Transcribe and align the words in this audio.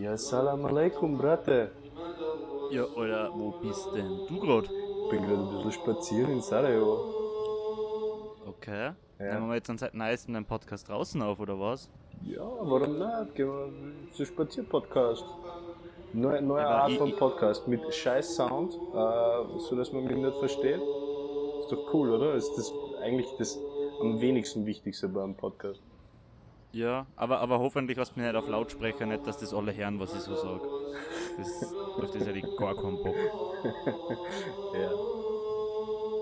Ja, 0.00 0.16
salam 0.16 0.64
alaikum, 0.66 1.18
Brate. 1.18 1.70
Ja, 2.70 2.84
Alter, 2.96 3.32
wo 3.34 3.50
bist 3.62 3.88
denn 3.94 4.26
du 4.28 4.38
grad? 4.38 4.64
Ich 4.64 5.10
bin 5.10 5.26
gerade 5.26 5.42
ein 5.42 5.48
bisschen 5.48 5.72
spazieren 5.72 6.32
in 6.32 6.40
Sarajevo. 6.40 8.34
Okay. 8.46 8.92
Ja. 9.18 9.34
Nehmen 9.34 9.48
wir 9.48 9.56
jetzt 9.56 9.68
dann 9.68 9.78
seit 9.78 9.94
neuestem 9.94 10.36
einen 10.36 10.44
Podcast 10.44 10.88
draußen 10.88 11.20
auf, 11.22 11.40
oder 11.40 11.58
was? 11.58 11.90
Ja, 12.24 12.42
warum 12.60 12.98
nicht? 12.98 13.34
Gehen 13.34 13.48
wir 13.48 14.12
zu 14.12 14.24
Spazierpodcast. 14.24 15.24
Neue, 16.12 16.42
neue 16.42 16.62
Ja, 16.62 16.82
Art 16.82 16.92
von 16.92 17.16
Podcast 17.16 17.66
mit 17.66 17.82
scheiß 17.92 18.36
Sound, 18.36 18.74
äh, 18.74 19.58
so 19.58 19.74
dass 19.76 19.92
man 19.92 20.04
mich 20.04 20.16
nicht 20.16 20.36
versteht. 20.38 20.80
Ist 21.60 21.72
doch 21.72 21.92
cool, 21.92 22.10
oder? 22.10 22.34
Ist 22.34 22.56
das 22.56 22.72
eigentlich 23.02 23.28
das 23.38 23.58
am 24.00 24.20
wenigsten 24.20 24.64
Wichtigste 24.64 25.08
beim 25.08 25.34
Podcast? 25.34 25.80
Ja, 26.72 27.06
aber, 27.16 27.40
aber 27.40 27.58
hoffentlich 27.58 27.98
hast 27.98 28.14
du 28.14 28.20
mich 28.20 28.26
nicht 28.26 28.36
auf 28.36 28.48
Lautsprecher, 28.48 29.06
nicht, 29.06 29.26
dass 29.26 29.38
das 29.38 29.54
alle 29.54 29.74
hören, 29.74 29.98
was 29.98 30.14
ich 30.14 30.20
so 30.20 30.34
sag. 30.34 30.60
Das, 31.38 31.74
auf 31.74 32.10
das 32.10 32.26
hätte 32.26 32.38
ich 32.38 32.56
gar 32.56 32.74
keinen 32.74 33.02
Bock. 33.02 33.16
ja. 34.74 34.92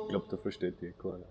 Ich 0.03 0.09
glaube, 0.09 0.27
da 0.31 0.37
versteht 0.37 0.81
die 0.81 0.93
keiner. 0.93 1.27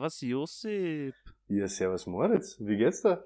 Servus 0.00 0.20
Josip. 0.22 1.14
Ja, 1.48 1.68
servus 1.68 2.06
Moritz, 2.06 2.58
wie 2.58 2.78
geht's 2.78 3.02
da? 3.02 3.22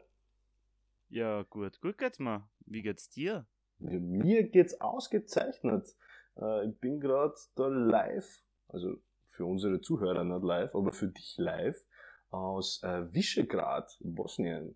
Ja, 1.09 1.43
gut, 1.43 1.81
gut 1.81 1.97
geht's 1.99 2.19
mir. 2.19 2.49
Wie 2.67 2.83
geht's 2.83 3.09
dir? 3.09 3.47
Ja, 3.79 4.01
mir 4.01 4.43
geht's 4.43 4.81
ausgezeichnet. 4.81 5.95
Äh, 6.37 6.69
ich 6.69 6.77
bin 6.81 6.99
gerade 6.99 7.37
da 7.55 7.69
live, 7.69 8.43
also 8.67 8.97
für 9.31 9.47
unsere 9.47 9.81
Zuhörer 9.83 10.25
nicht 10.25 10.43
live, 10.43 10.75
aber 10.75 10.93
für 10.93 11.07
dich 11.07 11.37
live, 11.39 11.81
aus 12.31 12.83
äh, 12.83 13.15
Visegrad, 13.15 13.97
Bosnien. 14.01 14.75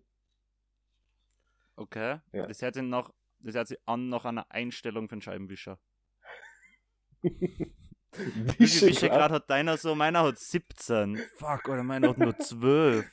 Okay. 1.75 2.19
Ja. 2.31 2.47
Das 2.47 2.61
hört 2.61 2.75
sich 2.75 2.83
nach, 2.83 3.11
das 3.39 3.55
hört 3.55 3.67
sich 3.67 3.79
an 3.85 4.07
nach 4.07 4.23
einer 4.23 4.49
Einstellung 4.49 5.09
für 5.09 5.15
einen 5.15 5.21
Scheibenwischer. 5.21 5.77
Wie 8.13 8.67
viel 8.67 8.89
Visegrad 8.89 9.31
hat 9.31 9.49
deiner 9.49 9.77
so? 9.77 9.95
Meiner 9.95 10.23
hat 10.23 10.37
17. 10.37 11.17
Fuck, 11.35 11.69
oder 11.69 11.83
meiner 11.83 12.09
hat 12.09 12.17
nur 12.17 12.37
12. 12.37 13.05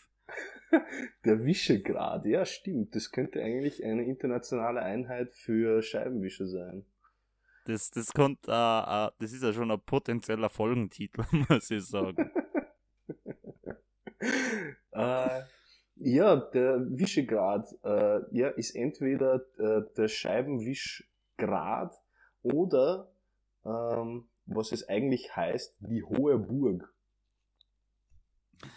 Der 1.25 1.44
Visegrad, 1.44 2.25
ja 2.27 2.44
stimmt. 2.44 2.94
Das 2.94 3.11
könnte 3.11 3.42
eigentlich 3.42 3.84
eine 3.84 4.05
internationale 4.05 4.83
Einheit 4.83 5.34
für 5.34 5.83
Scheibenwischer 5.83 6.47
sein. 6.47 6.84
Das, 7.66 7.91
das 7.91 8.12
kommt, 8.12 8.47
äh, 8.47 8.50
äh, 8.50 9.11
das 9.19 9.33
ist 9.33 9.42
ja 9.42 9.53
schon 9.53 9.70
ein 9.70 9.80
potenzieller 9.80 10.48
Folgentitel, 10.48 11.25
muss 11.48 11.70
ich 11.70 11.84
sagen. 11.84 12.31
äh, 14.92 15.41
ja, 15.97 16.36
der 16.36 16.86
Visegrad 16.91 17.66
äh, 17.83 18.20
ja, 18.31 18.48
ist 18.48 18.77
entweder 18.77 19.41
äh, 19.58 19.83
der 19.97 20.08
Scheibenwischgrad 20.08 21.94
oder 22.42 23.10
ähm, 23.64 24.28
was 24.47 24.72
es 24.72 24.89
eigentlich 24.89 25.34
heißt, 25.36 25.77
die 25.80 26.02
Hohe 26.02 26.39
Burg. 26.39 26.92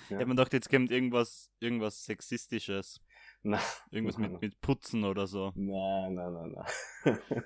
Ich 0.09 0.15
hab 0.15 0.19
mir 0.19 0.35
gedacht, 0.35 0.53
jetzt 0.53 0.69
kommt 0.69 0.91
irgendwas, 0.91 1.49
irgendwas 1.59 2.03
Sexistisches. 2.03 3.01
Na, 3.41 3.59
Irgendwas 3.91 4.17
Nein. 4.17 4.33
mit, 4.33 4.41
mit 4.41 4.61
Putzen 4.61 5.05
oder 5.05 5.25
so. 5.25 5.53
Nein, 5.55 6.15
nein, 6.15 6.33
nein, 6.33 6.55
nein. 6.55 7.43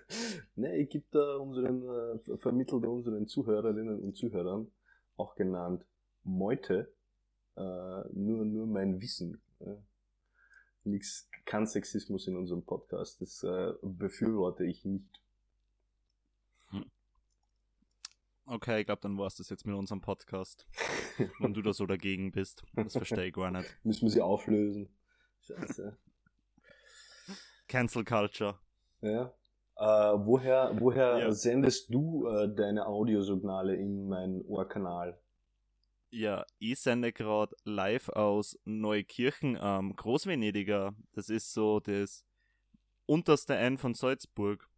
nee, 0.56 0.78
ich 0.78 0.90
gebe 0.90 1.06
da 1.12 1.36
unseren, 1.36 1.84
äh, 2.28 2.38
vermittelt 2.38 2.86
unseren 2.86 3.28
Zuhörerinnen 3.28 4.00
und 4.00 4.18
Zuhörern, 4.18 4.72
auch 5.18 5.36
genannt 5.36 5.86
Meute, 6.24 6.92
äh, 7.56 7.62
nur, 7.62 8.46
nur 8.46 8.66
mein 8.66 9.00
Wissen. 9.02 9.40
Äh, 9.60 9.76
nix, 10.84 11.30
kein 11.46 11.68
Sexismus 11.68 12.28
in 12.28 12.38
unserem 12.38 12.64
Podcast, 12.64 13.22
das 13.22 13.44
äh, 13.44 13.74
befürworte 13.84 14.66
ich 14.66 14.84
nicht. 14.86 15.23
Okay, 18.46 18.82
ich 18.82 18.86
glaube, 18.86 19.02
dann 19.02 19.18
war's 19.18 19.36
das 19.36 19.50
jetzt 19.50 19.66
mit 19.66 19.76
unserem 19.76 20.02
Podcast. 20.02 20.68
Wenn 21.40 21.54
du 21.54 21.62
da 21.62 21.72
so 21.74 21.86
dagegen 21.86 22.32
bist. 22.32 22.64
Das 22.74 22.94
verstehe 22.94 23.28
ich 23.28 23.34
gar 23.34 23.52
nicht. 23.52 23.70
Müssen 23.84 24.04
wir 24.04 24.10
sie 24.10 24.22
auflösen. 24.22 24.90
Scheiße. 25.42 25.98
Cancel 27.68 28.04
Culture. 28.04 28.60
Ja. 29.02 29.34
Äh, 29.76 29.84
woher 30.26 30.76
woher 30.80 31.20
Ja. 31.20 31.32
sendest 31.32 31.94
du 31.94 32.28
äh, 32.28 32.54
deine 32.54 32.86
Audiosignale 32.86 33.76
in 33.76 34.08
meinen 34.08 34.42
Ohrkanal? 34.44 35.20
Ja, 36.12 36.46
ich 36.60 36.80
sende 36.80 37.12
gerade 37.12 37.56
live 37.64 38.10
aus 38.10 38.60
Neukirchen 38.66 39.58
am 39.58 39.96
Großvenediger. 39.96 40.94
Das 41.14 41.30
ist 41.30 41.54
so 41.54 41.80
das 41.80 42.24
unterste 43.08 43.56
Ende 43.56 43.82
von 43.82 43.96
Salzburg. 43.96 44.70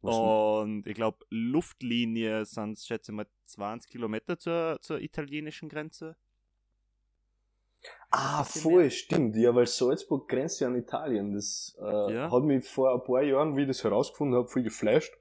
Und 0.00 0.86
ich 0.86 0.94
glaube, 0.94 1.18
Luftlinie 1.30 2.44
sind, 2.44 2.78
schätze 2.78 3.12
ich 3.12 3.16
mal, 3.16 3.26
20 3.46 3.90
Kilometer 3.90 4.38
zur, 4.38 4.78
zur 4.80 5.00
italienischen 5.00 5.68
Grenze. 5.68 6.16
Ah, 8.10 8.42
voll, 8.44 8.82
mehr. 8.82 8.90
stimmt. 8.90 9.36
Ja, 9.36 9.54
weil 9.54 9.66
Salzburg 9.66 10.28
grenzt 10.28 10.60
ja 10.60 10.68
an 10.68 10.76
Italien. 10.76 11.34
Das 11.34 11.76
äh, 11.80 12.12
Ja. 12.14 12.30
hat 12.30 12.42
mich 12.44 12.66
vor 12.66 12.94
ein 12.94 13.04
paar 13.04 13.22
Jahren, 13.22 13.56
wie 13.56 13.62
ich 13.62 13.68
das 13.68 13.84
herausgefunden 13.84 14.36
habe, 14.36 14.48
voll 14.48 14.62
geflasht. 14.62 15.12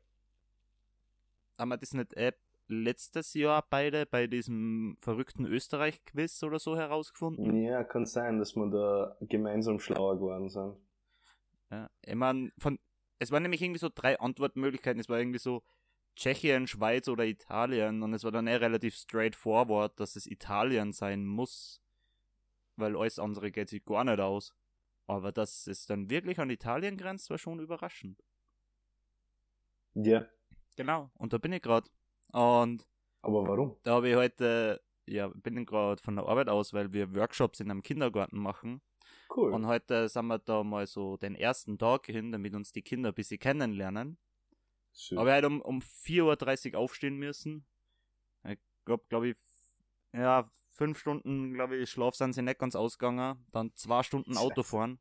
Haben 1.58 1.70
wir 1.70 1.78
das 1.78 1.94
nicht 1.94 2.14
äh, 2.14 2.32
letztes 2.68 3.34
Jahr 3.34 3.66
beide 3.70 4.06
bei 4.06 4.28
diesem 4.28 4.98
verrückten 5.02 5.46
Österreich-Quiz 5.46 6.44
oder 6.44 6.60
so 6.60 6.78
herausgefunden? 6.78 7.56
Ja, 7.64 7.84
kann 7.84 8.06
sein, 8.06 8.40
dass 8.40 8.56
wir 8.56 8.68
da 8.70 9.18
gemeinsam 9.22 9.80
schlauer 9.80 10.16
geworden 10.16 10.50
sind. 10.50 10.76
Ja, 11.72 11.90
ich 12.02 12.16
mein, 12.16 12.52
von, 12.58 12.80
es 13.20 13.32
waren 13.32 13.44
nämlich 13.44 13.62
irgendwie 13.62 13.80
so 13.80 13.90
drei 13.94 14.20
Antwortmöglichkeiten. 14.20 15.00
Es 15.00 15.10
war 15.10 15.20
irgendwie 15.20 15.40
so 15.40 15.64
Tschechien, 16.16 16.68
Schweiz 16.68 17.08
oder 17.08 17.26
Italien. 17.26 18.04
Und 18.04 18.14
es 18.14 18.24
war 18.24 18.32
dann 18.32 18.48
eh 18.48 18.56
relativ 18.56 18.96
straightforward, 18.96 20.00
dass 20.00 20.16
es 20.16 20.26
Italien 20.28 20.94
sein 20.94 21.26
muss. 21.26 21.82
Weil 22.76 22.96
alles 22.96 23.20
andere 23.20 23.52
geht 23.52 23.70
sich 23.70 23.84
gar 23.86 24.04
nicht 24.04 24.20
aus. 24.20 24.54
Aber 25.08 25.32
dass 25.32 25.68
es 25.68 25.86
dann 25.86 26.10
wirklich 26.10 26.40
an 26.40 26.50
Italien 26.50 26.98
grenzt, 26.98 27.30
war 27.30 27.38
schon 27.38 27.60
überraschend. 27.60 28.24
Ja, 29.96 30.28
Genau, 30.78 31.10
und 31.16 31.34
da 31.34 31.40
bin 31.40 31.52
ich 31.52 31.62
gerade. 31.62 31.90
Und 32.32 32.88
aber 33.24 33.48
warum? 33.48 33.76
da 33.84 33.96
habe 33.96 34.10
ich 34.10 34.16
heute, 34.16 34.80
ja, 35.08 35.28
bin 35.28 35.58
ich 35.58 35.66
gerade 35.66 36.02
von 36.02 36.16
der 36.16 36.28
Arbeit 36.28 36.50
aus, 36.50 36.72
weil 36.72 36.94
wir 36.94 37.14
Workshops 37.16 37.60
in 37.60 37.72
einem 37.72 37.82
Kindergarten 37.82 38.38
machen. 38.38 38.82
Cool. 39.36 39.54
Und 39.54 39.68
heute 39.68 40.08
sind 40.10 40.28
wir 40.28 40.40
da 40.40 40.64
mal 40.64 40.88
so 40.88 41.18
den 41.18 41.36
ersten 41.36 41.78
Tag 41.78 42.06
hin, 42.08 42.32
damit 42.32 42.56
uns 42.56 42.72
die 42.72 42.82
Kinder 42.82 43.10
ein 43.10 43.16
bisschen 43.16 43.40
kennenlernen. 43.40 44.18
Schön. 44.94 45.18
Aber 45.18 45.32
er 45.32 45.38
hat 45.38 45.46
um, 45.46 45.62
um 45.62 45.80
4.30 45.80 46.74
Uhr 46.74 46.80
aufstehen 46.80 47.18
müssen. 47.18 47.66
Ich 48.44 48.58
glaube, 48.86 49.04
glaube 49.10 49.30
ich, 49.30 49.38
ja, 50.14 50.50
fünf 50.72 51.00
Stunden, 51.00 51.54
glaube 51.54 51.76
ich, 51.78 51.90
Schlaf 51.90 52.16
sind 52.16 52.34
sie 52.34 52.42
nicht 52.42 52.60
ganz 52.60 52.76
ausgegangen. 52.76 53.46
Dann 53.52 53.72
zwei 53.76 54.04
Stunden 54.04 54.34
Scheiße. 54.34 54.46
Auto 54.46 54.64
fahren. 54.64 55.00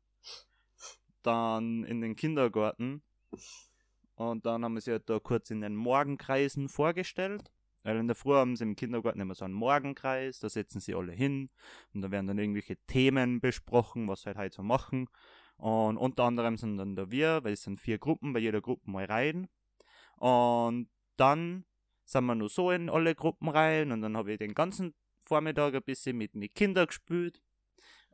Dann 1.23 1.83
in 1.83 2.01
den 2.01 2.15
Kindergarten. 2.15 3.03
Und 4.15 4.45
dann 4.45 4.63
haben 4.63 4.73
wir 4.73 4.81
sie 4.81 4.91
halt 4.91 5.09
da 5.09 5.19
kurz 5.19 5.51
in 5.51 5.61
den 5.61 5.75
Morgenkreisen 5.75 6.69
vorgestellt. 6.69 7.51
Weil 7.87 7.95
in 7.99 8.07
der 8.07 8.15
Früh 8.17 8.33
haben 8.33 8.57
sie 8.57 8.65
im 8.65 8.75
Kindergarten 8.75 9.21
immer 9.21 9.33
so 9.33 9.45
einen 9.45 9.53
Morgenkreis, 9.53 10.39
da 10.39 10.49
setzen 10.49 10.81
sie 10.81 10.93
alle 10.93 11.13
hin 11.13 11.49
und 11.93 12.01
da 12.01 12.11
werden 12.11 12.27
dann 12.27 12.37
irgendwelche 12.37 12.75
Themen 12.85 13.39
besprochen, 13.39 14.09
was 14.09 14.23
sie 14.23 14.25
halt 14.27 14.37
heute 14.37 14.55
so 14.57 14.61
machen. 14.61 15.07
Und 15.55 15.95
unter 15.95 16.25
anderem 16.25 16.57
sind 16.57 16.75
dann 16.77 16.97
da 16.97 17.09
wir, 17.11 17.45
weil 17.45 17.53
es 17.53 17.63
sind 17.63 17.79
vier 17.79 17.97
Gruppen, 17.97 18.33
bei 18.33 18.39
jeder 18.39 18.59
Gruppe 18.59 18.91
mal 18.91 19.05
rein. 19.05 19.47
Und 20.17 20.89
dann 21.15 21.63
sind 22.03 22.25
wir 22.25 22.35
nur 22.35 22.49
so 22.49 22.71
in 22.71 22.89
alle 22.89 23.15
Gruppen 23.15 23.47
rein 23.47 23.93
und 23.93 24.01
dann 24.01 24.17
habe 24.17 24.33
ich 24.33 24.37
den 24.37 24.53
ganzen 24.53 24.93
Vormittag 25.23 25.73
ein 25.73 25.81
bisschen 25.83 26.17
mit 26.17 26.33
den 26.33 26.53
Kindern 26.53 26.87
gespielt. 26.87 27.41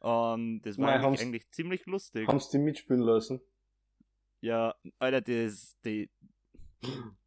Und 0.02 0.62
das 0.62 0.78
war 0.78 1.00
haben's- 1.02 1.20
eigentlich 1.20 1.50
ziemlich 1.50 1.88
lustig. 1.88 2.28
Haben 2.28 2.40
sie 2.40 2.60
die 2.60 2.64
mitspielen 2.64 3.02
lassen? 3.02 3.42
Ja, 4.42 4.76
Alter, 5.00 5.22
das, 5.22 5.76
die, 5.84 6.12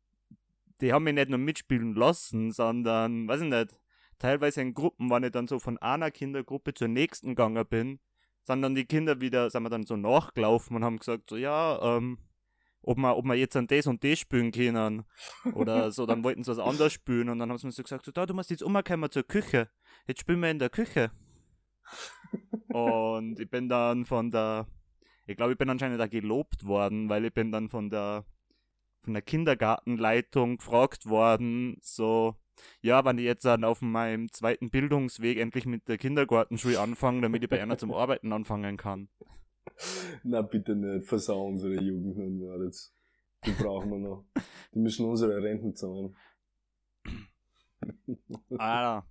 die 0.80 0.92
haben 0.92 1.04
mich 1.04 1.14
nicht 1.14 1.30
nur 1.30 1.38
mitspielen 1.38 1.94
lassen, 1.94 2.52
sondern, 2.52 3.28
weiß 3.28 3.42
ich 3.42 3.48
nicht, 3.48 3.76
teilweise 4.18 4.62
in 4.62 4.74
Gruppen, 4.74 5.10
wenn 5.10 5.24
ich 5.24 5.32
dann 5.32 5.48
so 5.48 5.58
von 5.58 5.78
einer 5.78 6.10
Kindergruppe 6.10 6.74
zur 6.74 6.88
nächsten 6.88 7.30
gegangen 7.30 7.66
bin, 7.66 8.00
sind 8.44 8.62
dann 8.62 8.74
die 8.74 8.84
Kinder 8.84 9.20
wieder, 9.20 9.50
sind 9.50 9.62
wir 9.62 9.70
dann 9.70 9.86
so 9.86 9.96
nachgelaufen 9.96 10.76
und 10.76 10.84
haben 10.84 10.98
gesagt, 10.98 11.30
so, 11.30 11.36
ja, 11.36 11.96
ähm, 11.96 12.18
ob 12.82 12.98
wir, 12.98 13.16
ob 13.16 13.24
wir 13.24 13.34
jetzt 13.34 13.56
an 13.56 13.66
das 13.66 13.86
und 13.86 14.04
das 14.04 14.20
spielen 14.20 14.52
können. 14.52 15.04
Oder 15.54 15.90
so, 15.90 16.06
dann 16.06 16.22
wollten 16.22 16.44
sie 16.44 16.50
was 16.52 16.58
anderes 16.58 16.92
spielen 16.92 17.28
und 17.28 17.38
dann 17.38 17.50
haben 17.50 17.58
sie 17.58 17.66
mir 17.66 17.72
so 17.72 17.82
gesagt, 17.82 18.06
so, 18.06 18.12
da, 18.12 18.24
du 18.24 18.34
musst 18.34 18.50
jetzt 18.50 18.62
umkommen 18.62 19.10
zur 19.10 19.24
Küche. 19.24 19.68
Jetzt 20.06 20.20
spielen 20.20 20.40
wir 20.40 20.50
in 20.50 20.60
der 20.60 20.70
Küche. 20.70 21.10
und 22.68 23.40
ich 23.40 23.50
bin 23.50 23.68
dann 23.68 24.04
von 24.04 24.30
der, 24.30 24.66
ich 25.26 25.36
glaube, 25.36 25.52
ich 25.52 25.58
bin 25.58 25.68
anscheinend 25.68 26.00
da 26.00 26.06
gelobt 26.06 26.64
worden, 26.66 27.08
weil 27.08 27.24
ich 27.24 27.34
bin 27.34 27.50
dann 27.50 27.68
von 27.68 27.90
der, 27.90 28.24
von 29.06 29.14
der 29.14 29.22
Kindergartenleitung 29.22 30.58
gefragt 30.58 31.08
worden, 31.08 31.78
so, 31.80 32.34
ja, 32.80 33.04
wenn 33.04 33.18
ich 33.18 33.24
jetzt 33.24 33.44
dann 33.44 33.62
auf 33.62 33.80
meinem 33.80 34.32
zweiten 34.32 34.68
Bildungsweg 34.68 35.38
endlich 35.38 35.64
mit 35.64 35.86
der 35.86 35.96
Kindergartenschule 35.96 36.80
anfange, 36.80 37.22
damit 37.22 37.44
ich 37.44 37.48
bei 37.48 37.62
einer 37.62 37.78
zum 37.78 37.92
Arbeiten 37.94 38.32
anfangen 38.32 38.76
kann. 38.76 39.08
Na 40.24 40.42
bitte 40.42 40.74
nicht, 40.74 41.06
versau 41.06 41.46
unsere 41.46 41.74
Jugend 41.74 42.16
nicht 42.16 42.32
mehr 42.32 42.64
jetzt. 42.64 42.92
Die 43.44 43.52
brauchen 43.52 43.90
wir 43.90 43.98
noch. 43.98 44.24
Die 44.74 44.80
müssen 44.80 45.06
unsere 45.06 45.40
Renten 45.40 45.76
zahlen. 45.76 46.16
Ah. 48.58 49.04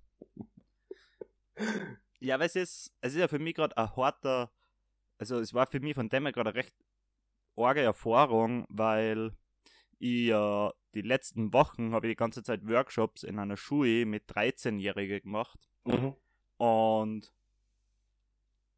Ja, 2.20 2.38
weil 2.38 2.46
es 2.46 2.56
ist, 2.56 2.92
es 3.00 3.14
ist 3.14 3.18
ja 3.18 3.28
für 3.28 3.38
mich 3.38 3.54
gerade 3.54 3.74
ein 3.78 3.96
harter, 3.96 4.50
also 5.16 5.40
es 5.40 5.54
war 5.54 5.66
für 5.66 5.80
mich 5.80 5.94
von 5.94 6.10
dem 6.10 6.24
her 6.24 6.32
gerade 6.32 6.50
eine 6.50 6.58
recht 6.58 6.74
arge 7.56 7.80
Erfahrung, 7.80 8.66
weil 8.68 9.32
ich 9.98 10.28
ja 10.28 10.72
die 10.94 11.02
letzten 11.02 11.52
Wochen 11.52 11.92
habe 11.92 12.06
ich 12.06 12.12
die 12.12 12.16
ganze 12.16 12.42
Zeit 12.42 12.66
Workshops 12.66 13.22
in 13.22 13.38
einer 13.38 13.56
Schule 13.56 14.06
mit 14.06 14.30
13-Jährigen 14.30 15.22
gemacht. 15.22 15.58
Mhm. 15.84 16.14
Und 16.56 17.32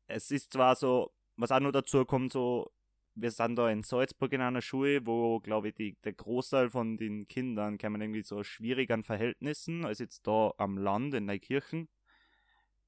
es 0.09 0.31
ist 0.31 0.53
zwar 0.53 0.75
so, 0.75 1.13
was 1.37 1.53
auch 1.53 1.61
noch 1.61 1.71
dazu 1.71 2.05
kommt, 2.05 2.33
so, 2.33 2.73
wir 3.15 3.31
sind 3.31 3.57
da 3.57 3.71
in 3.71 3.85
Salzburg 3.85 4.33
in 4.33 4.41
einer 4.41 4.63
Schule, 4.63 5.07
wo, 5.07 5.39
glaube 5.41 5.69
ich, 5.69 5.75
die, 5.75 5.97
der 6.03 6.13
Großteil 6.13 6.71
von 6.71 6.97
den 6.97 7.29
Kindern 7.29 7.79
kommen 7.79 8.01
irgendwie 8.01 8.23
so 8.23 8.43
schwierigeren 8.43 9.05
Verhältnissen 9.05 9.85
als 9.85 10.01
jetzt 10.01 10.27
da 10.27 10.53
am 10.57 10.77
Land 10.77 11.15
in 11.15 11.27
Neukirchen. 11.27 11.89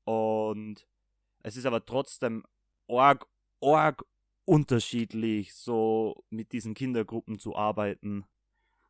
Und 0.04 0.88
es 1.42 1.56
ist 1.56 1.66
aber 1.66 1.84
trotzdem 1.84 2.44
arg, 2.88 3.26
arg 3.60 4.04
unterschiedlich, 4.50 5.54
so 5.54 6.24
mit 6.28 6.50
diesen 6.50 6.74
Kindergruppen 6.74 7.38
zu 7.38 7.54
arbeiten. 7.54 8.24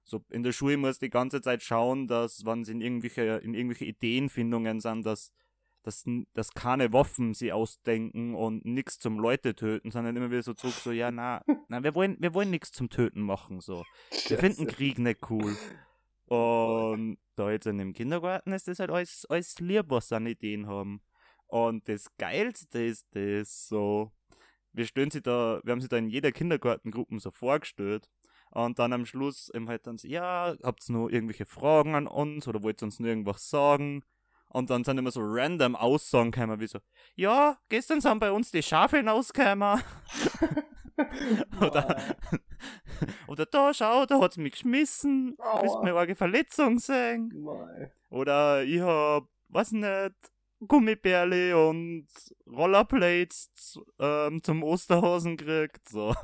So 0.04 0.24
in 0.30 0.42
der 0.42 0.52
Schule 0.52 0.78
muss 0.78 0.98
die 0.98 1.10
ganze 1.10 1.42
Zeit 1.42 1.62
schauen, 1.62 2.08
dass, 2.08 2.46
wenn 2.46 2.64
sie 2.64 2.72
in 2.72 2.80
irgendwelche, 2.80 3.22
in 3.44 3.52
irgendwelche 3.52 3.84
Ideenfindungen 3.84 4.80
sind, 4.80 5.04
dass, 5.04 5.34
dass, 5.82 6.06
dass 6.32 6.54
keine 6.54 6.94
Waffen 6.94 7.34
sie 7.34 7.52
ausdenken 7.52 8.34
und 8.34 8.64
nichts 8.64 8.98
zum 8.98 9.18
Leute 9.18 9.54
töten, 9.54 9.90
sondern 9.90 10.16
immer 10.16 10.30
wieder 10.30 10.42
so 10.42 10.54
zurück, 10.54 10.76
so, 10.76 10.92
ja, 10.92 11.10
na, 11.10 11.44
na, 11.68 11.82
wir 11.84 11.94
wollen, 11.94 12.16
wir 12.20 12.32
wollen 12.32 12.50
nichts 12.50 12.72
zum 12.72 12.88
Töten 12.88 13.20
machen, 13.20 13.60
so. 13.60 13.84
Wir 14.28 14.38
finden 14.38 14.66
Krieg 14.66 14.98
nicht 14.98 15.28
cool. 15.28 15.54
Und 16.24 17.18
da 17.36 17.50
jetzt 17.50 17.66
in 17.66 17.76
dem 17.76 17.92
Kindergarten 17.92 18.52
ist 18.52 18.66
das 18.66 18.78
halt 18.78 18.90
alles, 18.90 19.26
alles 19.28 19.58
lieb, 19.58 19.86
was 19.88 20.08
sie 20.08 20.16
an 20.16 20.26
Ideen 20.26 20.68
haben. 20.68 21.02
Und 21.48 21.86
das 21.86 22.06
Geilste 22.16 22.82
ist 22.82 23.14
das 23.14 23.68
so, 23.68 24.10
wir 24.72 24.86
stellen 24.86 25.10
sie 25.10 25.22
da, 25.22 25.60
wir 25.64 25.72
haben 25.72 25.80
sie 25.80 25.88
da 25.88 25.96
in 25.96 26.08
jeder 26.08 26.32
Kindergartengruppe 26.32 27.18
so 27.18 27.30
vorgestellt. 27.30 28.08
Und 28.52 28.78
dann 28.80 28.92
am 28.92 29.06
Schluss 29.06 29.48
eben 29.54 29.68
halt 29.68 29.86
dann 29.86 29.96
so, 29.96 30.08
ja, 30.08 30.56
habt 30.62 30.88
ihr 30.88 30.92
noch 30.92 31.08
irgendwelche 31.08 31.46
Fragen 31.46 31.94
an 31.94 32.08
uns 32.08 32.48
oder 32.48 32.62
wollt 32.62 32.82
ihr 32.82 32.86
uns 32.86 32.98
nur 32.98 33.08
irgendwas 33.08 33.48
sagen? 33.48 34.02
Und 34.48 34.70
dann 34.70 34.82
sind 34.82 34.98
immer 34.98 35.12
so 35.12 35.20
random 35.22 35.76
Aussagen 35.76 36.32
gekommen, 36.32 36.58
wie 36.58 36.66
so, 36.66 36.80
ja, 37.14 37.56
gestern 37.68 38.00
sind 38.00 38.18
bei 38.18 38.32
uns 38.32 38.50
die 38.50 38.64
Schafe 38.64 38.96
hinausgekommen. 38.96 39.80
oder, 41.60 42.16
oder 43.28 43.46
da, 43.46 43.72
schau, 43.72 44.06
da 44.06 44.20
hat's 44.20 44.36
mich 44.36 44.52
geschmissen. 44.52 45.36
Willst 45.60 45.82
mir 45.84 45.96
eine 45.96 46.16
Verletzung 46.16 46.80
sehen? 46.80 47.30
Mei. 47.32 47.92
Oder 48.08 48.64
ich 48.64 48.80
hab, 48.80 49.28
weiß 49.50 49.72
nicht, 49.72 50.14
Gummibärle 50.66 51.56
und 51.68 52.06
Rollerblades 52.46 53.50
z- 53.54 53.82
ähm, 53.98 54.42
zum 54.42 54.62
Osterhasen 54.62 55.36
gekriegt. 55.36 55.88
So. 55.88 56.14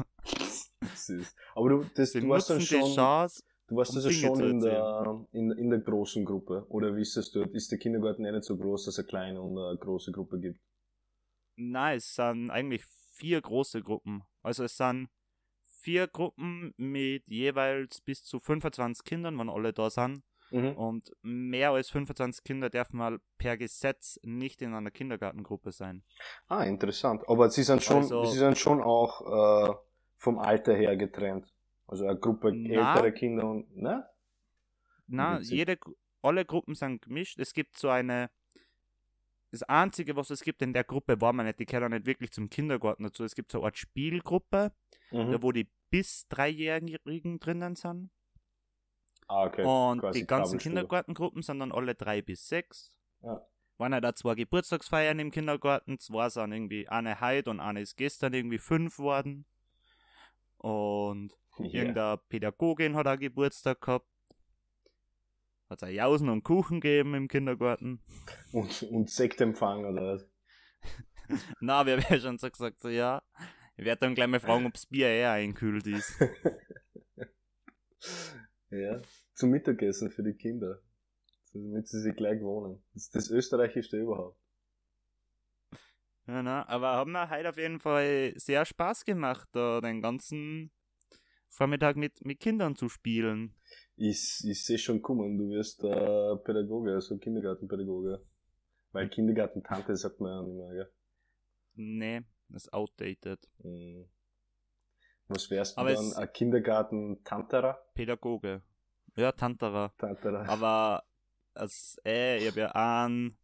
Süß. 0.94 1.34
Aber 1.54 1.68
du, 1.70 1.84
das, 1.94 2.12
Sie 2.12 2.20
du 2.20 2.28
warst 2.28 2.50
dann 2.50 2.60
schon, 2.60 2.80
Chance. 2.94 3.42
du 3.68 3.76
warst 3.76 3.92
um 3.92 3.96
also 3.96 4.08
Dinge 4.08 4.20
schon 4.20 4.40
in 4.50 4.60
der, 4.60 5.26
in, 5.32 5.50
in 5.52 5.70
der 5.70 5.80
großen 5.80 6.24
Gruppe. 6.24 6.66
Oder 6.68 6.94
wie 6.96 7.02
ist 7.02 7.16
das 7.16 7.30
dort? 7.30 7.50
Ist 7.54 7.70
der 7.72 7.78
Kindergarten 7.78 8.24
eh 8.24 8.32
nicht 8.32 8.44
so 8.44 8.56
groß, 8.56 8.84
dass 8.84 8.94
es 8.94 8.98
eine 8.98 9.08
kleine 9.08 9.40
und 9.40 9.58
eine 9.58 9.78
große 9.78 10.12
Gruppe 10.12 10.38
gibt? 10.38 10.60
Nein, 11.56 11.96
es 11.96 12.14
sind 12.14 12.50
eigentlich 12.50 12.84
vier 13.14 13.40
große 13.40 13.82
Gruppen. 13.82 14.22
Also 14.42 14.64
es 14.64 14.76
sind 14.76 15.08
vier 15.80 16.06
Gruppen 16.08 16.74
mit 16.76 17.26
jeweils 17.28 18.00
bis 18.02 18.22
zu 18.22 18.40
25 18.40 19.04
Kindern, 19.04 19.38
wenn 19.38 19.48
alle 19.48 19.72
da 19.72 19.88
sind. 19.88 20.22
Mhm. 20.50 20.72
Und 20.76 21.12
mehr 21.22 21.70
als 21.72 21.90
25 21.90 22.44
Kinder 22.44 22.70
dürfen 22.70 22.98
mal 22.98 23.18
per 23.38 23.56
Gesetz 23.56 24.18
nicht 24.22 24.62
in 24.62 24.74
einer 24.74 24.90
Kindergartengruppe 24.90 25.72
sein. 25.72 26.04
Ah, 26.48 26.62
interessant. 26.64 27.28
Aber 27.28 27.50
sie 27.50 27.62
sind 27.64 27.82
schon, 27.82 27.96
Also- 27.98 28.24
sie 28.26 28.38
sind 28.38 28.56
schon 28.56 28.80
auch 28.80 29.70
äh, 29.70 29.74
vom 30.16 30.38
Alter 30.38 30.74
her 30.74 30.96
getrennt. 30.96 31.52
Also 31.88 32.06
eine 32.06 32.18
Gruppe 32.18 32.52
Na. 32.52 32.94
ältere 32.94 33.12
Kinder 33.12 33.48
und, 33.48 33.76
ne? 33.76 34.06
Na, 35.08 35.38
Witzig. 35.38 35.50
jede, 35.50 35.78
alle 36.22 36.44
Gruppen 36.44 36.74
sind 36.74 37.02
gemischt. 37.02 37.38
Es 37.38 37.52
gibt 37.52 37.76
so 37.78 37.88
eine. 37.88 38.30
Das 39.52 39.62
Einzige, 39.62 40.16
was 40.16 40.30
es 40.30 40.42
gibt 40.42 40.60
in 40.62 40.72
der 40.72 40.82
Gruppe, 40.84 41.20
war 41.20 41.32
man 41.32 41.46
nicht, 41.46 41.58
die 41.60 41.66
gehören 41.66 41.92
nicht 41.92 42.04
wirklich 42.06 42.32
zum 42.32 42.50
Kindergarten 42.50 43.04
dazu. 43.04 43.22
Es 43.24 43.34
gibt 43.36 43.52
so 43.52 43.58
eine 43.58 43.66
Art 43.66 43.78
Spielgruppe, 43.78 44.72
Mhm. 45.12 45.30
da 45.30 45.42
wo 45.42 45.52
die 45.52 45.68
bis 45.90 46.26
Dreijährigen 46.28 47.38
drinnen 47.38 47.76
sind. 47.76 48.10
Ah, 49.28 49.44
okay. 49.44 49.64
Und 49.64 50.00
Quasi 50.00 50.20
die 50.20 50.26
ganzen. 50.26 50.58
Kindergartengruppen 50.58 51.42
sind 51.42 51.58
dann 51.58 51.72
alle 51.72 51.94
drei 51.94 52.22
bis 52.22 52.46
sechs. 52.48 52.92
Ja. 53.22 53.40
Waren 53.78 53.92
ja 53.92 54.00
da 54.00 54.14
zwei 54.14 54.34
Geburtstagsfeiern 54.34 55.18
im 55.18 55.30
Kindergarten, 55.30 55.98
zwei 55.98 56.28
sind 56.30 56.52
irgendwie 56.52 56.88
eine 56.88 57.20
heute 57.20 57.50
und 57.50 57.60
eine 57.60 57.80
ist 57.82 57.96
gestern 57.96 58.32
irgendwie 58.32 58.58
fünf 58.58 58.98
worden. 58.98 59.44
Und 60.58 61.32
Ja. 61.58 61.80
irgendeine 61.80 62.18
Pädagogin 62.28 62.94
hat 62.96 63.06
auch 63.06 63.18
Geburtstag 63.18 63.80
gehabt. 63.80 64.06
Hat 65.68 65.82
es 65.82 65.90
Jausen 65.90 66.28
und 66.28 66.44
Kuchen 66.44 66.80
gegeben 66.80 67.14
im 67.14 67.28
Kindergarten. 67.28 68.00
Und, 68.52 68.82
und 68.84 69.10
Sektempfang 69.10 69.84
oder 69.84 70.14
was? 70.14 70.28
Na, 71.60 71.84
wir 71.84 71.96
haben 71.96 72.04
ja 72.08 72.20
schon 72.20 72.38
so 72.38 72.48
gesagt, 72.48 72.80
so 72.80 72.88
ja. 72.88 73.22
Ich 73.76 73.84
werde 73.84 74.00
dann 74.00 74.14
gleich 74.14 74.28
mal 74.28 74.38
fragen, 74.40 74.64
ob 74.66 74.72
das 74.74 74.86
Bier 74.86 75.08
eher 75.08 75.32
einkühlt 75.32 75.86
ist. 75.86 76.14
Ja. 78.80 79.00
Zum 79.34 79.50
Mittagessen 79.50 80.10
für 80.10 80.22
die 80.22 80.34
Kinder. 80.34 80.80
Damit 81.52 81.88
sie 81.88 82.00
sich 82.00 82.14
gleich 82.16 82.40
wohnen. 82.42 82.82
Das 82.92 83.04
ist 83.04 83.14
das 83.14 83.30
Österreichischste 83.30 83.98
überhaupt. 83.98 84.38
Ja, 86.26 86.42
na, 86.42 86.68
aber 86.68 86.88
haben 86.88 87.12
wir 87.12 87.30
heute 87.30 87.48
auf 87.48 87.56
jeden 87.56 87.78
Fall 87.78 88.32
sehr 88.36 88.64
Spaß 88.64 89.04
gemacht, 89.04 89.48
da 89.52 89.80
den 89.80 90.02
ganzen 90.02 90.72
Vormittag 91.48 91.96
mit, 91.96 92.24
mit 92.24 92.40
Kindern 92.40 92.74
zu 92.74 92.88
spielen. 92.88 93.54
Ich, 93.96 94.42
ich 94.44 94.64
sehe 94.64 94.78
schon 94.78 95.00
kommen, 95.00 95.38
du 95.38 95.50
wirst 95.50 95.84
äh, 95.84 96.36
Pädagoge, 96.44 96.94
also 96.94 97.16
Kindergartenpädagoge. 97.16 98.22
Weil 98.92 99.08
Kindergartentante 99.08 99.96
sagt 99.96 100.20
man 100.20 100.32
ja 100.32 100.42
nicht 100.42 100.56
mehr, 100.56 100.72
gell? 100.74 100.92
Nee, 101.74 102.22
das 102.48 102.64
ist 102.64 102.72
outdated. 102.72 103.38
Mhm. 103.62 104.08
Was 105.28 105.50
wärst 105.50 105.76
du 105.76 105.80
Aber 105.80 105.94
dann? 105.94 106.12
Ein 106.12 106.32
Kindergartentanterer? 106.32 107.78
Pädagoge. 107.94 108.62
Ja, 109.16 109.32
Tanterer. 109.32 109.92
Tanterer. 109.98 110.48
Aber 110.48 111.02
als, 111.54 112.00
äh, 112.04 112.38
ich 112.38 112.46
habe 112.48 112.60
ja 112.60 112.70
einen, 112.72 113.36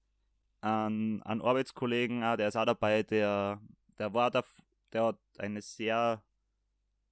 einen, 0.61 1.23
einen 1.23 1.43
Arbeitskollegen, 1.43 2.21
der 2.21 2.49
ist 2.49 2.57
auch 2.57 2.67
dabei, 2.67 3.03
der, 3.03 3.61
der 3.99 4.15
war 4.15 4.31
da, 4.31 4.45
der 4.93 5.07
hat 5.07 5.19
eine 5.39 5.63
sehr, 5.63 6.23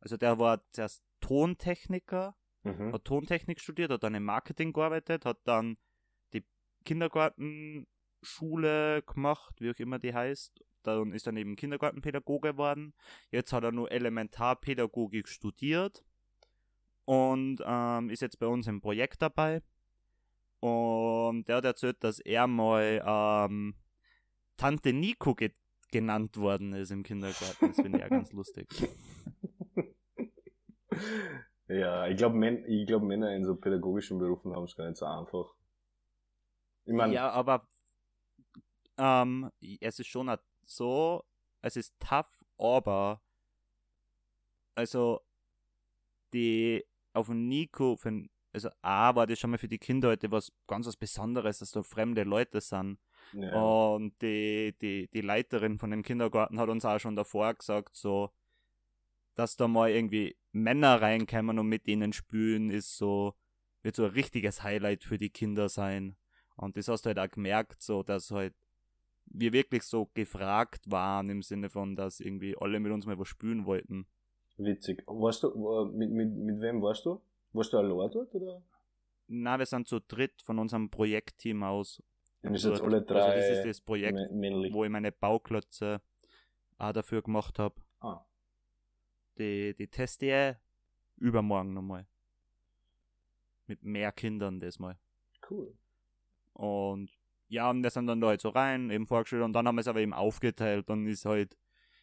also 0.00 0.16
der 0.16 0.38
war 0.38 0.62
zuerst 0.72 1.02
Tontechniker, 1.20 2.36
Mhm. 2.62 2.92
hat 2.92 3.06
Tontechnik 3.06 3.58
studiert, 3.58 3.90
hat 3.90 4.02
dann 4.02 4.14
im 4.14 4.24
Marketing 4.24 4.74
gearbeitet, 4.74 5.24
hat 5.24 5.38
dann 5.44 5.78
die 6.34 6.44
Kindergartenschule 6.84 9.02
gemacht, 9.02 9.54
wie 9.60 9.70
auch 9.70 9.78
immer 9.78 9.98
die 9.98 10.12
heißt. 10.12 10.62
Dann 10.82 11.12
ist 11.12 11.26
dann 11.26 11.36
eben 11.36 11.56
Kindergartenpädagoge 11.56 12.52
geworden. 12.52 12.94
Jetzt 13.30 13.52
hat 13.52 13.64
er 13.64 13.72
nur 13.72 13.90
Elementarpädagogik 13.92 15.28
studiert 15.28 16.04
und 17.04 17.58
ähm, 17.64 18.10
ist 18.10 18.22
jetzt 18.22 18.38
bei 18.38 18.46
uns 18.46 18.66
im 18.66 18.80
Projekt 18.80 19.22
dabei. 19.22 19.62
Und 20.60 21.48
der 21.48 21.56
hat 21.56 21.64
erzählt, 21.64 22.02
dass 22.04 22.18
er 22.20 22.46
mal 22.46 23.02
ähm, 23.04 23.74
Tante 24.56 24.92
Nico 24.92 25.34
ge 25.34 25.52
genannt 25.92 26.36
worden 26.36 26.72
ist 26.74 26.92
im 26.92 27.02
Kindergarten. 27.02 27.66
Das 27.68 27.76
finde 27.76 27.98
ich 27.98 28.04
auch 28.04 28.10
ganz 28.10 28.32
lustig. 28.32 28.68
Ja, 31.68 32.08
ich 32.08 32.16
glaube, 32.16 32.36
Män 32.36 32.64
ich 32.66 32.86
glaub, 32.86 33.02
Männer 33.02 33.34
in 33.34 33.44
so 33.44 33.54
pädagogischen 33.54 34.18
Berufen 34.18 34.54
haben 34.56 34.64
es 34.64 34.74
gar 34.74 34.88
nicht 34.88 34.96
so 34.98 35.06
einfach. 35.06 35.54
Ich 36.84 36.92
meine, 36.92 37.14
ja, 37.14 37.30
aber 37.30 37.62
ähm, 38.98 39.50
es 39.80 40.00
ist 40.00 40.08
schon 40.08 40.28
a- 40.28 40.40
so, 40.64 41.24
es 41.62 41.76
ist 41.76 41.94
tough, 42.00 42.44
aber 42.58 43.20
also 44.74 45.20
die 46.32 46.84
auf 47.12 47.26
dem 47.26 47.48
Nico, 47.48 47.96
für, 47.96 48.24
also 48.52 48.70
A 48.82 49.14
war 49.14 49.26
das 49.26 49.38
schon 49.38 49.50
mal 49.50 49.58
für 49.58 49.68
die 49.68 49.78
Kinder 49.78 50.08
heute 50.08 50.30
was 50.30 50.52
ganz 50.66 50.86
was 50.86 50.96
Besonderes, 50.96 51.58
dass 51.58 51.72
da 51.72 51.82
fremde 51.82 52.22
Leute 52.22 52.60
sind. 52.60 52.98
Ja. 53.32 53.60
Und 53.60 54.20
die, 54.22 54.74
die, 54.80 55.08
die 55.08 55.20
Leiterin 55.20 55.78
von 55.78 55.90
dem 55.90 56.02
Kindergarten 56.02 56.58
hat 56.58 56.68
uns 56.68 56.84
auch 56.84 56.98
schon 56.98 57.16
davor 57.16 57.54
gesagt, 57.54 57.96
so, 57.96 58.30
dass 59.34 59.56
da 59.56 59.68
mal 59.68 59.90
irgendwie 59.90 60.36
Männer 60.52 61.00
reinkommen 61.00 61.58
und 61.58 61.68
mit 61.68 61.86
ihnen 61.88 62.12
spülen, 62.12 62.70
ist 62.70 62.96
so, 62.96 63.34
wird 63.82 63.96
so 63.96 64.04
ein 64.04 64.10
richtiges 64.10 64.62
Highlight 64.62 65.04
für 65.04 65.18
die 65.18 65.30
Kinder 65.30 65.68
sein. 65.68 66.16
Und 66.56 66.76
das 66.76 66.88
hast 66.88 67.06
du 67.06 67.08
halt 67.08 67.18
auch 67.18 67.30
gemerkt, 67.30 67.82
so, 67.82 68.02
dass 68.02 68.30
halt 68.30 68.54
wir 69.30 69.52
wirklich 69.52 69.82
so 69.84 70.06
gefragt 70.14 70.90
waren 70.90 71.30
im 71.30 71.42
Sinne 71.42 71.70
von, 71.70 71.96
dass 71.96 72.20
irgendwie 72.20 72.56
alle 72.58 72.80
mit 72.80 72.92
uns 72.92 73.06
mal 73.06 73.18
was 73.18 73.28
spülen 73.28 73.64
wollten. 73.64 74.06
Witzig. 74.56 75.02
Warst 75.06 75.42
du, 75.44 75.48
äh, 75.48 75.84
mit, 75.96 76.10
mit, 76.10 76.30
mit 76.34 76.60
wem 76.60 76.82
warst 76.82 77.06
du? 77.06 77.20
Warst 77.52 77.72
du 77.72 77.78
allein 77.78 78.10
dort, 78.10 78.34
oder? 78.34 78.62
Na, 79.28 79.58
wir 79.58 79.66
sind 79.66 79.88
zu 79.88 80.00
dritt 80.00 80.42
von 80.42 80.58
unserem 80.58 80.90
Projektteam 80.90 81.62
aus. 81.62 82.02
Und 82.42 82.54
ist 82.54 82.64
jetzt 82.64 82.80
dort. 82.80 82.82
alle 82.92 83.02
drei 83.02 83.20
Also 83.22 83.38
das 83.48 83.58
ist 83.58 83.64
das 83.66 83.80
Projekt, 83.80 84.18
mä- 84.18 84.30
männlich. 84.32 84.72
wo 84.72 84.84
ich 84.84 84.90
meine 84.90 85.12
Bauklötze 85.12 86.00
auch 86.78 86.92
dafür 86.92 87.22
gemacht 87.22 87.58
habe. 87.58 87.74
Ah, 88.00 88.24
Die, 89.38 89.74
die 89.74 89.86
teste 89.88 90.26
ich 90.26 91.22
übermorgen 91.22 91.72
nochmal. 91.74 92.06
Mit 93.66 93.82
mehr 93.84 94.10
Kindern 94.12 94.58
das 94.60 94.78
mal. 94.78 94.98
cool. 95.50 95.72
Und 96.54 97.10
ja, 97.50 97.68
und 97.68 97.82
wir 97.82 97.90
sind 97.90 98.06
dann 98.06 98.20
da 98.20 98.28
halt 98.28 98.40
so 98.40 98.50
rein, 98.50 98.90
eben 98.90 99.08
vorgestellt 99.08 99.42
und 99.42 99.52
dann 99.52 99.66
haben 99.66 99.74
wir 99.74 99.80
es 99.80 99.88
aber 99.88 100.00
eben 100.00 100.14
aufgeteilt. 100.14 100.88
Dann 100.88 101.06
ist 101.08 101.24
halt 101.24 101.58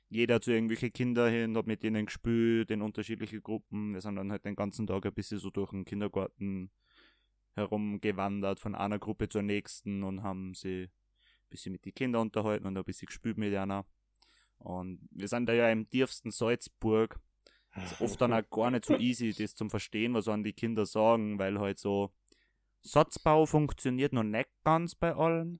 jeder 0.09 0.41
zu 0.41 0.51
irgendwelche 0.51 0.91
Kinder 0.91 1.29
hin, 1.29 1.57
hat 1.57 1.67
mit 1.67 1.83
denen 1.83 2.05
gespielt, 2.05 2.69
in 2.69 2.81
unterschiedliche 2.81 3.39
Gruppen. 3.41 3.93
Wir 3.93 4.01
sind 4.01 4.17
dann 4.17 4.29
halt 4.29 4.43
den 4.43 4.57
ganzen 4.57 4.87
Tag 4.87 5.05
ein 5.05 5.13
bisschen 5.13 5.39
so 5.39 5.49
durch 5.49 5.71
den 5.71 5.85
Kindergarten 5.85 6.69
herumgewandert, 7.55 8.59
von 8.59 8.75
einer 8.75 8.99
Gruppe 8.99 9.29
zur 9.29 9.41
nächsten 9.41 10.03
und 10.03 10.21
haben 10.21 10.53
sie 10.53 10.83
ein 10.83 11.49
bisschen 11.49 11.71
mit 11.71 11.85
den 11.85 11.93
Kindern 11.93 12.23
unterhalten 12.23 12.67
und 12.67 12.77
ein 12.77 12.83
bisschen 12.83 13.05
gespielt 13.05 13.37
mit 13.37 13.55
einer. 13.55 13.85
Und 14.57 15.07
wir 15.11 15.29
sind 15.29 15.47
da 15.47 15.53
ja 15.53 15.69
im 15.69 15.89
tiefsten 15.89 16.31
Salzburg. 16.31 17.21
Ist 17.85 18.01
oft 18.01 18.19
dann 18.19 18.33
auch 18.33 18.49
gar 18.49 18.69
nicht 18.71 18.83
so 18.83 18.97
easy, 18.97 19.33
das 19.33 19.55
zum 19.55 19.69
Verstehen, 19.69 20.13
was 20.13 20.27
an 20.27 20.43
die 20.43 20.53
Kinder 20.53 20.85
sagen, 20.85 21.39
weil 21.39 21.57
halt 21.57 21.79
so 21.79 22.11
Satzbau 22.81 23.45
funktioniert 23.45 24.13
noch 24.13 24.23
nicht 24.23 24.49
ganz 24.63 24.95
bei 24.95 25.13
allen. 25.15 25.59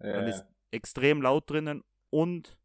ja, 0.00 0.06
Man 0.12 0.26
ist 0.26 0.46
extrem 0.72 1.22
laut 1.22 1.50
drinnen 1.50 1.84
und 2.10 2.58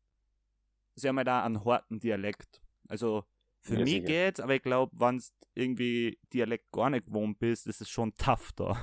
sie 0.96 1.08
haben 1.08 1.18
halt 1.18 1.30
auch 1.30 1.44
einen 1.44 1.66
harten 1.66 2.00
Dialekt. 2.00 2.62
Also 2.88 3.24
für 3.62 3.78
Ja, 3.78 3.78
mich 3.78 4.04
sicher. 4.04 4.06
geht's, 4.06 4.40
aber 4.40 4.56
ich 4.56 4.62
glaube, 4.64 4.92
wenn 5.00 5.18
du 5.20 5.24
irgendwie 5.56 6.20
Dialekt 6.34 6.72
gar 6.72 6.90
nicht 6.90 7.08
gewohnt 7.08 7.40
bist, 7.40 7.68
ist 7.68 7.82
es 7.82 7.90
schon 7.90 8.14
tough 8.16 8.52
da. 8.54 8.78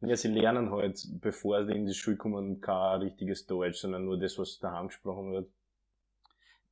ja, 0.00 0.16
sie 0.16 0.26
lernen 0.28 0.70
halt, 0.72 1.00
bevor 1.20 1.64
sie 1.64 1.72
in 1.72 1.86
die 1.86 1.94
Schule 1.94 2.16
kommen, 2.16 2.60
kein 2.60 3.00
richtiges 3.00 3.46
Deutsch, 3.46 3.78
sondern 3.78 4.04
nur 4.06 4.18
das, 4.18 4.36
was 4.38 4.58
daheim 4.58 4.88
gesprochen 4.88 5.32
wird. 5.32 5.50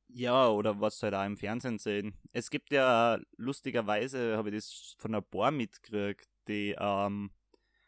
Ja, 0.09 0.49
oder 0.49 0.79
was 0.79 0.99
sie 0.99 1.05
halt 1.07 1.15
auch 1.15 1.25
im 1.25 1.37
Fernsehen 1.37 1.79
sehen. 1.79 2.15
Es 2.31 2.49
gibt 2.49 2.71
ja 2.71 3.19
lustigerweise, 3.35 4.37
habe 4.37 4.49
ich 4.49 4.55
das 4.55 4.95
von 4.99 5.13
ein 5.15 5.23
paar 5.23 5.51
mitgekriegt, 5.51 6.27
die 6.47 6.75
ähm, 6.79 7.31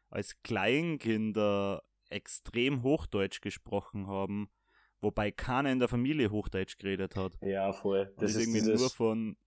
als 0.10 0.42
Kleinkinder 0.42 1.84
extrem 2.10 2.84
Hochdeutsch 2.84 3.42
gesprochen 3.42 4.08
haben, 4.08 4.50
wobei 5.01 5.32
keiner 5.32 5.72
in 5.72 5.80
der 5.80 5.88
Familie 5.88 6.32
Hochdeutsch 6.32 6.78
geredet 6.78 7.16
hat. 7.16 7.38
Ja, 7.42 7.72
voll. 7.72 8.12
Das 8.18 8.32
ist 8.32 8.42
irgendwie 8.42 8.60
dieses, 8.60 8.80
nur 8.80 8.89
von, 8.89 9.38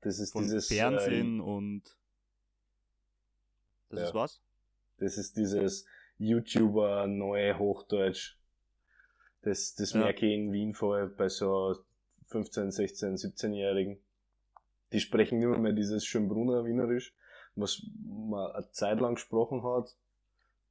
das 0.00 0.18
ist 0.18 0.32
von 0.32 0.42
dieses, 0.42 0.68
Fernsehen 0.68 1.40
und 1.40 1.96
das 3.88 4.00
ja. 4.00 4.06
ist 4.08 4.14
was? 4.14 4.36
Äh, 4.36 5.04
das 5.04 5.18
ist 5.18 5.36
dieses 5.36 5.86
YouTuber 6.18 7.06
neue 7.06 7.58
Hochdeutsch. 7.58 8.36
Das, 9.42 9.74
das 9.74 9.92
Ja. 9.92 10.00
merke 10.00 10.26
ich 10.26 10.34
in 10.34 10.52
Wien 10.52 10.74
vor 10.74 11.06
bei 11.08 11.28
so 11.28 11.76
15, 12.26 12.70
16, 12.70 13.16
17-Jährigen. 13.16 13.98
Die 14.92 15.00
sprechen 15.00 15.38
nicht 15.38 15.58
mehr 15.58 15.72
dieses 15.72 16.04
Schönbrunner 16.04 16.64
Wienerisch, 16.64 17.14
was 17.54 17.82
man 18.04 18.52
eine 18.52 18.70
Zeit 18.70 19.00
lang 19.00 19.14
gesprochen 19.14 19.62
hat, 19.62 19.96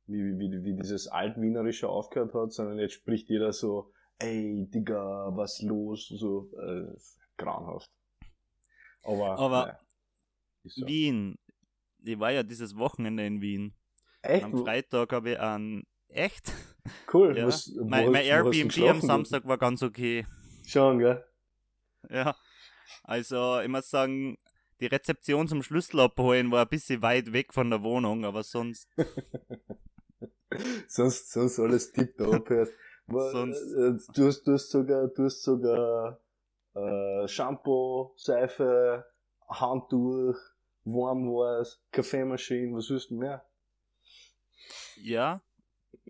wie, 0.07 0.37
wie, 0.39 0.63
wie 0.63 0.75
dieses 0.75 1.07
Altwienerische 1.07 1.87
aufgehört 1.89 2.33
hat, 2.33 2.53
sondern 2.53 2.79
jetzt 2.79 2.93
spricht 2.93 3.29
jeder 3.29 3.53
so, 3.53 3.91
ey, 4.19 4.67
Digga, 4.69 5.31
was 5.35 5.61
los? 5.61 6.07
So, 6.07 6.51
äh, 6.57 6.93
grauenhaft. 7.37 7.89
Aber, 9.03 9.39
Aber 9.39 9.61
naja, 9.65 9.79
so. 10.63 10.87
Wien. 10.87 11.37
Ich 12.03 12.19
war 12.19 12.31
ja 12.31 12.43
dieses 12.43 12.75
Wochenende 12.75 13.25
in 13.25 13.41
Wien. 13.41 13.73
Echt? 14.21 14.43
Am 14.43 14.57
Freitag 14.57 15.11
habe 15.13 15.31
ich 15.31 15.39
einen 15.39 15.83
echt. 16.07 16.53
Cool. 17.13 17.37
Ja. 17.37 17.47
Was, 17.47 17.71
mein 17.83 18.11
mein 18.11 18.25
Airbnb 18.25 18.77
am? 18.89 19.01
Samstag 19.01 19.45
war 19.45 19.57
ganz 19.57 19.83
okay. 19.83 20.25
Schon, 20.65 20.99
gell? 20.99 21.23
Ja. 22.09 22.35
Also, 23.03 23.59
ich 23.59 23.67
muss 23.67 23.89
sagen, 23.89 24.37
die 24.81 24.87
Rezeption 24.87 25.47
zum 25.47 25.63
Schlüssel 25.63 25.99
abholen 25.99 26.51
war 26.51 26.63
ein 26.63 26.69
bisschen 26.69 27.01
weit 27.01 27.31
weg 27.33 27.53
von 27.53 27.69
der 27.69 27.83
Wohnung, 27.83 28.25
aber 28.25 28.43
sonst. 28.43 28.89
sonst, 30.87 31.31
sonst 31.31 31.59
alles 31.59 31.91
tipptopp 31.93 32.49
Sonst- 33.07 33.73
äh, 33.73 33.93
Du 34.13 34.27
hast, 34.27 34.43
du 34.43 34.53
hast 34.53 34.69
sogar, 34.69 35.07
du 35.07 35.25
hast 35.25 35.43
sogar 35.43 36.19
äh, 36.73 37.27
Shampoo, 37.27 38.13
Seife, 38.15 39.05
Handtuch, 39.47 40.37
Warmwas, 40.83 41.79
Kaffeemaschine, 41.91 42.75
was 42.75 42.89
willst 42.89 43.11
du 43.11 43.15
mehr? 43.15 43.45
Ja. 44.95 45.41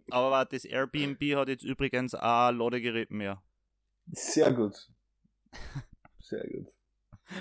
Aber 0.09 0.45
das 0.45 0.65
Airbnb 0.65 1.21
hat 1.35 1.49
jetzt 1.49 1.63
übrigens 1.63 2.13
auch 2.15 2.49
ein 2.49 2.57
Ladegerät 2.57 3.11
mehr. 3.11 3.41
Sehr 4.11 4.51
gut. 4.53 4.89
Sehr 6.19 6.47
gut. 6.47 6.67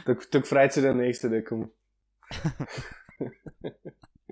Da, 0.04 0.14
da 0.30 0.42
freut 0.42 0.72
sich 0.72 0.82
der 0.82 0.94
Nächste, 0.94 1.30
der 1.30 1.44
kommt. 1.44 1.70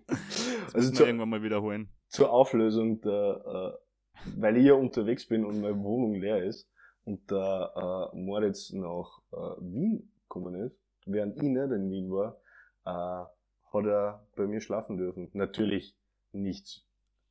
Das 0.06 0.74
also 0.74 0.92
zur, 0.92 1.06
irgendwann 1.06 1.28
mal 1.28 1.42
wiederholen. 1.42 1.90
zur 2.08 2.30
Auflösung, 2.30 3.00
der, 3.00 3.78
äh, 4.24 4.32
weil 4.40 4.56
ich 4.56 4.64
ja 4.64 4.74
unterwegs 4.74 5.26
bin 5.26 5.44
und 5.44 5.60
meine 5.60 5.78
Wohnung 5.82 6.14
leer 6.14 6.42
ist 6.44 6.68
und 7.04 7.30
der 7.30 7.72
äh, 8.14 8.16
Moritz 8.16 8.72
nach 8.72 9.20
äh, 9.32 9.36
Wien 9.60 10.10
gekommen 10.22 10.54
ist, 10.54 10.78
während 11.06 11.36
ich 11.36 11.42
nicht 11.42 11.70
in 11.70 11.90
Wien 11.90 12.10
war, 12.10 12.36
äh, 12.84 13.26
hat 13.72 13.86
er 13.86 14.26
bei 14.36 14.46
mir 14.46 14.60
schlafen 14.60 14.96
dürfen. 14.96 15.30
Natürlich 15.32 15.94
nicht 16.32 16.84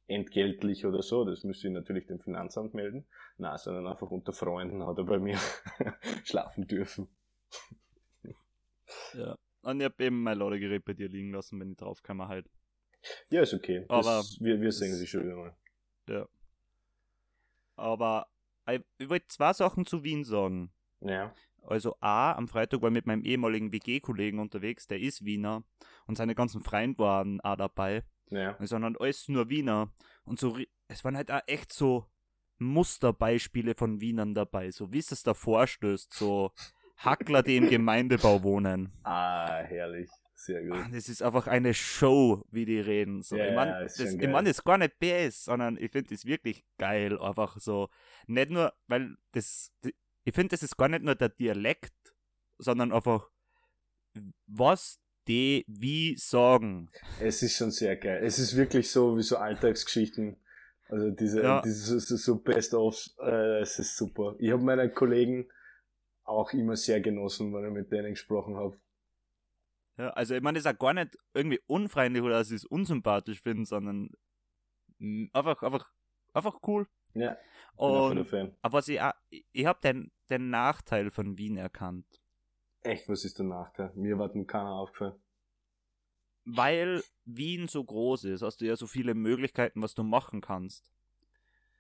entgeltlich 0.08 0.86
oder 0.86 1.02
so, 1.02 1.26
das 1.26 1.44
müsste 1.44 1.68
ich 1.68 1.74
natürlich 1.74 2.08
dem 2.08 2.20
Finanzamt 2.20 2.74
melden. 2.74 3.06
Nein, 3.38 3.58
sondern 3.58 3.88
einfach 3.88 4.10
unter 4.10 4.34
Freunden 4.34 4.86
hat 4.86 4.98
er 4.98 5.04
bei 5.04 5.20
mir 5.20 5.38
schlafen 6.24 6.68
dürfen. 6.68 7.08
Ja. 9.14 9.38
Und 9.62 9.80
ich 9.80 9.86
habe 9.86 10.04
eben 10.04 10.24
mein 10.24 10.38
Ladegerät 10.38 10.86
bei 10.86 10.94
dir 10.94 11.10
liegen 11.10 11.32
lassen, 11.34 11.60
wenn 11.60 11.72
ich 11.72 11.78
drauf 11.78 12.02
kann, 12.04 12.22
halt. 12.28 12.50
Ja, 13.30 13.42
ist 13.42 13.54
okay. 13.54 13.86
Das, 13.88 13.90
Aber 14.08 14.24
wir, 14.40 14.60
wir 14.62 14.72
sehen 14.72 14.92
das- 14.92 15.00
sie 15.00 15.08
schon 15.08 15.24
wieder 15.24 15.36
mal. 15.36 15.56
Aber 17.76 18.28
ich, 18.70 18.82
ich 18.98 19.10
wollte 19.10 19.28
zwei 19.28 19.54
Sachen 19.54 19.86
zu 19.86 20.04
Wien 20.04 20.24
sagen. 20.24 20.72
Ja. 21.02 21.34
Also 21.64 21.96
A, 22.00 22.32
am 22.34 22.48
Freitag 22.48 22.82
war 22.82 22.90
ich 22.90 22.94
mit 22.94 23.06
meinem 23.06 23.24
ehemaligen 23.24 23.72
WG-Kollegen 23.74 24.40
unterwegs, 24.40 24.88
der 24.88 25.00
ist 25.00 25.26
Wiener 25.26 25.64
und 26.06 26.16
seine 26.18 26.34
ganzen 26.34 26.62
Freunde 26.62 26.98
waren 27.00 27.42
auch 27.42 27.58
dabei. 27.58 28.04
Ja. 28.30 28.56
Und 28.58 28.68
sondern 28.68 28.96
alles 28.98 29.28
nur 29.28 29.50
Wiener. 29.50 29.92
Und 30.24 30.40
so, 30.40 30.58
es 30.88 31.04
waren 31.04 31.18
halt 31.18 31.30
auch 31.32 31.42
echt 31.46 31.74
so 31.74 32.06
Musterbeispiele 32.58 33.76
von 33.76 34.02
Wienern 34.02 34.34
dabei. 34.34 34.72
So 34.72 34.92
wie 34.92 35.00
es 35.00 35.08
das 35.08 35.24
da 35.24 35.34
vorstößt, 35.34 36.14
so 36.14 36.52
Hackler, 36.98 37.44
die 37.44 37.58
im 37.58 37.70
Gemeindebau 37.70 38.44
wohnen. 38.44 38.92
Ah, 39.04 39.62
herrlich. 39.64 40.10
Sehr 40.34 40.64
gut. 40.64 40.78
Das 40.94 41.10
ist 41.10 41.24
einfach 41.24 41.48
eine 41.48 41.74
Show, 41.74 42.46
wie 42.52 42.66
die 42.66 42.80
reden. 42.80 43.24
So, 43.24 43.38
Ja, 43.38 43.48
ich 43.48 43.54
meine, 43.56 43.80
das, 43.82 44.00
ich 44.00 44.28
mein, 44.28 44.46
das 44.46 44.58
ist 44.60 44.64
gar 44.64 44.78
nicht 44.78 45.00
BS, 45.00 45.46
sondern 45.46 45.78
ich 45.78 45.92
finde 45.92 46.12
das 46.12 46.26
wirklich 46.26 46.64
geil. 46.78 47.20
Einfach 47.20 47.58
so, 47.60 47.90
nicht 48.28 48.52
nur, 48.52 48.72
weil 48.88 49.16
das, 49.32 49.72
ich 50.24 50.34
finde, 50.36 50.50
das 50.50 50.62
ist 50.62 50.78
gar 50.78 50.90
nicht 50.90 51.04
nur 51.04 51.16
der 51.16 51.30
Dialekt, 51.30 51.94
sondern 52.60 52.92
einfach, 52.94 53.30
was 54.46 55.00
die 55.28 55.66
wie 55.68 56.16
sagen. 56.18 56.90
Es 57.20 57.42
ist 57.44 57.58
schon 57.58 57.72
sehr 57.72 57.96
geil. 57.98 58.22
Es 58.24 58.40
ist 58.40 58.56
wirklich 58.56 58.90
so 58.90 59.18
wie 59.18 59.24
so 59.24 59.38
Alltagsgeschichten. 59.38 60.38
Also 60.90 61.12
diese, 61.12 61.42
Ja. 61.42 61.62
diese 61.62 62.00
so, 62.00 62.38
Best-ofs, 62.38 63.16
äh, 63.20 63.60
es 63.62 63.78
ist 63.80 63.98
super. 63.98 64.36
Ich 64.40 64.52
habe 64.52 64.64
meine 64.64 64.90
Kollegen 64.90 65.50
auch 66.28 66.52
immer 66.54 66.76
sehr 66.76 67.02
genossen, 67.02 67.54
wenn 67.54 67.66
ich 67.66 67.72
mit 67.72 67.92
denen 67.92 68.12
gesprochen 68.12 68.56
habe. 68.58 68.78
Ja, 69.98 70.10
also 70.12 70.36
ich 70.36 70.42
meine, 70.42 70.60
das 70.60 70.66
ist 70.66 70.76
auch 70.76 70.80
gar 70.80 70.94
nicht 70.94 71.18
irgendwie 71.34 71.60
unfreundlich 71.66 72.22
oder 72.22 72.38
dass 72.38 72.52
ich 72.52 72.58
es 72.58 72.66
unsympathisch 72.66 73.42
finde, 73.42 73.66
sondern 73.66 74.12
mm, 75.00 75.28
einfach, 75.34 75.64
einfach, 75.64 75.92
einfach 76.34 76.60
cool. 76.68 76.88
Ja, 77.14 77.36
Und 77.76 78.20
aber 78.62 78.78
was 78.78 78.88
ich 78.90 79.02
auch, 79.02 79.14
ich, 79.30 79.66
habe 79.66 79.80
den, 79.82 80.12
den 80.30 80.52
Nachteil 80.52 81.10
von 81.10 81.38
Wien 81.38 81.58
erkannt. 81.58 82.06
Echt, 82.82 83.10
was 83.10 83.26
ist 83.26 83.40
der 83.40 83.46
Nachteil? 83.46 83.92
Mir 83.96 84.20
war 84.20 84.28
nun 84.34 84.46
keiner 84.46 84.72
aufgefallen. 84.72 85.16
Weil 86.46 87.04
Wien 87.26 87.68
so 87.68 87.84
groß 87.84 88.26
ist, 88.26 88.44
hast 88.44 88.62
du 88.62 88.66
ja 88.66 88.76
so 88.76 88.86
viele 88.86 89.16
Möglichkeiten, 89.16 89.82
was 89.82 89.96
du 89.96 90.04
machen 90.04 90.42
kannst. 90.42 90.92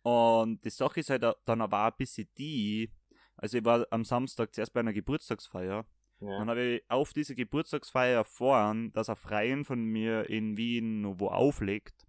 Und 0.01 0.63
die 0.65 0.69
Sache 0.69 1.01
ist 1.01 1.09
halt 1.09 1.23
dann 1.45 1.61
aber 1.61 1.83
auch 1.83 1.91
ein 1.91 1.97
bisschen 1.97 2.29
die, 2.37 2.91
also 3.37 3.57
ich 3.57 3.65
war 3.65 3.87
am 3.91 4.03
Samstag 4.03 4.53
zuerst 4.53 4.73
bei 4.73 4.81
einer 4.81 4.93
Geburtstagsfeier. 4.93 5.85
Ja. 6.19 6.39
Dann 6.39 6.49
habe 6.49 6.61
ich 6.61 6.83
auf 6.89 7.13
diese 7.13 7.35
Geburtstagsfeier 7.35 8.17
erfahren, 8.17 8.91
dass 8.93 9.09
ein 9.09 9.15
Freien 9.15 9.65
von 9.65 9.83
mir 9.83 10.29
in 10.29 10.57
Wien 10.57 11.19
wo 11.19 11.27
auflegt. 11.27 12.07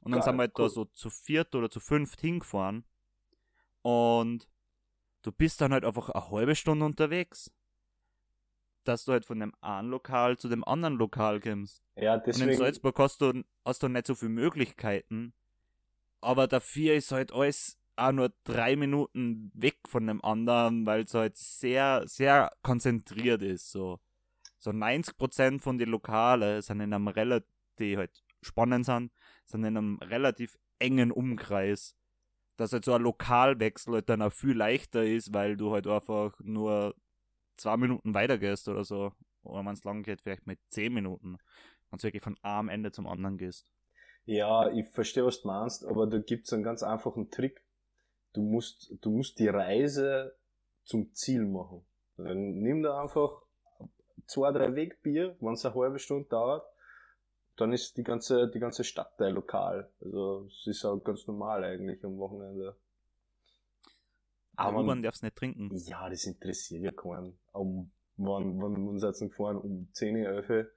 Und 0.00 0.12
dann 0.12 0.20
Geil, 0.20 0.24
sind 0.24 0.36
wir 0.36 0.42
halt 0.42 0.58
cool. 0.58 0.64
da 0.66 0.68
so 0.68 0.84
zu 0.84 1.10
viert 1.10 1.54
oder 1.54 1.70
zu 1.70 1.80
fünft 1.80 2.20
hingefahren. 2.20 2.84
Und 3.82 4.48
du 5.22 5.32
bist 5.32 5.60
dann 5.60 5.72
halt 5.72 5.84
einfach 5.84 6.10
eine 6.10 6.30
halbe 6.30 6.54
Stunde 6.54 6.84
unterwegs 6.84 7.50
dass 8.84 9.04
du 9.04 9.12
halt 9.12 9.24
von 9.24 9.38
dem 9.40 9.54
einen 9.60 9.88
Lokal 9.88 10.38
zu 10.38 10.48
dem 10.48 10.64
anderen 10.64 10.96
Lokal 10.96 11.40
kommst. 11.40 11.82
Ja, 11.96 12.18
deswegen. 12.18 12.48
Und 12.48 12.52
in 12.52 12.58
Salzburg 12.58 12.98
hast 12.98 13.20
du, 13.20 13.44
hast 13.64 13.82
du 13.82 13.88
nicht 13.88 14.06
so 14.06 14.14
viele 14.14 14.30
Möglichkeiten, 14.30 15.34
aber 16.20 16.46
dafür 16.46 16.94
ist 16.94 17.12
halt 17.12 17.32
alles 17.32 17.78
auch 17.96 18.12
nur 18.12 18.32
drei 18.44 18.76
Minuten 18.76 19.50
weg 19.54 19.76
von 19.86 20.06
dem 20.06 20.24
anderen, 20.24 20.86
weil 20.86 21.02
es 21.02 21.14
halt 21.14 21.36
sehr, 21.36 22.02
sehr 22.06 22.52
konzentriert 22.62 23.42
ist. 23.42 23.70
So, 23.70 24.00
so 24.58 24.70
90% 24.70 25.60
von 25.60 25.78
den 25.78 25.88
Lokalen 25.88 26.62
sind 26.62 26.80
in 26.80 26.92
einem 26.92 27.08
relativ, 27.08 27.48
die 27.78 27.96
halt 27.96 28.22
spannend 28.42 28.86
sind, 28.86 29.12
sind 29.44 29.64
in 29.64 29.76
einem 29.76 29.98
relativ 29.98 30.58
engen 30.78 31.12
Umkreis. 31.12 31.94
Dass 32.56 32.72
halt 32.72 32.84
so 32.84 32.92
ein 32.92 33.02
Lokalwechsel 33.02 33.94
halt 33.94 34.08
dann 34.08 34.22
auch 34.22 34.32
viel 34.32 34.56
leichter 34.56 35.04
ist, 35.04 35.32
weil 35.32 35.56
du 35.56 35.72
halt 35.72 35.86
einfach 35.86 36.38
nur 36.40 36.94
zwei 37.56 37.76
Minuten 37.76 38.14
weitergehst 38.14 38.68
oder 38.68 38.84
so, 38.84 39.12
oder 39.42 39.64
wenn 39.64 39.72
es 39.72 39.84
lang 39.84 40.02
geht, 40.02 40.20
vielleicht 40.20 40.46
mit 40.46 40.58
zehn 40.68 40.92
Minuten, 40.92 41.38
wenn 41.90 41.98
du 41.98 42.02
wirklich 42.02 42.22
von 42.22 42.36
einem 42.42 42.68
Ende 42.68 42.92
zum 42.92 43.06
anderen 43.06 43.38
gehst. 43.38 43.70
Ja, 44.26 44.70
ich 44.70 44.86
verstehe, 44.88 45.24
was 45.24 45.42
du 45.42 45.48
meinst, 45.48 45.84
aber 45.84 46.06
da 46.06 46.18
gibt 46.18 46.46
es 46.46 46.52
einen 46.52 46.62
ganz 46.62 46.82
einfachen 46.82 47.30
Trick. 47.30 47.62
Du 48.32 48.42
musst, 48.42 48.92
du 49.00 49.10
musst 49.10 49.38
die 49.38 49.48
Reise 49.48 50.36
zum 50.84 51.12
Ziel 51.14 51.44
machen. 51.44 51.84
Dann 52.16 52.60
nimm 52.60 52.82
da 52.82 53.00
einfach 53.02 53.42
zwei, 54.26 54.52
drei 54.52 54.74
Wegbier, 54.74 55.36
wenn 55.40 55.54
es 55.54 55.66
eine 55.66 55.74
halbe 55.74 55.98
Stunde 55.98 56.28
dauert, 56.28 56.64
dann 57.56 57.72
ist 57.72 57.96
die 57.96 58.04
ganze, 58.04 58.48
die 58.48 58.58
ganze 58.58 58.84
Stadtteil 58.84 59.32
lokal. 59.32 59.90
Also 60.00 60.46
es 60.46 60.66
ist 60.66 60.84
auch 60.84 60.98
ganz 60.98 61.26
normal 61.26 61.64
eigentlich 61.64 62.02
am 62.04 62.18
Wochenende. 62.18 62.76
Aber 64.56 64.82
man 64.82 65.02
darf 65.02 65.14
es 65.14 65.22
nicht 65.22 65.36
trinken. 65.36 65.70
Ja, 65.74 66.08
das 66.08 66.24
interessiert 66.24 66.82
ja 66.82 66.92
keinen. 66.92 67.38
Um, 67.52 67.90
wann, 68.16 68.60
wann 68.60 68.76
wir 68.76 68.90
uns 68.90 69.02
jetzt 69.02 69.20
gefahren? 69.20 69.56
Um 69.56 69.88
10, 69.92 70.16
11 70.16 70.68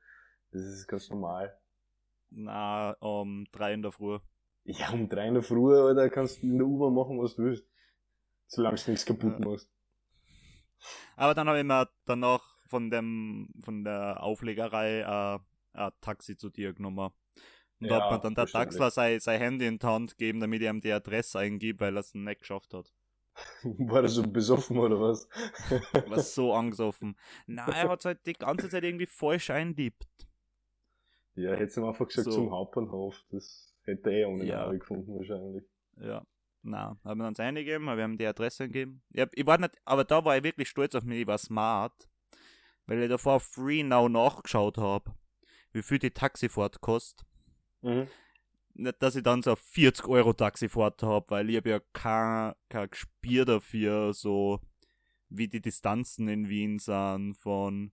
Das 0.51 0.61
ist 0.61 0.87
ganz 0.87 1.09
normal. 1.09 1.57
Na, 2.29 2.95
um 2.99 3.45
3 3.51 3.73
in 3.73 3.81
der 3.81 3.91
Früh. 3.91 4.19
Ja, 4.65 4.91
um 4.91 5.09
3 5.09 5.27
in 5.27 5.33
der 5.35 5.43
Früh, 5.43 5.75
Alter, 5.75 6.09
kannst 6.09 6.41
du 6.41 6.47
in 6.47 6.57
der 6.57 6.67
U-Bahn 6.67 6.93
machen, 6.93 7.19
was 7.19 7.35
du 7.35 7.43
willst. 7.43 7.65
Solange 8.47 8.77
du 8.77 8.91
nichts 8.91 9.05
kaputt 9.05 9.39
machst. 9.39 9.69
Aber 11.15 11.33
dann 11.33 11.47
habe 11.47 11.59
ich 11.59 11.65
mir 11.65 11.89
danach 12.05 12.41
von 12.67 12.89
dem, 12.89 13.49
von 13.61 13.83
der 13.83 14.21
Auflegerei 14.21 14.99
äh, 15.01 15.39
ein 15.73 15.91
Taxi 16.01 16.37
zu 16.37 16.49
dir 16.49 16.73
genommen. 16.73 17.11
Und 17.79 17.87
ja, 17.87 17.99
da 17.99 18.03
hat 18.05 18.11
mir 18.11 18.19
dann 18.19 18.35
der 18.35 18.45
Taxler 18.45 18.91
sein, 18.91 19.19
sein 19.19 19.39
Handy 19.39 19.65
in 19.67 19.79
die 19.79 19.85
Hand 19.85 20.17
gegeben, 20.17 20.39
damit 20.39 20.61
er 20.61 20.71
ihm 20.71 20.81
die 20.81 20.91
Adresse 20.91 21.39
eingibt, 21.39 21.81
weil 21.81 21.97
er 21.97 22.01
es 22.01 22.13
nicht 22.13 22.39
geschafft 22.39 22.73
hat. 22.73 22.93
War 23.63 24.03
er 24.03 24.09
so 24.09 24.23
besoffen 24.23 24.77
oder 24.77 24.99
was? 24.99 25.27
Was 26.07 26.35
so 26.35 26.53
angesoffen. 26.53 27.17
Nein, 27.47 27.73
er 27.73 27.89
hat 27.89 28.05
halt 28.05 28.25
die 28.25 28.33
ganze 28.33 28.69
Zeit 28.69 28.83
irgendwie 28.83 29.07
falsch 29.07 29.49
eindippt. 29.49 30.22
Ja, 31.35 31.53
hätte 31.53 31.79
ihm 31.79 31.85
einfach 31.85 32.07
gesagt 32.07 32.25
so. 32.25 32.31
zum 32.31 32.51
Hauptbahnhof. 32.51 33.15
Das 33.31 33.73
hätte 33.83 34.11
er 34.11 34.17
eh 34.17 34.25
ohne 34.25 34.45
ja. 34.45 34.71
gefunden 34.71 35.15
wahrscheinlich. 35.15 35.63
Ja. 35.97 36.25
Na, 36.65 36.97
haben 37.03 37.19
wir 37.19 37.27
uns 37.27 37.41
eingegeben, 37.41 37.85
wir 37.85 38.01
haben 38.01 38.17
die 38.17 38.25
Adresse 38.25 38.67
gegeben. 38.67 39.03
Ich, 39.11 39.25
ich 39.33 39.45
war 39.45 39.57
nicht, 39.57 39.75
aber 39.83 40.05
da 40.05 40.23
war 40.23 40.37
ich 40.37 40.43
wirklich 40.43 40.69
stolz 40.69 40.95
auf 40.95 41.03
mich, 41.03 41.19
ich 41.19 41.27
war 41.27 41.37
smart, 41.37 42.09
weil 42.85 43.03
ich 43.03 43.09
davor 43.09 43.41
Free 43.41 43.83
Now 43.83 44.07
nachgeschaut 44.07 44.77
habe, 44.77 45.11
wie 45.73 45.81
viel 45.81 45.99
die 45.99 46.11
Taxifahrt 46.11 46.79
kostet. 46.79 47.27
Mhm 47.81 48.07
nicht, 48.75 49.01
dass 49.01 49.15
ich 49.15 49.23
dann 49.23 49.41
so 49.41 49.55
40 49.55 50.07
Euro 50.07 50.33
Taxifahrt 50.33 51.03
habe, 51.03 51.25
weil 51.29 51.49
ich 51.49 51.57
habe 51.57 51.69
ja 51.69 51.79
kein, 51.93 52.53
kein 52.69 52.89
Gespür 52.89 53.45
dafür, 53.45 54.13
so 54.13 54.59
wie 55.29 55.47
die 55.47 55.61
Distanzen 55.61 56.27
in 56.27 56.49
Wien 56.49 56.79
sind 56.79 57.35
von 57.37 57.91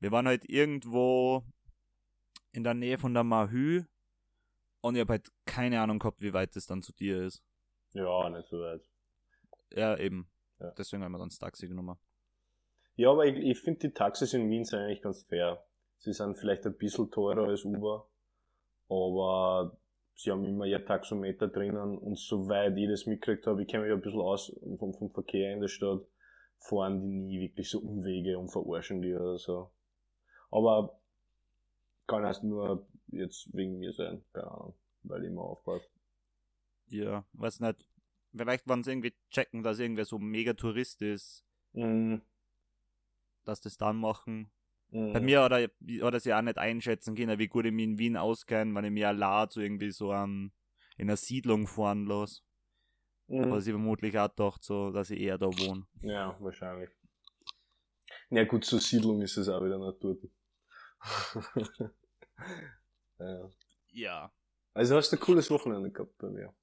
wir 0.00 0.10
waren 0.10 0.26
halt 0.26 0.48
irgendwo 0.48 1.44
in 2.52 2.64
der 2.64 2.74
Nähe 2.74 2.98
von 2.98 3.14
der 3.14 3.24
Mahü 3.24 3.84
und 4.80 4.94
ich 4.94 5.00
habe 5.00 5.12
halt 5.12 5.32
keine 5.46 5.80
Ahnung 5.80 5.98
gehabt, 5.98 6.20
wie 6.20 6.32
weit 6.32 6.54
das 6.56 6.66
dann 6.66 6.82
zu 6.82 6.92
dir 6.92 7.22
ist. 7.22 7.42
Ja, 7.92 8.28
nicht 8.30 8.48
so 8.48 8.60
weit. 8.60 8.82
Ja, 9.70 9.96
eben. 9.96 10.30
Ja. 10.60 10.70
Deswegen 10.72 11.02
haben 11.02 11.12
wir 11.12 11.18
dann 11.18 11.28
das 11.28 11.38
Taxi 11.38 11.68
genommen. 11.68 11.96
Ja, 12.96 13.10
aber 13.10 13.26
ich, 13.26 13.36
ich 13.36 13.60
finde 13.60 13.80
die 13.80 13.94
Taxis 13.94 14.34
in 14.34 14.50
Wien 14.50 14.64
sind 14.64 14.80
eigentlich 14.80 15.02
ganz 15.02 15.24
fair. 15.24 15.64
Sie 15.98 16.12
sind 16.12 16.36
vielleicht 16.36 16.66
ein 16.66 16.76
bisschen 16.76 17.10
teurer 17.10 17.48
als 17.48 17.64
Uber, 17.64 18.10
aber 18.88 19.78
sie 20.14 20.30
haben 20.30 20.44
immer 20.44 20.66
ihr 20.66 20.84
Taxometer 20.84 21.48
drinnen 21.48 21.96
und 21.96 22.18
soweit 22.18 22.76
ich 22.76 22.88
das 22.88 23.06
mitgekriegt 23.06 23.46
habe, 23.46 23.62
ich 23.62 23.68
kenne 23.68 23.84
mich 23.84 23.92
ein 23.92 24.00
bisschen 24.00 24.20
aus 24.20 24.54
vom, 24.78 24.92
vom 24.94 25.10
Verkehr 25.10 25.52
in 25.52 25.60
der 25.60 25.68
Stadt, 25.68 26.02
fahren 26.58 27.00
die 27.00 27.08
nie 27.08 27.40
wirklich 27.40 27.70
so 27.70 27.78
Umwege 27.80 28.38
und 28.38 28.50
verarschen 28.50 29.00
die 29.00 29.14
oder 29.14 29.38
so. 29.38 29.70
Aber 30.50 31.00
kann 32.06 32.24
erst 32.24 32.44
nur 32.44 32.86
jetzt 33.08 33.48
wegen 33.54 33.78
mir 33.78 33.92
sein, 33.92 34.24
keine 34.32 34.50
Ahnung, 34.50 34.74
weil 35.02 35.24
ich 35.24 35.30
immer 35.30 35.42
aufpasse. 35.42 35.88
Ja, 36.86 37.24
weiß 37.32 37.60
nicht. 37.60 37.86
Vielleicht 38.34 38.66
wollen 38.66 38.82
sie 38.82 38.90
irgendwie 38.90 39.14
checken, 39.30 39.62
dass 39.62 39.78
irgendwer 39.78 40.04
so 40.04 40.18
mega 40.18 40.54
Tourist 40.54 41.02
ist. 41.02 41.44
Mhm. 41.72 42.22
Dass 43.44 43.60
das 43.60 43.76
dann 43.76 43.96
machen. 43.96 44.50
Mhm. 44.90 45.12
Bei 45.12 45.20
mir 45.20 45.44
oder, 45.44 45.68
oder 46.02 46.20
sie 46.20 46.34
auch 46.34 46.42
nicht 46.42 46.58
einschätzen 46.58 47.14
können, 47.14 47.38
wie 47.38 47.48
gut 47.48 47.66
ich 47.66 47.72
mich 47.72 47.84
in 47.84 47.98
Wien 47.98 48.16
auskenne, 48.16 48.74
wenn 48.74 48.84
ich 48.84 48.90
mir 48.90 49.08
allein 49.08 49.48
so 49.50 49.60
irgendwie 49.60 49.90
so 49.90 50.12
an, 50.12 50.52
in 50.96 51.08
einer 51.08 51.16
Siedlung 51.16 51.66
fahren 51.66 52.04
los. 52.04 52.44
Mhm. 53.28 53.44
Aber 53.44 53.60
sie 53.60 53.70
vermutlich 53.70 54.18
auch 54.18 54.28
gedacht, 54.28 54.62
so, 54.62 54.90
dass 54.90 55.10
ich 55.10 55.20
eher 55.20 55.38
da 55.38 55.46
wohne. 55.46 55.86
Ja, 56.02 56.36
wahrscheinlich. 56.40 56.90
Ja 58.30 58.44
gut, 58.44 58.64
zur 58.64 58.80
Siedlung 58.80 59.20
ist 59.22 59.36
es 59.36 59.48
auch 59.48 59.64
wieder 59.64 59.78
Natur. 59.78 60.16
ja. 63.18 63.50
ja. 63.90 64.32
Also 64.74 64.96
hast 64.96 65.12
du 65.12 65.16
ein 65.16 65.20
cooles 65.20 65.50
Wochenende 65.50 65.90
gehabt 65.90 66.16
bei 66.18 66.28
mir. 66.28 66.54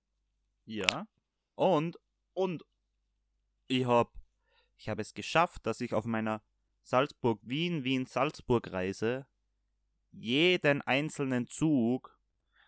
Ja. 0.65 1.07
Und, 1.55 1.99
und 2.33 2.63
ich 3.67 3.85
habe 3.85 4.11
ich 4.77 4.87
hab 4.89 4.99
es 4.99 5.13
geschafft, 5.13 5.65
dass 5.65 5.81
ich 5.81 5.93
auf 5.93 6.05
meiner 6.05 6.41
Salzburg-Wien, 6.83 7.83
Wien-Salzburg-Reise 7.83 9.27
jeden 10.11 10.81
einzelnen 10.81 11.47
Zug 11.47 12.17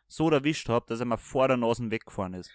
so 0.07 0.29
erwischt 0.29 0.67
habe, 0.69 0.85
dass 0.87 0.99
er 0.99 1.05
mir 1.05 1.17
vor 1.17 1.47
der 1.47 1.57
Nase 1.57 1.89
weggefahren 1.89 2.33
ist. 2.33 2.51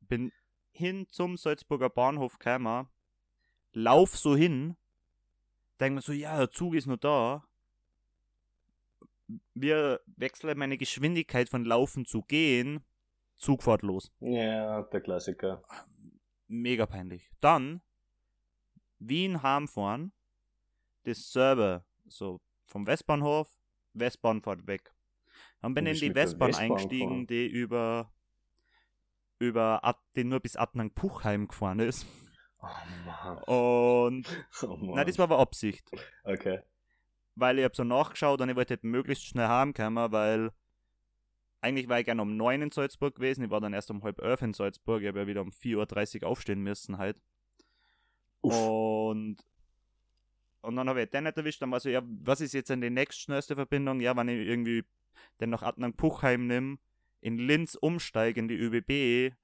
Bin 0.00 0.30
hin 0.70 1.08
zum 1.08 1.36
Salzburger 1.36 1.88
Bahnhof 1.88 2.38
gekommen, 2.38 2.88
lauf 3.72 4.16
so 4.16 4.36
hin, 4.36 4.76
denk 5.80 5.94
mir 5.94 6.02
so, 6.02 6.12
ja, 6.12 6.36
der 6.36 6.50
Zug 6.50 6.74
ist 6.74 6.86
nur 6.86 6.96
da. 6.96 7.44
Wir 9.54 10.00
wechseln 10.06 10.56
meine 10.58 10.78
Geschwindigkeit 10.78 11.48
von 11.48 11.64
Laufen 11.64 12.04
zu 12.04 12.22
Gehen, 12.22 12.84
Zugfahrt 13.38 13.82
los. 13.82 14.12
Ja, 14.20 14.82
der 14.82 15.00
Klassiker. 15.00 15.62
Mega 16.48 16.86
peinlich. 16.86 17.28
Dann 17.40 17.82
Wien 18.98 19.42
heimfahren, 19.42 20.12
dasselbe, 21.04 21.84
so 22.06 22.40
vom 22.64 22.86
Westbahnhof, 22.86 23.58
Westbahn 23.92 24.42
fährt 24.42 24.66
weg. 24.66 24.94
Dann 25.60 25.74
bin 25.74 25.86
ich 25.86 26.02
in 26.02 26.10
die 26.10 26.14
Westbahn, 26.14 26.48
Westbahn 26.48 26.70
eingestiegen, 26.70 27.08
fahren. 27.08 27.26
die 27.26 27.46
über, 27.46 28.12
über, 29.38 29.96
die 30.14 30.24
nur 30.24 30.40
bis 30.40 30.56
Adnang-Puchheim 30.56 31.48
gefahren 31.48 31.80
ist. 31.80 32.06
Oh 32.60 32.66
Mann. 33.04 33.38
Und, 33.44 34.46
oh 34.62 34.76
Mann. 34.76 34.94
nein, 34.96 35.06
das 35.06 35.18
war 35.18 35.24
aber 35.24 35.38
Absicht. 35.38 35.90
Okay. 36.24 36.60
Weil 37.34 37.58
ich 37.58 37.64
habe 37.64 37.76
so 37.76 37.84
nachgeschaut 37.84 38.40
und 38.40 38.48
ich 38.48 38.56
wollte 38.56 38.74
halt 38.74 38.84
möglichst 38.84 39.26
schnell 39.26 39.48
heimkommen, 39.48 40.10
weil 40.10 40.50
eigentlich 41.60 41.88
war 41.88 41.98
ich 41.98 42.06
gerne 42.06 42.22
um 42.22 42.36
9 42.36 42.62
in 42.62 42.70
Salzburg 42.70 43.16
gewesen, 43.16 43.44
ich 43.44 43.50
war 43.50 43.60
dann 43.60 43.74
erst 43.74 43.90
um 43.90 44.02
halb 44.02 44.20
elf 44.20 44.40
in 44.42 44.54
Salzburg, 44.54 45.02
ich 45.02 45.08
habe 45.08 45.20
ja 45.20 45.26
wieder 45.26 45.42
um 45.42 45.50
4.30 45.50 46.22
Uhr 46.22 46.28
aufstehen 46.28 46.62
müssen 46.62 46.98
halt. 46.98 47.20
Und, 48.40 49.38
und 50.60 50.76
dann 50.76 50.88
habe 50.88 51.02
ich 51.02 51.10
den 51.10 51.24
nicht 51.24 51.36
erwischt. 51.36 51.62
Dann 51.62 51.72
war 51.72 51.80
so, 51.80 51.88
ja, 51.88 52.02
was 52.04 52.40
ist 52.40 52.54
jetzt 52.54 52.70
denn 52.70 52.80
die 52.80 52.90
nächstschnellste 52.90 53.56
Verbindung? 53.56 54.00
Ja, 54.00 54.16
wenn 54.16 54.28
ich 54.28 54.46
irgendwie 54.46 54.84
den 55.40 55.50
nach 55.50 55.62
Adnang-Puchheim 55.62 56.46
nehme, 56.46 56.78
in 57.20 57.38
Linz 57.38 57.74
umsteige 57.74 58.38
in 58.38 58.48
die 58.48 58.56
ÖBB, 58.56 59.34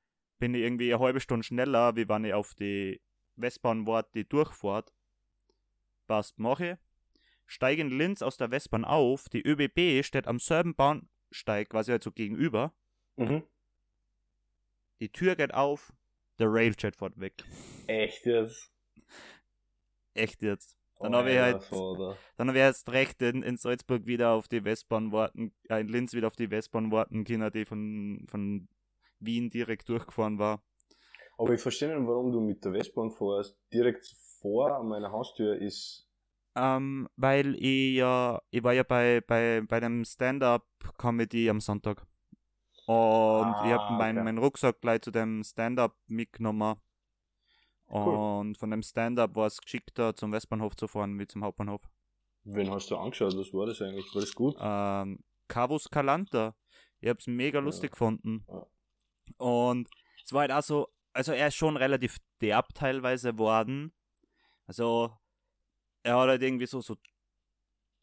bin 0.42 0.56
ich 0.56 0.62
irgendwie 0.62 0.92
eine 0.92 1.00
halbe 1.00 1.20
Stunde 1.20 1.44
schneller, 1.44 1.94
wie 1.94 2.08
wenn 2.08 2.24
ich 2.24 2.34
auf 2.34 2.56
die 2.56 3.00
Westbahn 3.36 3.86
warte, 3.86 4.10
die 4.16 4.28
durchfahrt. 4.28 4.92
passt, 6.08 6.36
mache 6.40 6.80
steige 7.46 7.82
in 7.82 7.90
Linz 7.90 8.22
aus 8.22 8.38
der 8.38 8.50
Westbahn 8.50 8.84
auf, 8.84 9.28
die 9.28 9.46
ÖBB 9.46 10.04
steht 10.04 10.26
am 10.26 10.40
selben 10.40 10.74
Bahnsteig 10.74 11.68
quasi 11.68 11.92
halt 11.92 12.02
so 12.02 12.10
gegenüber. 12.10 12.74
Mhm. 13.14 13.44
Die 14.98 15.12
Tür 15.12 15.36
geht 15.36 15.54
auf, 15.54 15.92
der 16.40 16.48
Railjet 16.50 16.96
fährt 16.96 17.20
weg. 17.20 17.44
Echt 17.86 18.26
jetzt? 18.26 18.72
Echt 20.14 20.42
jetzt. 20.42 20.76
Dann 20.98 21.14
habe 21.14 21.30
ich 21.30 21.38
halt, 21.38 21.70
dann 21.70 22.48
habe 22.48 22.58
ich 22.58 22.64
erst 22.64 22.90
recht 22.90 23.22
in, 23.22 23.44
in 23.44 23.56
Salzburg 23.58 24.06
wieder 24.06 24.30
auf 24.30 24.48
die 24.48 24.64
Westbahn 24.64 25.12
warten, 25.12 25.54
äh, 25.68 25.82
in 25.82 25.88
Linz 25.88 26.14
wieder 26.14 26.26
auf 26.26 26.36
die 26.36 26.50
Westbahn 26.50 26.90
warten 26.90 27.22
können, 27.22 27.52
die 27.52 27.64
von, 27.64 28.26
von 28.28 28.68
Wien 29.24 29.50
direkt 29.50 29.88
durchgefahren 29.88 30.38
war. 30.38 30.62
Aber 31.38 31.54
ich 31.54 31.60
verstehe 31.60 31.88
nicht, 31.88 32.06
warum 32.06 32.30
du 32.32 32.40
mit 32.40 32.64
der 32.64 32.72
Westbahn 32.72 33.10
fährst. 33.10 33.58
Direkt 33.72 34.06
vor 34.40 34.82
meiner 34.84 35.10
Haustür 35.10 35.56
ist. 35.56 36.08
Ähm, 36.54 37.08
weil 37.16 37.54
ich 37.56 37.94
ja, 37.96 38.40
ich 38.50 38.62
war 38.62 38.74
ja 38.74 38.82
bei, 38.82 39.22
bei, 39.26 39.62
bei 39.66 39.80
dem 39.80 40.04
Stand-Up-Comedy 40.04 41.48
am 41.48 41.60
Sonntag. 41.60 42.06
Und 42.86 43.46
Ah, 43.46 43.64
ich 43.64 43.72
habe 43.72 43.92
meinen 43.94 44.18
okay. 44.18 44.24
mein 44.24 44.38
Rucksack 44.38 44.80
gleich 44.80 45.00
zu 45.02 45.10
dem 45.10 45.42
Stand-Up 45.44 45.96
mitgenommen. 46.08 46.76
Cool. 47.90 48.14
Und 48.14 48.58
von 48.58 48.70
dem 48.70 48.82
Stand-Up 48.82 49.34
war 49.36 49.46
es 49.46 49.60
geschickter, 49.60 50.14
zum 50.14 50.32
Westbahnhof 50.32 50.76
zu 50.76 50.88
fahren, 50.88 51.18
wie 51.18 51.26
zum 51.26 51.44
Hauptbahnhof. 51.44 51.82
Wen 52.44 52.70
hast 52.70 52.90
du 52.90 52.96
angeschaut? 52.96 53.36
Was 53.36 53.52
war 53.54 53.66
das 53.66 53.80
eigentlich? 53.80 54.12
War 54.14 54.20
das 54.20 54.34
gut? 54.34 54.56
Ähm, 54.58 55.20
Cavus 55.48 55.88
Calanta. 55.90 56.54
Ich 57.00 57.08
hab's 57.08 57.26
mega 57.26 57.58
Ja. 57.58 57.64
lustig 57.64 57.92
gefunden. 57.92 58.44
Ja. 58.48 58.66
Und 59.36 59.88
es 60.24 60.32
war 60.32 60.42
halt 60.42 60.52
auch 60.52 60.62
so, 60.62 60.88
also 61.12 61.32
er 61.32 61.48
ist 61.48 61.56
schon 61.56 61.76
relativ 61.76 62.18
derb 62.40 62.74
teilweise 62.74 63.38
worden. 63.38 63.92
Also 64.66 65.16
er 66.02 66.16
hat 66.18 66.28
halt 66.28 66.42
irgendwie 66.42 66.66
so, 66.66 66.80
so, 66.80 66.96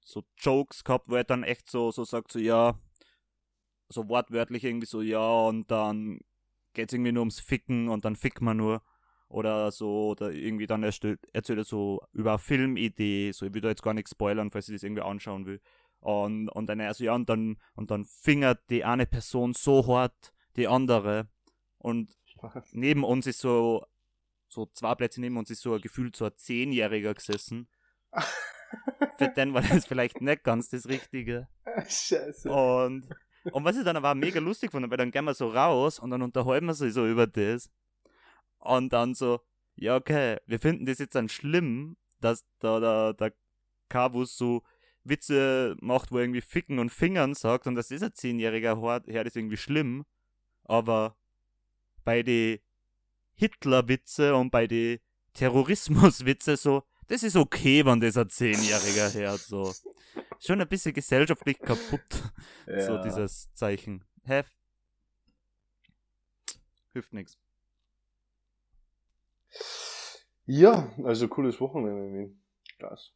so 0.04 0.24
Jokes 0.38 0.84
gehabt, 0.84 1.10
wo 1.10 1.16
er 1.16 1.24
dann 1.24 1.44
echt 1.44 1.70
so, 1.70 1.92
so 1.92 2.04
sagt, 2.04 2.32
so 2.32 2.40
ja, 2.40 2.80
so 3.90 4.08
wortwörtlich 4.08 4.64
irgendwie 4.64 4.86
so, 4.86 5.02
ja, 5.02 5.28
und 5.48 5.70
dann 5.72 6.20
geht's 6.74 6.94
irgendwie 6.94 7.12
nur 7.12 7.22
ums 7.22 7.40
Ficken 7.40 7.90
und 7.90 8.06
dann 8.06 8.16
fickt 8.16 8.42
man 8.42 8.58
nur. 8.58 8.82
Oder 9.28 9.72
so, 9.72 10.10
oder 10.10 10.32
irgendwie 10.32 10.66
dann 10.66 10.82
erzählt, 10.82 11.20
erzählt 11.34 11.60
er 11.60 11.64
so 11.64 12.02
über 12.14 12.40
Filmidee, 12.40 13.32
so 13.32 13.46
ich 13.46 13.54
will 13.54 13.62
da 13.62 13.70
jetzt 13.70 13.84
gar 13.84 13.94
nichts 13.94 14.12
spoilern, 14.12 14.50
falls 14.50 14.70
ich 14.70 14.76
das 14.76 14.84
irgendwie 14.84 15.04
anschauen 15.04 15.46
will. 15.46 15.62
Und, 16.00 16.50
und 16.50 16.68
dann 16.68 16.80
er 16.80 16.94
so, 16.96 17.04
ja, 17.04 17.14
und 17.14 17.30
dann, 17.30 17.58
und 17.76 17.92
dann 17.92 18.06
fingert 18.06 18.68
die 18.72 18.84
eine 18.86 19.06
Person 19.06 19.54
so 19.54 19.86
hart 19.86 20.34
die 20.60 20.68
andere. 20.68 21.28
Und 21.78 22.16
neben 22.72 23.04
uns 23.04 23.28
ist 23.28 23.40
so, 23.40 23.86
so 24.50 24.68
zwei 24.68 24.96
Plätze 24.96 25.22
neben 25.22 25.38
uns 25.38 25.50
ist 25.50 25.62
so 25.62 25.74
ein 25.74 25.82
gefühlt 25.82 26.16
so 26.16 26.26
ein 26.26 26.36
Zehnjähriger 26.36 27.14
gesessen. 27.14 27.68
Für 29.18 29.30
den 29.30 29.54
war 29.54 29.62
das 29.62 29.86
vielleicht 29.86 30.22
nicht 30.22 30.44
ganz 30.44 30.70
das 30.70 30.88
Richtige. 30.88 31.48
Scheiße. 31.88 32.52
Und, 32.52 33.10
und 33.52 33.64
was 33.64 33.78
ich 33.78 33.84
dann 33.84 33.98
aber 33.98 34.16
mega 34.16 34.40
lustig 34.40 34.72
fand, 34.72 34.90
weil 34.90 34.98
dann 34.98 35.12
gehen 35.12 35.26
wir 35.26 35.34
so 35.34 35.50
raus 35.50 36.00
und 36.00 36.12
dann 36.12 36.22
unterhalten 36.22 36.68
wir 36.68 36.74
sich 36.74 36.94
so 36.94 37.08
über 37.08 37.28
das. 37.28 37.70
Und 38.60 38.94
dann 38.94 39.16
so, 39.16 39.42
ja, 39.76 39.96
okay, 39.96 40.38
wir 40.46 40.60
finden 40.60 40.86
das 40.86 41.00
jetzt 41.00 41.16
dann 41.16 41.30
schlimm, 41.30 41.98
dass 42.20 42.46
da 42.60 42.80
der, 42.80 43.14
der 43.14 43.34
Kabus 43.88 44.38
so 44.38 44.64
Witze 45.04 45.76
macht, 45.80 46.12
wo 46.12 46.18
er 46.18 46.24
irgendwie 46.24 46.42
Ficken 46.42 46.80
und 46.80 46.92
Fingern 46.92 47.34
sagt 47.34 47.68
und 47.68 47.76
das 47.76 47.92
ist 47.92 48.04
ein 48.04 48.14
zehnjähriger 48.14 48.78
Hort, 48.78 49.08
her 49.08 49.24
das 49.24 49.32
ist 49.32 49.38
irgendwie 49.38 49.58
schlimm. 49.58 50.06
Aber 50.70 51.18
bei 52.06 52.22
die 52.22 52.62
Hitler-Witze 53.34 54.36
und 54.36 54.52
bei 54.52 54.68
die 54.68 55.02
Terrorismus-Witze 55.34 56.58
so, 56.58 56.84
das 57.08 57.24
ist 57.24 57.36
okay, 57.36 57.84
wenn 57.86 58.00
das 58.00 58.18
ein 58.18 58.30
Zehnjähriger 58.30 59.12
hört, 59.14 59.40
so. 59.40 59.74
Schon 60.40 60.62
ein 60.62 60.68
bisschen 60.68 60.94
gesellschaftlich 60.94 61.60
kaputt, 61.60 62.32
so 62.68 62.72
Ja. 62.94 63.02
dieses 63.02 63.52
Zeichen. 63.56 64.06
Hä? 64.26 64.44
Hilft 66.94 67.14
nix. 67.14 67.38
Ja, 70.46 70.94
also 71.04 71.28
cooles 71.28 71.60
Wochenende. 71.60 72.36
Das. 72.78 73.12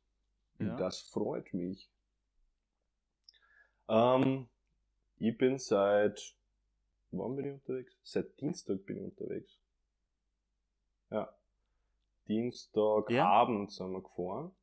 Ja. 0.57 0.75
Das 0.75 1.01
freut 1.01 1.53
mich. 1.53 1.87
Ähm, 3.87 4.49
ich 5.17 5.37
bin 5.37 5.59
seit, 5.59 6.35
wann 7.17 7.35
bin 7.35 7.45
ich 7.45 7.53
unterwegs? 7.53 7.97
Seit 8.03 8.39
Dienstag 8.39 8.85
bin 8.85 8.97
ich 8.97 9.03
unterwegs. 9.03 9.59
Ja. 11.09 11.33
Dienstagabend 12.27 13.71
sind 13.71 13.91
wir 13.91 14.01
gefahren. 14.01 14.55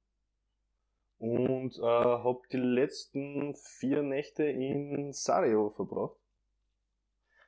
Und 1.18 1.76
äh, 1.76 1.82
hab 1.82 2.48
die 2.48 2.56
letzten 2.56 3.54
vier 3.54 4.02
Nächte 4.02 4.44
in 4.44 5.12
Sarajevo 5.12 5.70
verbracht. 5.70 6.16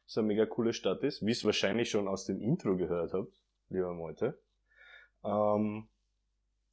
Was 0.05 0.19
eine 0.19 0.27
mega 0.27 0.45
coole 0.45 0.75
Stadt 0.75 1.03
ist, 1.03 1.25
wie 1.25 1.31
es 1.31 1.45
wahrscheinlich 1.45 1.88
schon 1.88 2.07
aus 2.07 2.27
dem 2.27 2.41
Intro 2.43 2.77
gehört 2.77 3.15
habt, 3.15 3.41
lieber 3.69 3.95
Leute. 3.95 4.38
Ähm, 5.25 5.88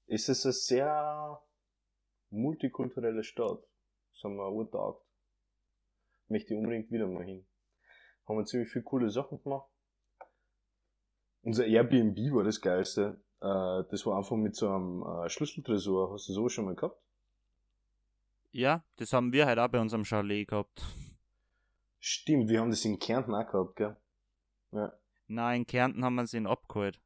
ist 0.07 0.27
es 0.27 0.45
eine 0.45 0.53
sehr 0.53 1.41
multikulturelle 2.31 3.23
Stadt. 3.23 3.63
Das 4.13 4.23
haben 4.23 4.35
wir 4.35 4.51
urtaugt. 4.51 5.05
Möchte 6.27 6.53
ich 6.53 6.59
unbedingt 6.59 6.91
wieder 6.91 7.07
mal 7.07 7.23
hin. 7.23 7.47
Haben 8.29 8.37
wir 8.37 8.45
ziemlich 8.45 8.69
viele 8.69 8.83
coole 8.83 9.09
Sachen 9.09 9.41
gemacht. 9.43 9.67
Unser 11.41 11.65
Airbnb 11.65 12.15
war 12.33 12.43
das 12.43 12.61
geilste. 12.61 13.19
Äh, 13.41 13.83
das 13.89 14.05
war 14.05 14.17
einfach 14.17 14.35
mit 14.35 14.55
so 14.55 14.69
einem 14.69 15.03
äh, 15.03 15.29
Schlüsseltresor. 15.29 16.13
Hast 16.13 16.29
du 16.29 16.33
sowas 16.33 16.53
schon 16.53 16.65
mal 16.65 16.75
gehabt? 16.75 17.01
Ja, 18.51 18.83
das 18.97 19.13
haben 19.13 19.33
wir 19.33 19.45
halt 19.47 19.57
auch 19.57 19.67
bei 19.69 19.79
unserem 19.79 20.05
Chalet 20.05 20.47
gehabt. 20.47 20.85
Stimmt, 21.99 22.49
wir 22.49 22.61
haben 22.61 22.69
das 22.69 22.85
in 22.85 22.99
Kärnten 22.99 23.33
auch 23.33 23.47
gehabt, 23.51 23.75
gell? 23.75 23.97
Ja. 24.71 24.93
Nein, 25.27 25.61
in 25.61 25.67
Kärnten 25.67 26.03
haben 26.05 26.15
wir 26.15 26.25
sie 26.27 26.37
ihn 26.37 26.47
abgeholt. 26.47 26.99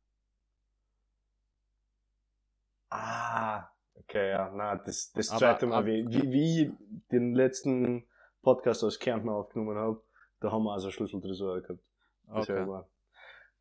Ah, 2.90 3.70
okay, 3.96 4.30
ja, 4.30 4.52
na, 4.54 4.76
das, 4.76 5.12
das 5.14 5.30
Aber 5.30 5.40
zweite 5.40 5.66
Mal, 5.68 5.80
ab- 5.80 5.86
wie, 5.86 6.06
wie, 6.08 6.32
wie 6.32 6.62
ich 6.64 6.72
den 7.12 7.34
letzten 7.34 8.06
Podcast 8.42 8.84
aus 8.84 9.00
Kärnten 9.00 9.30
aufgenommen 9.30 9.78
habe, 9.78 10.02
da 10.44 10.52
haben 10.52 10.64
wir 10.64 10.74
also 10.74 10.92
Schlüsseltresor 10.92 11.62
gehabt. 11.62 11.80
Okay. 12.28 12.68
war. 12.68 12.90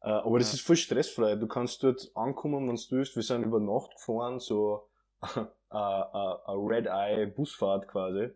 Äh, 0.03 0.09
aber 0.11 0.39
das 0.41 0.51
Ja. 0.53 0.57
ist 0.57 0.67
voll 0.67 0.77
stressfrei. 0.77 1.37
Du 1.37 1.47
kannst 1.47 1.83
dort 1.85 2.11
ankommen, 2.15 2.69
wenn 2.69 2.75
du 2.75 2.83
willst. 2.91 3.15
Wir 3.15 3.23
sind 3.23 3.45
über 3.45 3.61
Nacht 3.61 3.93
gefahren, 3.95 4.41
so 4.41 4.89
äh, 5.23 5.47
eine 5.71 6.43
Red 6.49 6.87
Eye 6.87 7.27
Busfahrt 7.27 7.87
quasi. 7.87 8.31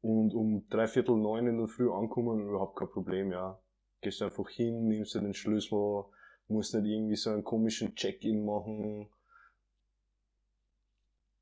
Und 0.00 0.32
um 0.34 0.68
dreiviertel 0.68 1.16
neun 1.16 1.48
in 1.48 1.58
der 1.58 1.66
Früh 1.66 1.90
ankommen, 1.90 2.48
überhaupt 2.48 2.78
kein 2.78 2.88
Problem, 2.90 3.32
ja. 3.32 3.60
Gehst 4.00 4.22
einfach 4.22 4.48
hin, 4.48 4.86
nimmst 4.86 5.16
dir 5.16 5.20
den 5.20 5.34
Schlüssel, 5.34 6.04
musst 6.46 6.74
nicht 6.74 6.86
irgendwie 6.86 7.16
so 7.16 7.30
einen 7.30 7.42
komischen 7.42 7.96
Check-in 7.96 8.44
machen. 8.44 9.10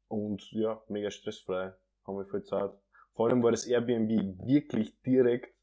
Und 0.08 0.50
ja, 0.52 0.82
mega 0.88 1.10
stressfrei. 1.10 1.74
Haben 2.06 2.16
wir 2.16 2.24
voll 2.24 2.44
Zeit. 2.44 2.72
Vor 3.12 3.28
allem 3.28 3.42
war 3.42 3.50
das 3.50 3.66
Airbnb 3.66 4.46
wirklich 4.46 4.98
direkt 5.02 5.55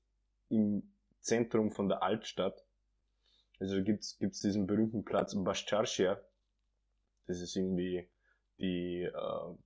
im 0.53 0.93
Zentrum 1.19 1.71
von 1.71 1.89
der 1.89 2.03
Altstadt. 2.03 2.65
Also 3.59 3.83
gibt's 3.83 4.17
gibt's 4.17 4.41
diesen 4.41 4.67
berühmten 4.67 5.03
Platz 5.03 5.35
Bascharschia. 5.35 6.19
Das 7.27 7.41
ist 7.41 7.55
irgendwie 7.55 8.09
die 8.59 9.03
äh, 9.03 9.57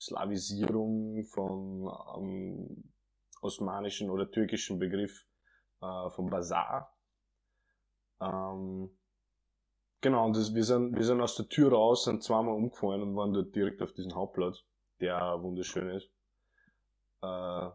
Slavisierung 0.00 1.24
von 1.24 1.90
ähm, 2.16 2.92
osmanischen 3.40 4.10
oder 4.10 4.30
türkischen 4.30 4.78
Begriff 4.78 5.26
äh, 5.80 6.10
vom 6.10 6.30
Bazar. 6.30 6.96
Ähm, 8.20 8.96
genau, 10.00 10.26
und 10.26 10.36
das, 10.36 10.54
wir, 10.54 10.64
sind, 10.64 10.96
wir 10.96 11.04
sind 11.04 11.20
aus 11.20 11.36
der 11.36 11.48
Tür 11.48 11.72
raus, 11.72 12.04
sind 12.04 12.22
zweimal 12.22 12.54
umgefallen 12.54 13.02
und 13.02 13.16
waren 13.16 13.32
dort 13.32 13.54
direkt 13.54 13.82
auf 13.82 13.92
diesem 13.92 14.14
Hauptplatz, 14.14 14.64
der 15.00 15.42
wunderschön 15.42 15.90
ist. 15.90 16.08
Äh, 17.22 17.70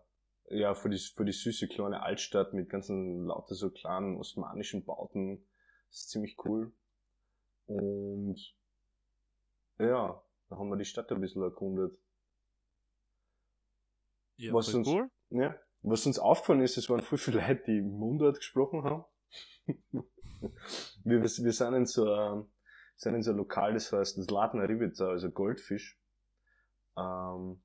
ja, 0.49 0.73
für 0.73 0.89
die, 0.89 0.97
für 0.97 1.25
die 1.25 1.31
süße 1.33 1.67
kleine 1.67 2.01
Altstadt 2.03 2.53
mit 2.53 2.69
ganzen 2.69 3.25
lauter 3.25 3.55
so 3.55 3.69
kleinen 3.69 4.17
osmanischen 4.17 4.85
Bauten. 4.85 5.45
Das 5.89 5.99
ist 5.99 6.09
ziemlich 6.09 6.37
cool. 6.45 6.71
Und 7.65 8.37
ja, 9.79 10.23
da 10.49 10.57
haben 10.57 10.69
wir 10.69 10.77
die 10.77 10.85
Stadt 10.85 11.11
ein 11.11 11.21
bisschen 11.21 11.43
erkundet. 11.43 11.97
Ja, 14.37 14.53
Was 14.53 14.73
uns- 14.73 14.87
cool. 14.87 15.09
Ja, 15.29 15.55
was 15.81 16.05
uns 16.05 16.19
aufgefallen 16.19 16.61
ist, 16.61 16.77
es 16.77 16.89
waren 16.89 17.01
voll 17.01 17.17
viele 17.17 17.39
Leute, 17.39 17.63
die 17.67 17.81
Mundart 17.81 18.37
gesprochen 18.37 18.83
haben. 18.83 19.05
wir, 21.03 21.21
wir 21.21 21.27
sind 21.29 21.73
in 21.73 21.85
so 21.85 22.11
einem, 22.11 22.49
sind 22.95 23.15
in 23.15 23.23
so 23.23 23.31
einem 23.31 23.39
Lokal, 23.39 23.73
das 23.73 23.91
heißt 23.91 24.17
das 24.17 24.29
Latna 24.29 24.63
Ribica, 24.63 25.07
also 25.09 25.29
Goldfisch. 25.29 25.99
Ähm, 26.97 27.61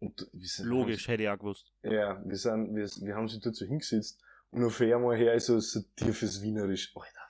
und 0.00 0.28
wir 0.32 0.48
sind, 0.48 0.66
Logisch, 0.66 1.08
hätte 1.08 1.24
ich 1.24 1.28
auch 1.28 1.38
gewusst. 1.38 1.72
Ja, 1.82 2.22
wir 2.24 2.36
sind, 2.36 2.74
wir, 2.74 2.84
wir 2.84 3.14
haben 3.14 3.28
dort 3.42 3.56
so 3.56 3.66
hingesetzt 3.66 4.20
und 4.50 4.64
auf 4.64 4.80
einmal 4.80 5.16
her 5.16 5.34
ist 5.34 5.46
so, 5.46 5.58
so 5.58 5.80
tiefes 5.96 6.40
Wienerisch. 6.42 6.94
Alter, 6.94 7.20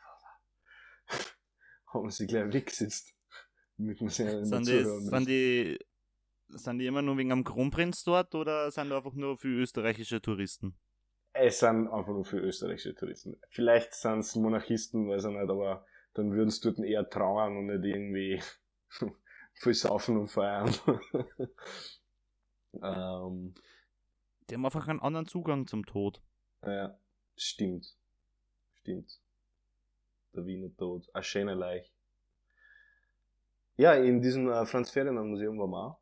haben 1.92 2.10
sie 2.10 2.26
gleich 2.26 2.52
weggesetzt. 2.52 3.14
Damit 3.76 4.00
man 4.00 4.10
Sind 4.10 4.66
die, 4.66 4.84
sind, 4.84 5.28
die, 5.28 5.78
sind 6.48 6.78
die 6.78 6.86
immer 6.86 7.02
nur 7.02 7.16
wegen 7.16 7.32
am 7.32 7.44
Kronprinz 7.44 8.02
dort 8.04 8.34
oder 8.34 8.70
sind 8.70 8.90
da 8.90 8.98
einfach 8.98 9.14
nur 9.14 9.38
für 9.38 9.48
österreichische 9.48 10.20
Touristen? 10.20 10.76
Es 11.32 11.60
sind 11.60 11.88
einfach 11.88 12.12
nur 12.12 12.24
für 12.24 12.38
österreichische 12.38 12.94
Touristen. 12.94 13.40
Vielleicht 13.50 13.94
sind 13.94 14.20
es 14.20 14.34
Monarchisten, 14.34 15.08
weiß 15.08 15.24
ich 15.24 15.30
nicht, 15.30 15.48
aber 15.48 15.86
dann 16.14 16.32
würden 16.32 16.50
sie 16.50 16.60
dort 16.60 16.80
eher 16.80 17.08
trauern 17.08 17.56
und 17.56 17.66
nicht 17.66 17.84
irgendwie 17.84 18.42
viel 19.54 19.74
saufen 19.74 20.16
und 20.16 20.28
feiern. 20.28 20.74
ähm, 22.82 23.54
die 24.48 24.54
haben 24.54 24.64
einfach 24.64 24.88
einen 24.88 25.00
anderen 25.00 25.26
Zugang 25.26 25.66
zum 25.66 25.84
Tod. 25.84 26.22
Ja, 26.64 26.98
stimmt. 27.36 27.94
Stimmt. 28.80 29.20
Der 30.34 30.46
Wiener 30.46 30.74
Tod. 30.76 31.08
Ein 31.14 31.22
schöner 31.22 31.54
Leich. 31.54 31.92
Ja, 33.76 33.94
in 33.94 34.20
diesem 34.20 34.48
äh, 34.48 34.66
Franz 34.66 34.90
Ferdinand 34.90 35.28
Museum 35.28 35.56
waren 35.58 35.70
wir 35.70 35.86
auch. 35.86 36.00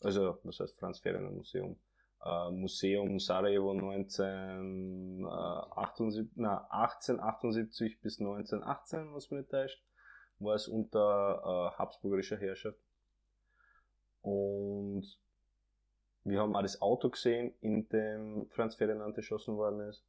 Also, 0.00 0.38
was 0.42 0.60
heißt 0.60 0.78
Franz 0.78 0.98
Ferdinand 0.98 1.36
Museum? 1.36 1.78
Äh, 2.24 2.50
Museum 2.50 3.18
Sarajevo 3.18 3.70
1978, 3.70 6.26
äh, 6.26 6.28
na, 6.34 6.66
1878 6.70 8.00
bis 8.00 8.20
1918, 8.20 9.14
was 9.14 9.30
mich 9.30 9.40
nicht 9.40 9.50
täuscht, 9.50 9.82
war 10.38 10.54
es 10.54 10.68
unter 10.68 11.42
äh, 11.44 11.72
habsburgischer 11.78 12.36
Herrschaft. 12.36 12.78
Und 14.20 15.18
wir 16.24 16.40
haben 16.40 16.54
auch 16.54 16.62
das 16.62 16.80
Auto 16.80 17.10
gesehen, 17.10 17.54
in 17.60 17.88
dem 17.88 18.46
Franz 18.50 18.76
Ferdinand 18.76 19.16
erschossen 19.16 19.56
worden 19.56 19.80
ist. 19.88 20.04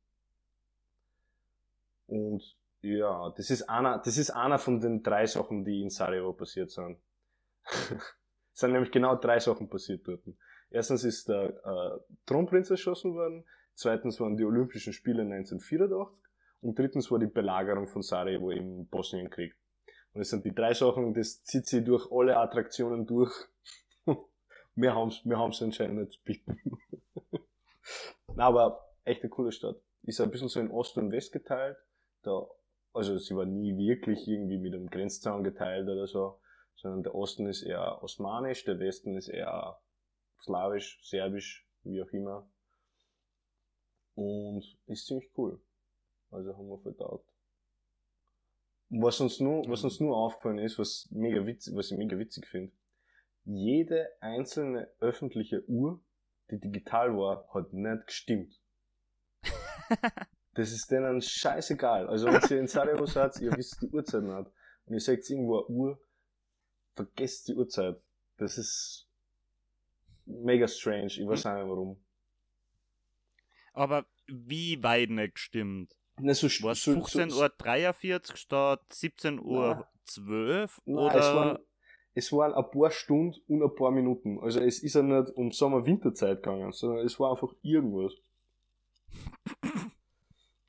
Und 2.08 2.44
ja, 2.82 3.34
das 3.36 3.50
ist 3.50 3.64
einer, 3.70 4.00
das 4.00 4.18
ist 4.18 4.30
einer 4.32 4.60
von 4.60 4.80
den 4.80 5.02
drei 5.02 5.26
Sachen, 5.26 5.64
die 5.64 5.82
in 5.82 5.90
Sarajevo 5.90 6.34
passiert 6.34 6.70
sind. 6.70 6.98
es 7.64 7.98
sind 8.60 8.74
nämlich 8.74 8.92
genau 8.92 9.16
drei 9.16 9.40
Sachen 9.40 9.70
passiert 9.70 10.08
dort. 10.08 10.22
Erstens 10.70 11.04
ist 11.04 11.30
der 11.30 11.50
äh, 11.66 12.14
Thronprinz 12.26 12.70
erschossen 12.70 13.14
worden, 13.14 13.46
zweitens 13.74 14.20
waren 14.20 14.38
die 14.38 14.44
Olympischen 14.44 14.92
Spiele 14.92 15.22
1984 15.22 16.20
und 16.62 16.78
drittens 16.78 17.10
war 17.10 17.20
die 17.20 17.28
Belagerung 17.28 17.88
von 17.88 18.02
Sarajevo 18.02 18.52
im 18.52 18.88
Bosnienkrieg. 18.88 19.56
Und 20.14 20.22
es 20.22 20.30
sind 20.30 20.46
die 20.46 20.54
drei 20.54 20.74
Sachen, 20.74 21.14
das 21.14 21.44
zieht 21.44 21.66
sich 21.66 21.84
durch 21.84 22.12
alle 22.12 22.38
Attraktionen 22.38 23.06
durch 23.06 23.32
wir 24.76 24.96
haben 24.96 25.10
es 25.10 25.24
wir 25.26 25.38
haben's 25.38 25.62
anscheinend 25.62 26.00
nicht 26.00 26.14
zu 26.14 26.24
bieten. 26.24 26.60
aber 28.38 28.84
echt 29.04 29.22
eine 29.22 29.30
coole 29.30 29.52
Stadt. 29.52 29.78
Ist 30.04 30.20
ein 30.20 30.32
bisschen 30.32 30.50
so 30.50 30.60
in 30.60 30.72
Ost 30.72 30.98
und 30.98 31.12
West 31.12 31.32
geteilt. 31.32 31.78
Da, 32.24 32.46
also 32.94 33.18
sie 33.18 33.36
war 33.36 33.46
nie 33.46 33.78
wirklich 33.78 34.28
irgendwie 34.28 34.58
mit 34.58 34.74
einem 34.74 34.90
Grenzzaun 34.90 35.44
geteilt 35.44 35.88
oder 35.88 36.08
so, 36.08 36.40
sondern 36.76 37.04
der 37.04 37.16
Osten 37.16 37.48
ist 37.48 37.64
eher 37.64 38.02
osmanisch, 38.04 38.66
der 38.66 38.80
Westen 38.80 39.16
ist 39.16 39.30
eher 39.30 39.80
slawisch, 40.42 41.00
serbisch, 41.04 41.68
wie 41.84 42.02
auch 42.02 42.10
immer. 42.10 42.48
Und 44.16 44.64
ist 44.86 45.08
ziemlich 45.08 45.30
cool. 45.38 45.60
Also 46.32 46.56
haben 46.56 46.68
wir 46.68 46.80
verdaut. 46.80 47.26
Was 48.90 49.20
uns 49.22 49.40
nur, 49.40 49.68
was 49.70 49.84
uns 49.84 50.00
nur 50.00 50.16
aufgefallen 50.16 50.60
ist, 50.60 50.78
was 50.78 51.08
mega 51.12 51.46
witzig, 51.46 51.76
was 51.76 51.92
ich 51.92 51.98
mega 51.98 52.18
witzig 52.18 52.46
finde, 52.48 52.72
jede 53.46 54.10
einzelne 54.22 54.90
öffentliche 55.00 55.68
Uhr, 55.68 56.02
die 56.50 56.60
digital 56.60 57.16
war, 57.16 57.48
hat 57.54 57.74
nicht 57.74 58.08
gestimmt. 58.08 58.60
das 60.54 60.72
ist 60.72 60.90
denen 60.92 61.22
scheißegal. 61.22 62.08
Also 62.08 62.28
wenn 62.28 62.42
ihr 62.50 62.60
in 62.60 62.68
Sarajevo 62.68 63.06
seid, 63.06 63.40
ihr 63.40 63.52
wisst 63.56 63.82
die 63.82 63.90
Uhrzeit 63.90 64.24
nicht 64.24 64.52
und 64.86 64.94
ihr 64.94 65.00
seht 65.00 65.30
irgendwo 65.30 65.66
eine 65.66 65.68
Uhr, 65.68 66.00
vergesst 66.94 67.48
die 67.48 67.56
Uhrzeit. 67.56 68.00
Das 68.38 68.58
ist 68.58 69.08
mega 70.26 70.68
strange. 70.68 71.08
Ich 71.08 71.28
weiß 71.28 71.46
auch 71.46 71.56
nicht 71.56 71.68
warum. 71.68 72.04
Aber 73.74 74.06
wie 74.28 74.82
weit 74.84 75.10
nicht 75.10 75.36
gestimmt? 75.36 75.96
Ne, 76.20 76.36
so, 76.36 76.48
war 76.64 76.74
es 76.74 76.86
15.43 76.86 78.30
Uhr 78.32 78.38
statt 78.38 78.82
17.12 78.92 79.40
Uhr 79.40 79.88
12, 80.06 80.82
oder? 80.86 81.60
Es 82.16 82.32
waren 82.32 82.54
ein 82.54 82.70
paar 82.70 82.92
Stunden 82.92 83.40
und 83.48 83.64
ein 83.64 83.76
paar 83.76 83.92
Minuten. 83.92 84.40
Also 84.40 84.60
es 84.60 84.84
ist 84.84 84.96
ja 84.96 85.02
nicht 85.02 85.36
um 85.36 85.52
Sommer-Winterzeit 85.52 86.44
gegangen, 86.44 86.72
sondern 86.72 87.06
es 87.06 87.20
war 87.20 87.32
einfach 87.32 87.54
irgendwas. 87.62 88.14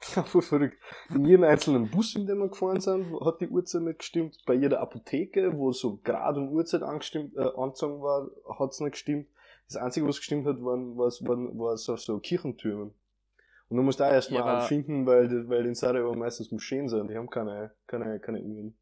Voll 0.26 0.42
verrückt. 0.42 0.78
In 1.10 1.24
jedem 1.24 1.44
einzelnen 1.44 1.90
Bus, 1.90 2.14
in 2.14 2.26
dem 2.26 2.38
wir 2.38 2.48
gefahren 2.48 2.80
sind, 2.80 3.20
hat 3.20 3.40
die 3.40 3.48
Uhrzeit 3.48 3.82
nicht 3.82 3.98
gestimmt. 3.98 4.38
Bei 4.46 4.54
jeder 4.54 4.80
Apotheke, 4.80 5.56
wo 5.56 5.72
so 5.72 5.98
Grad 6.02 6.36
und 6.36 6.50
Uhrzeit 6.50 6.82
angestimmt, 6.82 7.36
äh, 7.36 7.48
angezogen 7.56 8.02
war, 8.02 8.30
hat 8.58 8.70
es 8.70 8.80
nicht 8.80 8.92
gestimmt. 8.92 9.26
Das 9.66 9.76
Einzige, 9.76 10.06
was 10.06 10.18
gestimmt 10.18 10.46
hat, 10.46 10.62
waren, 10.62 10.96
war, 10.96 11.10
waren, 11.10 11.58
war 11.58 11.76
so, 11.76 11.96
so 11.96 12.18
Kirchentürmen. 12.18 12.94
Und 13.68 13.76
du 13.76 13.82
musst 13.82 13.98
da 13.98 14.10
erstmal 14.10 14.40
ja, 14.40 14.60
finden, 14.60 15.06
weil, 15.06 15.48
weil 15.48 15.66
in 15.66 15.74
Sarajevo 15.74 16.14
meistens 16.14 16.52
Moscheen 16.52 16.88
sind. 16.88 17.08
Die 17.08 17.16
haben 17.16 17.30
keine, 17.30 17.72
keine, 17.86 18.20
keine 18.20 18.40
Uhren. 18.40 18.76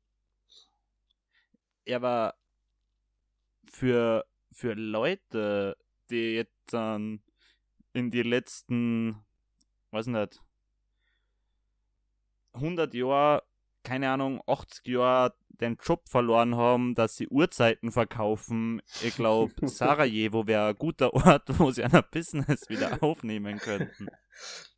Ja, 1.86 1.96
aber 1.96 2.34
für, 3.70 4.24
für 4.50 4.74
Leute, 4.74 5.76
die 6.10 6.34
jetzt 6.34 6.72
dann 6.72 7.22
in 7.92 8.10
die 8.10 8.22
letzten, 8.22 9.16
weiß 9.90 10.06
nicht, 10.06 10.40
100 12.54 12.92
Jahre, 12.94 13.42
keine 13.82 14.10
Ahnung, 14.10 14.42
80 14.46 14.86
Jahre 14.86 15.34
den 15.48 15.78
Job 15.82 16.08
verloren 16.08 16.56
haben, 16.56 16.94
dass 16.94 17.16
sie 17.16 17.28
Uhrzeiten 17.28 17.92
verkaufen. 17.92 18.82
Ich 19.02 19.14
glaube, 19.14 19.52
Sarajevo 19.68 20.46
wäre 20.46 20.68
ein 20.68 20.76
guter 20.76 21.14
Ort, 21.14 21.58
wo 21.58 21.70
sie 21.70 21.84
ein 21.84 22.02
Business 22.10 22.68
wieder 22.68 22.98
aufnehmen 23.02 23.58
könnten. 23.58 24.08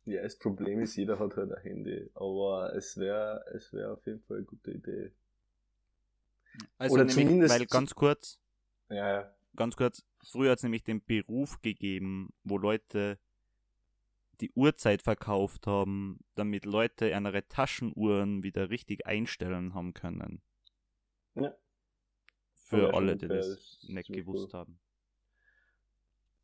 Ja, 0.05 0.21
das 0.21 0.37
Problem 0.37 0.81
ist, 0.81 0.95
jeder 0.95 1.17
hat 1.19 1.35
halt 1.35 1.51
ein 1.51 1.61
Handy, 1.61 2.09
aber 2.13 2.73
es 2.75 2.97
wäre 2.97 3.43
es 3.53 3.73
wär 3.73 3.93
auf 3.93 4.05
jeden 4.05 4.21
Fall 4.21 4.37
eine 4.37 4.45
gute 4.45 4.71
Idee. 4.71 5.11
Also 6.77 6.95
Oder 6.95 7.05
nämlich, 7.05 7.25
zumindest, 7.25 7.53
weil 7.53 7.65
ganz 7.65 7.95
kurz, 7.95 8.39
ja, 8.89 9.21
ja. 9.21 9.35
Ganz 9.55 9.75
kurz, 9.75 10.05
früher 10.23 10.51
hat 10.51 10.59
es 10.59 10.63
nämlich 10.63 10.83
den 10.83 11.03
Beruf 11.03 11.61
gegeben, 11.61 12.33
wo 12.43 12.57
Leute 12.57 13.19
die 14.41 14.51
Uhrzeit 14.51 15.01
verkauft 15.01 15.65
haben, 15.65 16.19
damit 16.35 16.65
Leute 16.65 17.07
ihre 17.07 17.47
Taschenuhren 17.47 18.43
wieder 18.43 18.69
richtig 18.69 19.05
einstellen 19.05 19.73
haben 19.73 19.93
können. 19.93 20.41
Ja. 21.35 21.55
Für 22.53 22.93
alle, 22.93 23.15
die 23.15 23.27
das 23.27 23.85
nicht 23.87 24.11
gewusst 24.11 24.53
cool. 24.53 24.59
haben. 24.59 24.79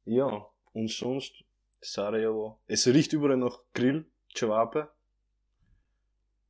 Ja, 0.05 0.47
und 0.73 0.89
sonst 0.89 1.43
Sarajevo. 1.81 2.59
Es 2.67 2.87
riecht 2.87 3.13
überall 3.13 3.37
nach 3.37 3.59
Grill, 3.73 4.05
Cevape. 4.35 4.91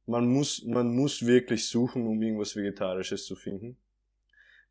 Man 0.05 0.27
muss, 0.27 0.63
man 0.63 0.93
muss 0.93 1.25
wirklich 1.25 1.67
suchen, 1.67 2.05
um 2.05 2.21
irgendwas 2.21 2.55
Vegetarisches 2.55 3.25
zu 3.25 3.35
finden. 3.35 3.77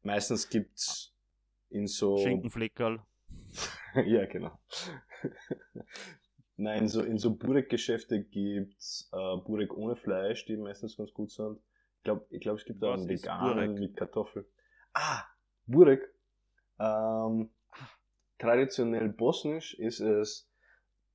Meistens 0.03 0.49
gibt's 0.49 1.10
in 1.71 1.87
so. 1.87 2.19
Schinkenfleckerl. 2.19 3.01
ja, 4.07 4.27
genau. 4.27 4.59
Nein, 6.57 6.89
so, 6.89 7.03
in 7.03 7.17
so 7.17 7.35
Burek-Geschäfte 7.35 8.23
gibt's 8.23 9.09
äh, 9.13 9.37
Burek 9.39 9.75
ohne 9.75 9.97
Fleisch, 9.97 10.45
die 10.45 10.59
meistens 10.59 10.97
ganz 10.97 11.13
gut 11.15 11.31
sind. 11.31 11.59
Ich 11.97 12.05
glaube, 12.05 12.27
ich 12.31 12.41
glaub, 12.41 12.59
es 12.59 12.65
gibt 12.65 12.85
auch 12.85 12.95
einen 12.95 13.09
veganen 13.09 13.75
mit 13.75 13.97
Kartoffel. 13.97 14.47
Ah, 14.93 15.25
Burek. 15.67 16.03
Ähm, 16.79 17.51
traditionell 18.39 19.09
bosnisch 19.09 19.75
ist 19.75 20.01
es 20.01 20.51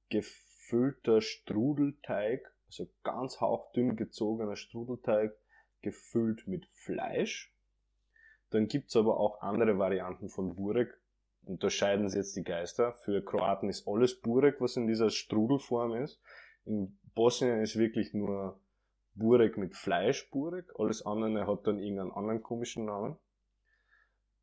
gefüllter 0.10 1.22
Strudelteig, 1.22 2.42
also 2.68 2.90
ganz 3.04 3.40
hauchdünn 3.42 3.96
gezogener 3.96 4.56
Strudelteig, 4.56 5.36
gefüllt 5.82 6.48
mit 6.48 6.66
Fleisch 6.68 7.55
dann 8.56 8.68
gibt's 8.68 8.96
aber 8.96 9.20
auch 9.20 9.42
andere 9.42 9.78
Varianten 9.78 10.30
von 10.30 10.56
Burek. 10.56 11.00
Unterscheiden 11.44 12.10
sie 12.10 12.18
jetzt 12.18 12.36
die 12.36 12.44
Geister. 12.44 12.94
Für 12.94 13.24
Kroaten 13.24 13.70
ist 13.70 13.88
alles 13.88 14.20
Burek, 14.20 14.60
was 14.62 14.78
in 14.78 14.88
dieser 14.88 15.10
Strudelform 15.10 15.96
ist. 15.96 16.20
In 16.66 16.98
Bosnien 17.14 17.62
ist 17.62 17.78
wirklich 17.78 18.14
nur 18.14 18.60
Burek 19.14 19.58
mit 19.58 19.76
Fleisch 19.76 20.30
Burek. 20.32 20.72
Alles 20.80 21.06
andere 21.06 21.46
hat 21.46 21.68
dann 21.68 21.80
irgendeinen 21.80 22.12
anderen 22.12 22.42
komischen 22.42 22.86
Namen. 22.86 23.18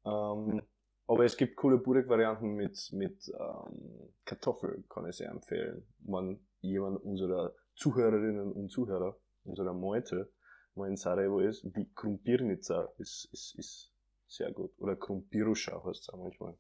Ähm, 0.05 0.63
aber 1.07 1.25
es 1.25 1.37
gibt 1.37 1.57
coole 1.57 1.79
Burek-Varianten 1.79 2.55
mit, 2.55 2.91
mit 2.93 3.33
ähm, 3.39 4.15
Kartoffel, 4.25 4.85
kann 4.89 5.09
ich 5.09 5.17
sehr 5.17 5.31
empfehlen. 5.31 5.87
Wenn 5.99 6.41
jemand 6.61 7.03
unserer 7.03 7.55
Zuhörerinnen 7.75 8.53
und 8.53 8.71
Zuhörer, 8.71 9.17
unserer 9.45 9.75
Meute, 9.75 10.33
mal 10.75 10.89
in 10.89 10.97
Sarajevo 10.97 11.41
ist, 11.41 11.65
die 11.65 11.93
Krumpirnica 11.95 12.89
ist, 12.99 13.29
ist, 13.33 13.55
ist 13.59 13.92
sehr 14.33 14.53
gut. 14.53 14.73
Oder 14.79 14.97
Krumpiruscha 14.97 15.83
heißt 15.85 16.03
es 16.03 16.09
auch 16.09 16.19
manchmal. 16.19 16.57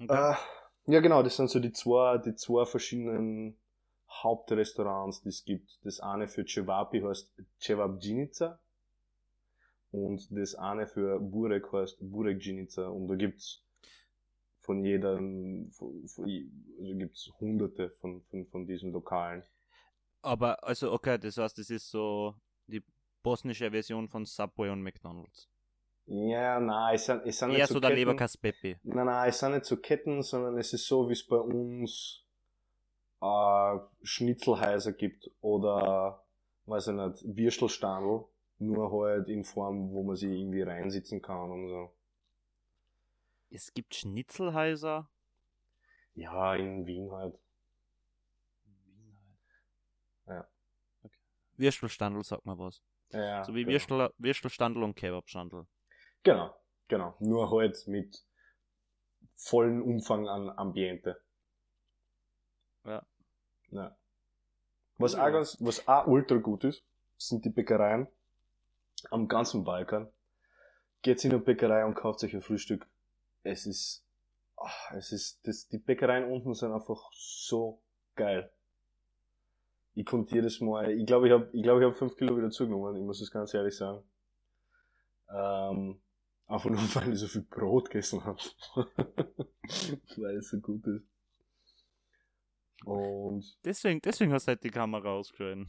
Okay. 0.00 0.32
Äh, 0.32 0.34
ja, 0.86 1.00
genau, 1.00 1.22
das 1.22 1.36
sind 1.36 1.50
so 1.50 1.60
die 1.60 1.72
zwei, 1.72 2.18
die 2.18 2.34
zwei 2.34 2.64
verschiedenen 2.64 3.58
Hauptrestaurants, 4.08 5.22
die 5.22 5.28
es 5.28 5.44
gibt. 5.44 5.78
Das 5.84 6.00
eine 6.00 6.26
für 6.26 6.44
Cevapi 6.44 7.00
heißt 7.00 7.32
Cevapjinica 7.60 8.58
und 9.92 10.26
das 10.30 10.54
eine 10.54 10.86
für 10.86 11.20
Burek 11.20 11.72
heißt 11.72 11.98
Burek 12.00 12.40
Ginica 12.40 12.88
und 12.88 13.08
da 13.08 13.14
gibt's 13.14 13.62
von 14.60 14.84
jedem, 14.84 15.70
von, 15.72 16.06
von, 16.08 16.24
also 16.78 16.98
gibt's 16.98 17.30
hunderte 17.40 17.90
von, 17.90 18.22
von, 18.22 18.46
von 18.46 18.66
diesen 18.66 18.92
Lokalen. 18.92 19.42
Aber, 20.22 20.62
also, 20.62 20.92
okay, 20.92 21.18
das 21.18 21.38
heißt, 21.38 21.56
das 21.58 21.70
ist 21.70 21.90
so 21.90 22.34
die 22.66 22.82
bosnische 23.22 23.70
Version 23.70 24.08
von 24.08 24.24
Subway 24.24 24.70
und 24.70 24.82
McDonalds. 24.82 25.48
Ja, 26.12 26.58
nein, 26.58 26.96
es 26.96 27.06
sind, 27.06 27.24
es 27.24 27.38
sind 27.38 27.50
Eher 27.50 27.58
nicht 27.58 27.68
so 27.68 27.74
so 27.74 27.80
der. 27.80 27.90
Nein, 27.94 29.06
nein, 29.06 29.28
es 29.28 29.38
sind 29.38 29.52
nicht 29.52 29.64
so 29.64 29.76
Ketten, 29.76 30.24
sondern 30.24 30.58
es 30.58 30.72
ist 30.72 30.88
so, 30.88 31.08
wie 31.08 31.12
es 31.12 31.24
bei 31.24 31.36
uns 31.36 32.24
äh, 33.22 33.78
Schnitzelhäuser 34.02 34.92
gibt 34.92 35.30
oder, 35.40 36.24
weiß 36.66 36.88
ich 36.88 36.94
nicht, 36.94 37.36
Würstelstandel, 37.36 38.24
nur 38.58 38.90
halt 38.90 39.28
in 39.28 39.44
Form, 39.44 39.92
wo 39.92 40.02
man 40.02 40.16
sich 40.16 40.30
irgendwie 40.30 40.62
reinsitzen 40.62 41.22
kann 41.22 41.48
und 41.48 41.68
so. 41.68 41.92
Es 43.52 43.72
gibt 43.72 43.94
Schnitzelhäuser. 43.94 45.08
Ja, 46.16 46.56
in 46.56 46.86
Wien 46.86 47.12
halt. 47.12 47.38
Ja. 50.26 50.44
Okay. 51.04 51.18
Würstelstandel, 51.56 52.24
sag 52.24 52.44
mal 52.44 52.58
was. 52.58 52.82
Ja, 53.12 53.44
so 53.44 53.54
wie 53.54 53.60
genau. 53.62 53.74
Würstel, 53.74 54.12
Würstelstandel 54.18 54.82
und 54.82 54.96
Kebabstandel. 54.96 55.68
Genau, 56.22 56.54
genau. 56.88 57.14
Nur 57.18 57.50
halt 57.50 57.86
mit 57.86 58.22
vollen 59.36 59.80
Umfang 59.82 60.28
an 60.28 60.50
Ambiente. 60.50 61.20
Ja. 62.84 63.02
Ja. 63.70 63.96
Was 64.98 65.14
Ja. 65.14 65.26
auch 65.26 65.32
ganz, 65.32 65.56
was 65.60 65.86
auch 65.88 66.06
ultra 66.06 66.36
gut 66.36 66.64
ist, 66.64 66.84
sind 67.16 67.44
die 67.44 67.50
Bäckereien 67.50 68.06
am 69.10 69.28
ganzen 69.28 69.64
Balkan. 69.64 70.08
Geht 71.02 71.24
in 71.24 71.32
eine 71.32 71.40
Bäckerei 71.40 71.84
und 71.86 71.94
kauft 71.94 72.22
euch 72.24 72.34
ein 72.34 72.42
Frühstück. 72.42 72.86
Es 73.42 73.64
ist, 73.64 74.04
ah, 74.58 74.94
es 74.94 75.12
ist, 75.12 75.46
das, 75.46 75.68
die 75.68 75.78
Bäckereien 75.78 76.30
unten 76.30 76.52
sind 76.54 76.72
einfach 76.72 77.10
so 77.14 77.80
geil. 78.16 78.52
Ich 79.94 80.04
konnte 80.04 80.34
jedes 80.34 80.60
Mal, 80.60 80.90
ich 80.90 81.06
glaube, 81.06 81.26
ich 81.28 81.32
habe, 81.32 81.48
ich 81.52 81.62
glaube, 81.62 81.80
ich 81.80 81.86
habe 81.86 81.94
fünf 81.94 82.16
Kilo 82.16 82.36
wieder 82.36 82.50
zugenommen, 82.50 82.96
ich 82.96 83.02
muss 83.02 83.20
es 83.22 83.30
ganz 83.30 83.54
ehrlich 83.54 83.76
sagen. 83.76 84.02
Ähm, 85.30 86.00
einfach 86.50 86.70
nur, 86.70 86.80
weil 86.94 87.12
ich 87.12 87.20
so 87.20 87.28
viel 87.28 87.42
Brot 87.42 87.90
gegessen 87.90 88.24
habe. 88.24 88.40
weil 90.16 90.36
es 90.36 90.50
so 90.50 90.58
gut 90.60 90.86
ist. 90.86 91.06
Und 92.84 93.58
Deswegen, 93.64 94.00
deswegen 94.00 94.32
hast 94.32 94.46
du 94.46 94.48
halt 94.48 94.64
die 94.64 94.70
Kamera 94.70 95.12
ausgeschalten. 95.12 95.68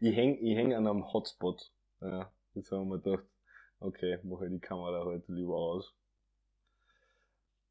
ich 0.00 0.16
häng, 0.16 0.38
ich 0.38 0.56
häng 0.56 0.72
an 0.72 0.86
einem 0.86 1.12
Hotspot. 1.12 1.72
Ja, 2.00 2.32
jetzt 2.54 2.70
haben 2.70 2.88
wir 2.88 2.98
gedacht, 2.98 3.24
okay, 3.80 4.18
mache 4.22 4.46
ich 4.46 4.52
die 4.52 4.60
Kamera 4.60 5.04
heute 5.04 5.32
lieber 5.32 5.56
aus. 5.56 5.94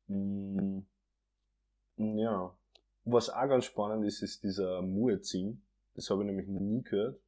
Mm, 0.08 0.80
ja. 1.98 2.56
Was 3.06 3.30
auch 3.30 3.48
ganz 3.48 3.66
spannend 3.66 4.06
ist, 4.06 4.22
ist 4.22 4.44
dieser 4.44 4.82
Muezzin. 4.82 5.64
Das 5.96 6.10
habe 6.10 6.22
ich 6.24 6.28
nämlich 6.28 6.48
nie 6.48 6.84
gehört. 6.84 7.20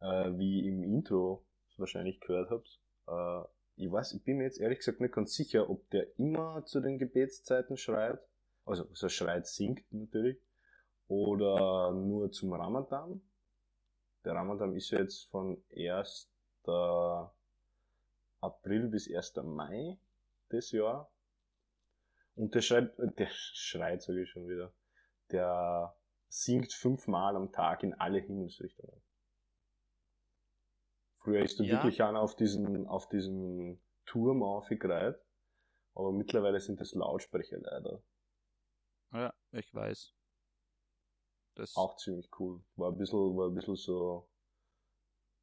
Äh, 0.00 0.38
wie 0.38 0.66
im 0.66 0.82
Intro 0.82 1.44
wahrscheinlich 1.78 2.20
gehört 2.20 2.50
habt. 2.50 2.80
Äh, 3.06 3.48
ich 3.76 3.90
weiß, 3.90 4.14
ich 4.14 4.24
bin 4.24 4.38
mir 4.38 4.44
jetzt 4.44 4.60
ehrlich 4.60 4.78
gesagt 4.78 5.00
nicht 5.00 5.14
ganz 5.14 5.34
sicher, 5.34 5.70
ob 5.70 5.88
der 5.90 6.18
immer 6.18 6.64
zu 6.64 6.80
den 6.80 6.98
Gebetszeiten 6.98 7.76
schreit. 7.76 8.18
Also, 8.64 8.84
also 8.88 9.08
schreit, 9.08 9.46
singt 9.46 9.84
natürlich. 9.92 10.38
Oder 11.06 11.92
nur 11.92 12.30
zum 12.32 12.52
Ramadan. 12.52 13.22
Der 14.24 14.34
Ramadan 14.34 14.74
ist 14.74 14.90
ja 14.90 14.98
jetzt 14.98 15.30
von 15.30 15.62
1. 15.74 16.30
April 18.40 18.88
bis 18.88 19.10
1. 19.10 19.36
Mai 19.44 19.98
des 20.50 20.72
Jahr. 20.72 21.10
Und 22.34 22.54
der 22.54 22.60
schreit, 22.60 22.92
der 22.98 23.28
schreit, 23.30 24.02
sage 24.02 24.22
ich 24.22 24.30
schon 24.30 24.48
wieder. 24.48 24.72
Der 25.30 25.96
singt 26.28 26.72
fünfmal 26.72 27.36
am 27.36 27.52
Tag 27.52 27.82
in 27.82 27.94
alle 27.94 28.18
Himmelsrichtungen. 28.18 29.00
Früher 31.28 31.42
ist 31.44 31.58
du 31.58 31.64
Ja. 31.64 31.74
wirklich 31.74 32.02
einer 32.02 32.20
auf 32.20 32.36
diesen, 32.36 32.86
auf 32.86 33.06
diesen 33.10 33.78
Turm 34.06 34.42
aufgereiht. 34.42 35.20
Aber 35.94 36.10
mittlerweile 36.10 36.58
sind 36.58 36.80
das 36.80 36.94
Lautsprecher 36.94 37.58
leider. 37.58 38.02
Ja, 39.12 39.34
ich 39.52 39.74
weiß. 39.74 40.14
Das, 41.54 41.76
Auch 41.76 41.96
ziemlich 41.96 42.30
cool. 42.38 42.62
War 42.76 42.90
ein 42.92 42.96
bisschen, 42.96 43.36
war 43.36 43.48
ein 43.48 43.54
bisschen 43.54 43.76
so. 43.76 44.26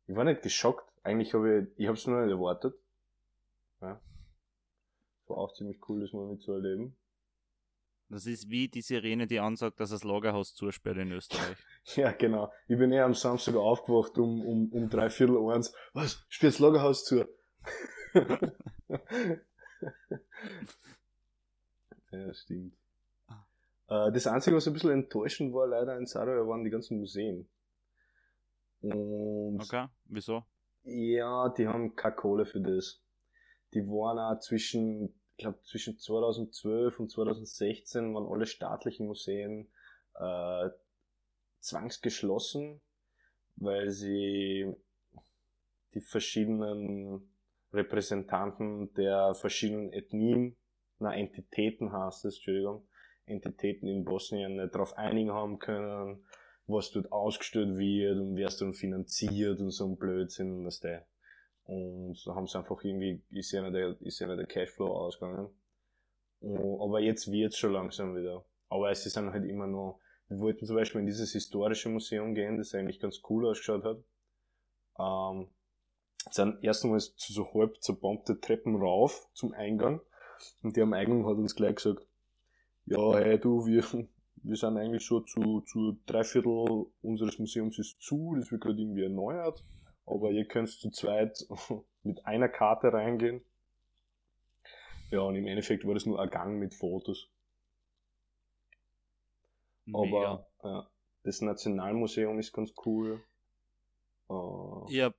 Ich 0.08 0.16
war 0.16 0.24
nicht 0.24 0.42
geschockt. 0.42 0.92
Eigentlich 1.04 1.36
habe 1.36 1.60
ich, 1.62 1.80
ich 1.80 1.86
habe 1.88 1.98
es 1.98 2.08
nur 2.08 2.22
nicht 2.22 2.32
erwartet. 2.32 2.74
Ja. 3.82 4.02
War 5.28 5.38
auch 5.38 5.54
ziemlich 5.54 5.88
cool, 5.88 6.02
das 6.02 6.14
mal 6.14 6.26
mitzuerleben. 6.28 6.98
Das 8.10 8.26
ist 8.26 8.50
wie 8.50 8.68
die 8.68 8.82
Sirene, 8.82 9.28
die 9.28 9.40
ansagt, 9.40 9.80
dass 9.80 9.90
das 9.90 10.04
Lagerhaus 10.04 10.54
zusperrt 10.54 10.98
in 10.98 11.12
Österreich. 11.12 11.58
Ja, 11.96 12.12
genau. 12.12 12.52
Ich 12.68 12.78
bin 12.80 12.92
eher 12.92 13.06
am 13.06 13.14
Samstag 13.14 13.56
aufgewacht 13.56 14.18
um, 14.18 14.42
um, 14.42 14.70
um 14.72 14.90
drei 14.90 15.10
Viertel 15.12 15.38
eins. 15.52 15.72
Was? 15.94 16.26
Spielt 16.30 16.54
das 16.54 16.60
Lagerhaus 16.60 17.06
zu? 17.06 17.28
ja, 22.12 22.34
stimmt. 22.34 22.74
Äh, 23.88 24.12
das 24.12 24.28
Einzige, 24.28 24.56
was 24.56 24.68
ein 24.68 24.74
bisschen 24.74 24.92
enttäuschend 24.92 25.54
war, 25.54 25.68
leider 25.68 25.98
in 25.98 26.06
Sarajevo, 26.06 26.48
waren 26.50 26.64
die 26.64 26.70
ganzen 26.72 27.00
Museen. 27.00 27.48
Und 28.82 29.60
Okay, 29.62 29.88
wieso? 30.06 30.44
ja, 30.84 31.50
die 31.50 31.68
haben 31.68 31.96
keine 31.96 32.16
Kohle 32.16 32.46
für 32.46 32.62
das. 32.62 33.02
Die 33.74 33.82
waren 33.88 34.20
auch 34.20 34.40
zwischen, 34.40 35.14
ich 35.36 35.44
glaube, 35.44 35.62
zwischen 35.64 36.00
2012 36.00 36.98
und 36.98 37.12
2016 37.12 38.14
waren 38.14 38.26
alle 38.26 38.46
staatlichen 38.46 39.06
Museen 39.06 39.68
äh, 40.18 40.70
zwangsgeschlossen, 41.60 42.80
weil 43.58 43.90
sie 43.90 44.74
die 45.94 46.00
verschiedenen 46.00 47.30
Repräsentanten 47.74 48.94
der 48.94 49.36
verschiedenen 49.36 49.92
Ethnien, 49.92 50.56
na, 51.00 51.14
Entitäten 51.14 51.92
heißt 51.92 52.24
es, 52.24 52.36
Entschuldigung, 52.36 52.88
Entitäten 53.26 53.88
in 53.88 54.06
Bosnien 54.06 54.56
nicht 54.56 54.74
darauf 54.74 54.98
einigen 54.98 55.34
haben 55.34 55.60
können, 55.60 56.26
was 56.66 56.92
dort 56.92 57.12
ausgestellt 57.12 57.78
wird 57.78 58.18
und 58.18 58.38
wer 58.38 58.48
es 58.48 58.58
dann 58.58 58.74
finanziert 58.74 59.60
und 59.60 59.72
so 59.72 59.86
ein 59.86 59.98
Blödsinn, 59.98 60.66
was 60.66 60.80
der. 60.80 61.06
Und 61.66 62.16
da 62.26 62.36
haben 62.36 62.48
sie 62.48 62.58
einfach 62.58 62.84
irgendwie, 62.84 63.22
ist 63.32 63.52
ja 63.52 63.62
nicht 63.62 63.74
der, 63.74 64.00
ist 64.02 64.20
ja 64.20 64.28
nicht 64.28 64.40
der 64.40 64.48
Cashflow 64.48 64.88
ausgegangen. 64.88 65.50
Und, 66.40 66.82
aber 66.82 67.00
jetzt 67.00 67.32
wird's 67.32 67.58
schon 67.58 67.74
langsam 67.74 68.16
wieder. 68.16 68.46
Aber 68.70 68.92
es 68.92 69.06
ist 69.06 69.18
dann 69.18 69.32
halt 69.32 69.46
immer 69.46 69.68
noch, 69.68 70.00
wir 70.28 70.40
wollten 70.40 70.66
zum 70.66 70.76
Beispiel 70.76 71.02
in 71.02 71.08
dieses 71.08 71.32
historische 71.34 71.90
Museum 71.90 72.34
gehen, 72.34 72.58
das 72.58 72.74
eigentlich 72.74 73.00
ganz 73.00 73.22
cool 73.30 73.48
ausgeschaut 73.48 73.84
hat. 73.84 73.98
Ähm, 75.00 75.48
sind 76.32 76.64
erstmal 76.64 77.00
zu 77.00 77.34
so 77.34 77.54
halb 77.54 77.82
zerbombte 77.82 78.40
Treppen 78.40 78.76
rauf 78.76 79.28
zum 79.34 79.54
Eingang. 79.54 80.02
Und 80.64 80.76
die 80.76 80.82
am 80.82 80.94
Eingang 80.94 81.26
hat 81.26 81.38
uns 81.38 81.56
gleich 81.56 81.76
gesagt, 81.76 82.06
ja, 82.86 83.16
hey 83.16 83.40
du, 83.40 83.66
wir, 83.66 83.84
wir 84.44 84.56
sind 84.56 84.78
eigentlich 84.78 85.04
schon 85.04 85.26
zu, 85.28 85.62
zu 85.62 85.98
drei 86.06 86.24
Viertel 86.24 86.86
unseres 87.02 87.40
Museums 87.40 87.80
ist 87.80 88.02
zu, 88.02 88.36
das 88.38 88.52
wird 88.52 88.62
gerade 88.62 88.80
irgendwie 88.80 89.04
erneuert, 89.04 89.64
aber 90.06 90.32
ihr 90.32 90.46
könnt 90.46 90.70
zu 90.70 90.90
zweit 90.92 91.46
mit 92.04 92.26
einer 92.26 92.50
Karte 92.50 92.94
reingehen. 92.94 93.44
Ja, 95.12 95.22
und 95.22 95.36
im 95.36 95.48
Endeffekt 95.48 95.86
war 95.86 95.94
das 95.94 96.06
nur 96.06 96.20
ein 96.20 96.30
Gang 96.30 96.60
mit 96.60 96.74
Fotos. 96.74 97.30
Mega. 99.86 100.02
Aber 100.04 100.48
ja, 100.64 100.88
das 101.24 101.42
Nationalmuseum 101.42 102.40
ist 102.40 102.54
ganz 102.54 102.74
cool. 102.86 103.22
Äh, 104.30 104.94
Ich 104.94 105.02
hab, 105.02 105.16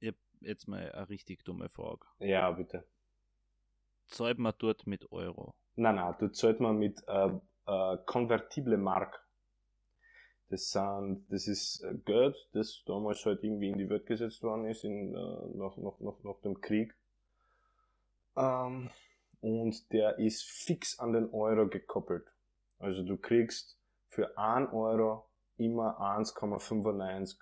ich 0.00 0.08
hab 0.08 0.14
jetzt 0.40 0.68
mal 0.68 0.90
eine 0.92 1.08
richtig 1.08 1.44
dumme 1.44 1.68
Frage. 1.68 2.06
ja, 2.20 2.50
bitte. 2.52 2.84
Zahlt 4.06 4.38
man 4.38 4.52
dort 4.58 4.86
mit 4.86 5.10
Euro? 5.12 5.54
Nein, 5.76 5.96
nein, 5.96 6.14
du 6.18 6.28
zahlt 6.30 6.60
man 6.60 6.76
mit 6.78 7.02
äh, 7.08 7.30
äh, 7.66 7.98
konvertible 8.04 8.76
Mark. 8.76 9.23
Das 10.50 10.70
sind, 10.70 11.24
das 11.30 11.48
ist 11.48 11.82
äh, 11.82 11.94
Geld, 12.04 12.36
das 12.52 12.82
damals 12.86 13.24
halt 13.24 13.42
irgendwie 13.42 13.70
in 13.70 13.78
die 13.78 13.88
Welt 13.88 14.06
gesetzt 14.06 14.42
worden 14.42 14.66
ist, 14.66 14.84
in, 14.84 15.14
äh, 15.14 15.56
nach, 15.56 15.76
nach, 15.76 15.98
nach, 16.00 16.22
nach 16.22 16.40
dem 16.42 16.60
Krieg. 16.60 16.94
Ähm, 18.36 18.90
und 19.40 19.92
der 19.92 20.18
ist 20.18 20.44
fix 20.44 20.98
an 20.98 21.12
den 21.12 21.30
Euro 21.32 21.68
gekoppelt. 21.68 22.26
Also 22.78 23.02
du 23.02 23.16
kriegst 23.16 23.78
für 24.08 24.36
1 24.38 24.72
Euro 24.72 25.28
immer 25.56 26.00
1,95 26.00 27.36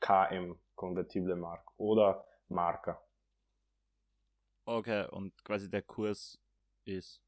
km 0.00 0.58
konvertible 0.74 1.36
Mark 1.36 1.66
oder 1.76 2.24
Marker. 2.48 3.02
Okay, 4.64 5.06
und 5.10 5.42
quasi 5.44 5.68
der 5.68 5.82
Kurs 5.82 6.38
ist 6.84 7.20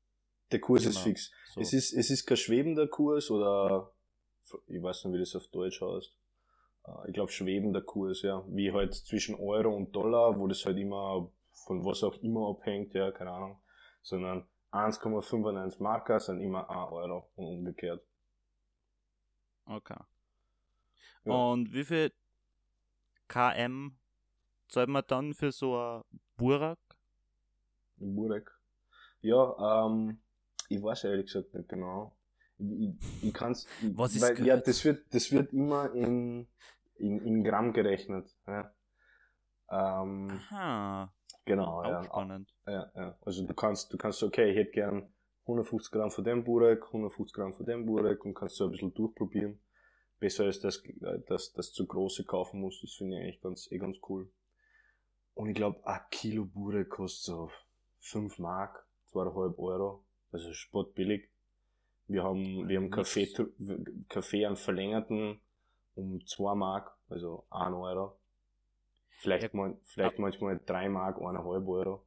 Der 0.50 0.60
Kurs 0.60 0.84
ist 0.86 0.98
fix. 0.98 1.30
so. 1.46 1.60
Es 1.60 1.72
ist, 1.72 1.92
es 1.92 2.10
ist 2.10 2.26
kein 2.26 2.36
schwebender 2.36 2.86
Kurs 2.86 3.30
oder 3.30 3.92
ich 4.66 4.82
weiß 4.82 5.04
nicht, 5.04 5.14
wie 5.14 5.20
das 5.20 5.36
auf 5.36 5.48
Deutsch 5.48 5.80
heißt. 5.80 6.16
äh, 6.86 7.08
ich 7.08 7.14
glaube, 7.14 7.32
schwebender 7.32 7.82
Kurs, 7.82 8.22
ja. 8.22 8.44
Wie 8.48 8.72
halt 8.72 8.94
zwischen 8.94 9.34
Euro 9.36 9.74
und 9.76 9.92
Dollar, 9.94 10.38
wo 10.38 10.46
das 10.48 10.64
halt 10.66 10.78
immer 10.78 11.30
von 11.52 11.84
was 11.84 12.02
auch 12.04 12.16
immer 12.22 12.48
abhängt, 12.50 12.94
ja, 12.94 13.10
keine 13.12 13.32
Ahnung. 13.32 13.60
Sondern 14.02 14.48
1,95 14.72 15.82
Marker 15.82 16.20
sind 16.20 16.40
immer 16.40 16.68
1 16.70 16.92
Euro 16.92 17.30
und 17.36 17.46
umgekehrt. 17.46 18.02
Okay. 19.66 19.98
Ja. 21.24 21.32
Und 21.32 21.72
wie 21.72 21.84
viel 21.84 22.12
KM 23.28 23.98
zahlt 24.68 24.88
man 24.88 25.04
dann 25.06 25.34
für 25.34 25.52
so 25.52 25.76
ein 25.78 26.02
Burak? 26.36 26.78
Burak? 27.96 28.60
Ja, 29.22 29.86
ähm, 29.86 30.20
ich 30.68 30.82
weiß 30.82 31.04
ehrlich 31.04 31.26
gesagt 31.26 31.54
nicht 31.54 31.68
genau. 31.68 32.16
Ich, 32.62 33.24
ich 33.28 33.34
kann's, 33.34 33.66
Was 33.94 34.14
ist 34.14 34.22
weil, 34.22 34.46
ja, 34.46 34.56
das 34.56 34.84
wird, 34.84 35.12
das 35.12 35.32
wird 35.32 35.52
immer 35.52 35.92
in, 35.92 36.46
in, 36.96 37.20
in 37.24 37.44
Gramm 37.44 37.72
gerechnet. 37.72 38.34
Ja. 38.46 38.72
Ähm, 39.70 40.30
Aha. 40.30 41.12
Genau, 41.44 41.80
Auch 41.80 41.84
ja. 41.84 42.04
spannend. 42.04 42.54
Ja, 42.66 42.90
ja. 42.94 43.18
Also 43.22 43.44
du 43.46 43.54
kannst, 43.54 43.92
du 43.92 43.96
kannst, 43.96 44.22
okay, 44.22 44.50
ich 44.50 44.56
hätte 44.56 44.70
gern 44.70 45.12
150 45.42 45.90
Gramm 45.90 46.10
von 46.10 46.24
dem 46.24 46.44
Burek, 46.44 46.86
150 46.86 47.34
Gramm 47.34 47.52
von 47.52 47.66
dem 47.66 47.84
Burek 47.84 48.24
und 48.24 48.34
kannst 48.34 48.56
so 48.56 48.64
ein 48.64 48.70
bisschen 48.70 48.94
durchprobieren. 48.94 49.60
Besser 50.20 50.44
als 50.44 50.60
das, 50.60 50.82
das, 51.26 51.52
das 51.52 51.72
zu 51.72 51.84
große 51.84 52.24
kaufen 52.24 52.60
muss, 52.60 52.80
das 52.80 52.92
finde 52.94 53.16
ich 53.16 53.22
eigentlich 53.22 53.40
ganz, 53.40 53.70
eh 53.72 53.78
ganz 53.78 53.98
cool. 54.08 54.30
Und 55.34 55.48
ich 55.48 55.56
glaube, 55.56 55.84
ein 55.84 56.00
Kilo 56.10 56.44
Burek 56.44 56.90
kostet 56.90 57.24
so 57.24 57.50
5 58.00 58.38
Mark, 58.38 58.86
2,5 59.12 59.58
Euro. 59.58 60.04
Also 60.30 60.52
spottbillig. 60.52 61.31
Wir 62.08 62.24
haben, 62.24 62.68
wir 62.68 62.78
haben 62.78 62.90
Kaffee, 62.90 63.28
Kaffee 64.08 64.46
einen 64.46 64.56
verlängerten 64.56 65.40
um 65.94 66.24
2 66.26 66.54
Mark, 66.54 66.92
also 67.08 67.44
1 67.50 67.74
Euro. 67.74 68.18
Vielleicht, 69.18 69.44
ja, 69.44 69.50
mal, 69.52 69.76
vielleicht 69.84 70.18
manchmal 70.18 70.60
3 70.64 70.88
Mark, 70.88 71.18
1,5 71.18 71.68
Euro. 71.68 72.04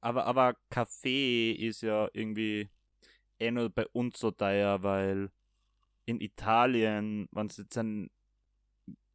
Aber, 0.00 0.26
aber 0.26 0.56
Kaffee 0.68 1.52
ist 1.52 1.82
ja 1.82 2.08
irgendwie 2.12 2.68
eh 3.38 3.50
nur 3.50 3.70
bei 3.70 3.86
uns 3.88 4.18
so 4.18 4.30
teuer, 4.30 4.82
weil 4.82 5.30
in 6.06 6.20
Italien, 6.20 7.28
wenn 7.32 7.48
du 7.48 7.62
jetzt 7.62 7.78
ein 7.78 8.10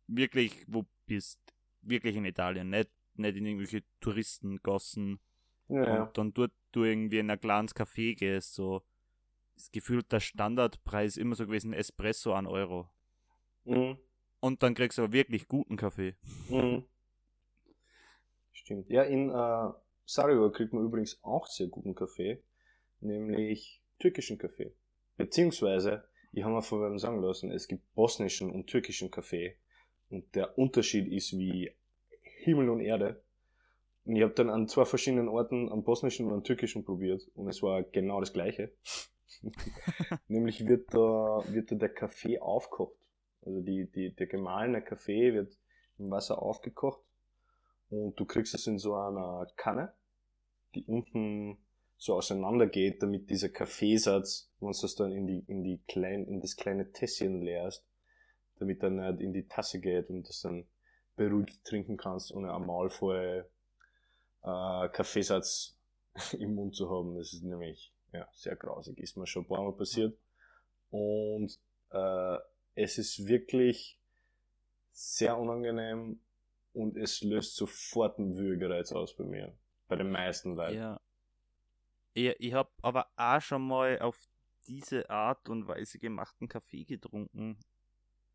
wirklich 0.07 0.65
wo 0.67 0.85
bist, 1.05 1.39
wirklich 1.81 2.15
in 2.15 2.25
Italien, 2.25 2.69
nicht, 2.69 2.89
nicht 3.15 3.37
in 3.37 3.45
irgendwelche 3.45 3.83
Touristengossen 3.99 5.19
ja, 5.67 6.03
und 6.03 6.17
dann 6.17 6.33
dort 6.33 6.51
du 6.71 6.83
irgendwie 6.83 7.19
in 7.19 7.29
ein 7.29 7.39
kleines 7.39 7.75
Café 7.75 8.15
gehst, 8.15 8.55
so 8.55 8.83
ist 9.59 9.73
gefühlt 9.73 10.11
der 10.11 10.19
Standardpreis 10.19 11.17
immer 11.17 11.35
so 11.35 11.45
gewesen, 11.45 11.73
Espresso 11.73 12.33
an 12.33 12.47
Euro. 12.47 12.89
Mhm. 13.65 13.97
Und 14.39 14.63
dann 14.63 14.73
kriegst 14.73 14.97
du 14.97 15.03
aber 15.03 15.13
wirklich 15.13 15.47
guten 15.47 15.75
Kaffee. 15.75 16.15
Mhm. 16.49 16.85
Stimmt. 18.53 18.89
Ja, 18.89 19.03
in 19.03 19.29
äh, 19.29 19.73
Sarajevo 20.05 20.49
kriegt 20.51 20.73
man 20.73 20.83
übrigens 20.83 21.19
auch 21.23 21.47
sehr 21.47 21.67
guten 21.67 21.93
Kaffee, 21.93 22.41
nämlich 23.01 23.81
türkischen 23.99 24.37
Kaffee. 24.37 24.73
Beziehungsweise, 25.17 26.05
ich 26.31 26.43
habe 26.43 26.53
mir 26.55 26.61
von 26.61 26.97
sagen 26.97 27.21
lassen, 27.21 27.51
es 27.51 27.67
gibt 27.67 27.93
bosnischen 27.93 28.51
und 28.51 28.67
türkischen 28.67 29.11
Kaffee. 29.11 29.57
Und 30.09 30.35
der 30.35 30.57
Unterschied 30.57 31.11
ist 31.11 31.37
wie 31.37 31.71
Himmel 32.21 32.69
und 32.69 32.79
Erde. 32.79 33.21
Und 34.05 34.15
ich 34.15 34.23
habe 34.23 34.33
dann 34.33 34.49
an 34.49 34.67
zwei 34.67 34.85
verschiedenen 34.85 35.27
Orten 35.27 35.69
am 35.69 35.83
bosnischen 35.83 36.27
und 36.27 36.33
am 36.33 36.43
türkischen 36.43 36.85
probiert 36.85 37.29
und 37.35 37.47
es 37.47 37.61
war 37.61 37.83
genau 37.83 38.19
das 38.21 38.33
gleiche. 38.33 38.71
Nämlich 40.27 40.67
wird 40.67 40.93
da, 40.93 41.43
wird 41.47 41.71
da 41.71 41.75
der 41.75 41.93
Kaffee 41.93 42.39
aufgekocht. 42.39 42.97
Also 43.41 43.61
die, 43.61 43.89
die, 43.89 44.13
der 44.13 44.27
gemahlene 44.27 44.81
Kaffee 44.81 45.33
wird 45.33 45.57
im 45.97 46.11
Wasser 46.11 46.41
aufgekocht 46.41 47.01
und 47.89 48.19
du 48.19 48.25
kriegst 48.25 48.53
es 48.53 48.67
in 48.67 48.77
so 48.77 48.95
einer 48.95 49.47
Kanne, 49.55 49.93
die 50.75 50.83
unten 50.85 51.57
so 51.97 52.15
auseinander 52.15 52.67
geht, 52.67 53.03
damit 53.03 53.29
dieser 53.29 53.49
Kaffeesatz, 53.49 54.51
wenn 54.59 54.71
du 54.71 54.81
das 54.81 54.95
dann 54.95 55.11
in 55.11 55.27
die, 55.27 55.43
in 55.47 55.63
die 55.63 55.81
klein, 55.87 56.25
in 56.25 56.39
das 56.39 56.55
kleine 56.55 56.91
Tässchen 56.91 57.41
leerst, 57.41 57.85
damit 58.57 58.83
er 58.83 58.89
nicht 58.89 59.21
in 59.21 59.33
die 59.33 59.47
Tasse 59.47 59.79
geht 59.79 60.09
und 60.09 60.27
das 60.27 60.41
dann 60.41 60.67
beruhigt 61.15 61.63
trinken 61.65 61.97
kannst, 61.97 62.33
ohne 62.33 62.57
Maul 62.59 62.89
voll 62.89 63.49
äh, 64.43 64.89
Kaffeesatz 64.89 65.77
im 66.39 66.55
Mund 66.55 66.75
zu 66.75 66.89
haben. 66.89 67.15
Das 67.15 67.33
ist 67.33 67.43
nämlich 67.43 67.93
ja, 68.13 68.27
sehr 68.33 68.55
grausig, 68.55 68.99
ist 68.99 69.17
mir 69.17 69.27
schon 69.27 69.43
ein 69.43 69.47
paar 69.47 69.63
Mal 69.63 69.73
passiert. 69.73 70.17
Und 70.89 71.59
äh, 71.91 72.37
es 72.75 72.97
ist 72.97 73.27
wirklich 73.27 73.99
sehr 74.91 75.37
unangenehm 75.37 76.19
und 76.73 76.97
es 76.97 77.21
löst 77.21 77.55
sofort 77.55 78.19
einen 78.19 78.37
Würgereiz 78.37 78.91
aus 78.91 79.15
bei 79.15 79.23
mir. 79.23 79.57
Bei 79.87 79.95
den 79.95 80.11
meisten 80.11 80.55
Leuten. 80.55 80.77
Ja. 80.77 81.01
Ich, 82.13 82.35
ich 82.39 82.53
habe 82.53 82.69
aber 82.81 83.07
auch 83.15 83.41
schon 83.41 83.65
mal 83.65 83.99
auf 83.99 84.17
diese 84.67 85.09
Art 85.09 85.49
und 85.49 85.67
Weise 85.67 85.99
gemachten 85.99 86.47
Kaffee 86.47 86.85
getrunken. 86.85 87.57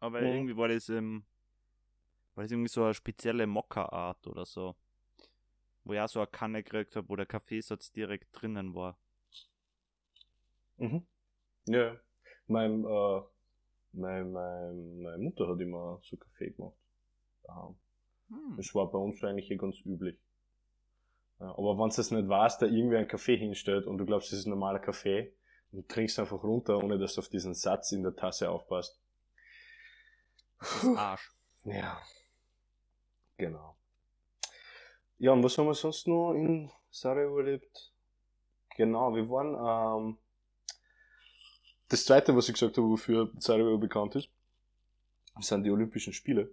Aber 0.00 0.20
mhm. 0.20 0.26
irgendwie 0.26 0.56
war 0.56 0.68
das, 0.68 0.88
ähm, 0.88 1.24
war 2.34 2.44
das 2.44 2.50
irgendwie 2.50 2.68
so 2.68 2.84
eine 2.84 2.94
spezielle 2.94 3.46
Mokka-Art 3.46 4.26
oder 4.26 4.44
so. 4.44 4.74
Wo 5.84 5.92
ich 5.92 6.00
auch 6.00 6.08
so 6.08 6.20
eine 6.20 6.26
Kanne 6.26 6.62
gekriegt 6.62 6.96
habe, 6.96 7.08
wo 7.08 7.16
der 7.16 7.26
Kaffeesatz 7.26 7.92
direkt 7.92 8.28
drinnen 8.32 8.74
war. 8.74 8.98
Mhm. 10.76 11.06
Ja. 11.66 11.96
Mein, 12.46 12.84
äh, 12.84 13.20
mein, 13.92 14.32
mein, 14.32 15.02
meine 15.02 15.18
Mutter 15.18 15.48
hat 15.48 15.60
immer 15.60 16.00
so 16.02 16.16
Kaffee 16.16 16.50
gemacht. 16.50 16.76
Daheim. 17.44 17.76
Hm. 18.28 18.54
Das 18.56 18.74
war 18.74 18.90
bei 18.90 18.98
uns 18.98 19.22
eigentlich 19.22 19.50
eh 19.50 19.56
ganz 19.56 19.80
üblich. 19.84 20.18
Ja, 21.40 21.50
aber 21.50 21.78
wenn 21.78 21.90
du 21.90 22.00
es 22.00 22.10
nicht 22.10 22.28
weißt, 22.28 22.62
da 22.62 22.66
irgendwie 22.66 22.96
ein 22.96 23.08
Kaffee 23.08 23.36
hinstellt 23.36 23.86
und 23.86 23.98
du 23.98 24.06
glaubst, 24.06 24.32
das 24.32 24.40
ist 24.40 24.46
ein 24.46 24.50
normaler 24.50 24.78
Kaffee 24.78 25.32
und 25.72 25.88
trinkst 25.88 26.18
einfach 26.18 26.42
runter, 26.42 26.78
ohne 26.78 26.98
dass 26.98 27.14
du 27.14 27.20
auf 27.20 27.28
diesen 27.28 27.54
Satz 27.54 27.92
in 27.92 28.02
der 28.02 28.14
Tasse 28.14 28.50
aufpasst. 28.50 29.00
Das 30.60 30.84
ist 30.84 30.96
Arsch. 30.96 31.32
Ja. 31.64 32.00
Genau. 33.36 33.76
Ja, 35.18 35.32
und 35.32 35.42
was 35.42 35.58
haben 35.58 35.66
wir 35.66 35.74
sonst 35.74 36.06
noch 36.06 36.32
in 36.34 36.70
Sarajevo 36.90 37.38
erlebt? 37.38 37.92
Genau, 38.76 39.14
wir 39.14 39.28
waren, 39.28 40.08
ähm, 40.08 40.18
das 41.94 42.04
zweite, 42.06 42.34
was 42.34 42.48
ich 42.48 42.54
gesagt 42.54 42.76
habe, 42.76 42.88
wofür 42.88 43.30
Sarajevo 43.38 43.78
bekannt 43.78 44.16
ist, 44.16 44.28
sind 45.40 45.62
die 45.62 45.70
Olympischen 45.70 46.12
Spiele. 46.12 46.52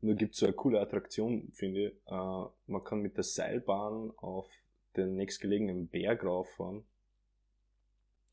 Und 0.00 0.08
da 0.08 0.14
gibt 0.14 0.34
es 0.34 0.40
so 0.40 0.46
eine 0.46 0.54
coole 0.54 0.80
Attraktion, 0.80 1.50
finde 1.52 1.86
ich. 1.86 1.92
Äh, 2.06 2.44
man 2.66 2.84
kann 2.84 3.00
mit 3.00 3.16
der 3.16 3.24
Seilbahn 3.24 4.12
auf 4.18 4.46
den 4.96 5.16
nächstgelegenen 5.16 5.88
Berg 5.88 6.24
rauffahren. 6.24 6.84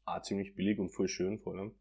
Auch 0.04 0.22
ziemlich 0.24 0.56
billig 0.56 0.78
und 0.80 0.90
voll 0.90 1.08
schön 1.08 1.40
vor 1.40 1.56
allem. 1.56 1.76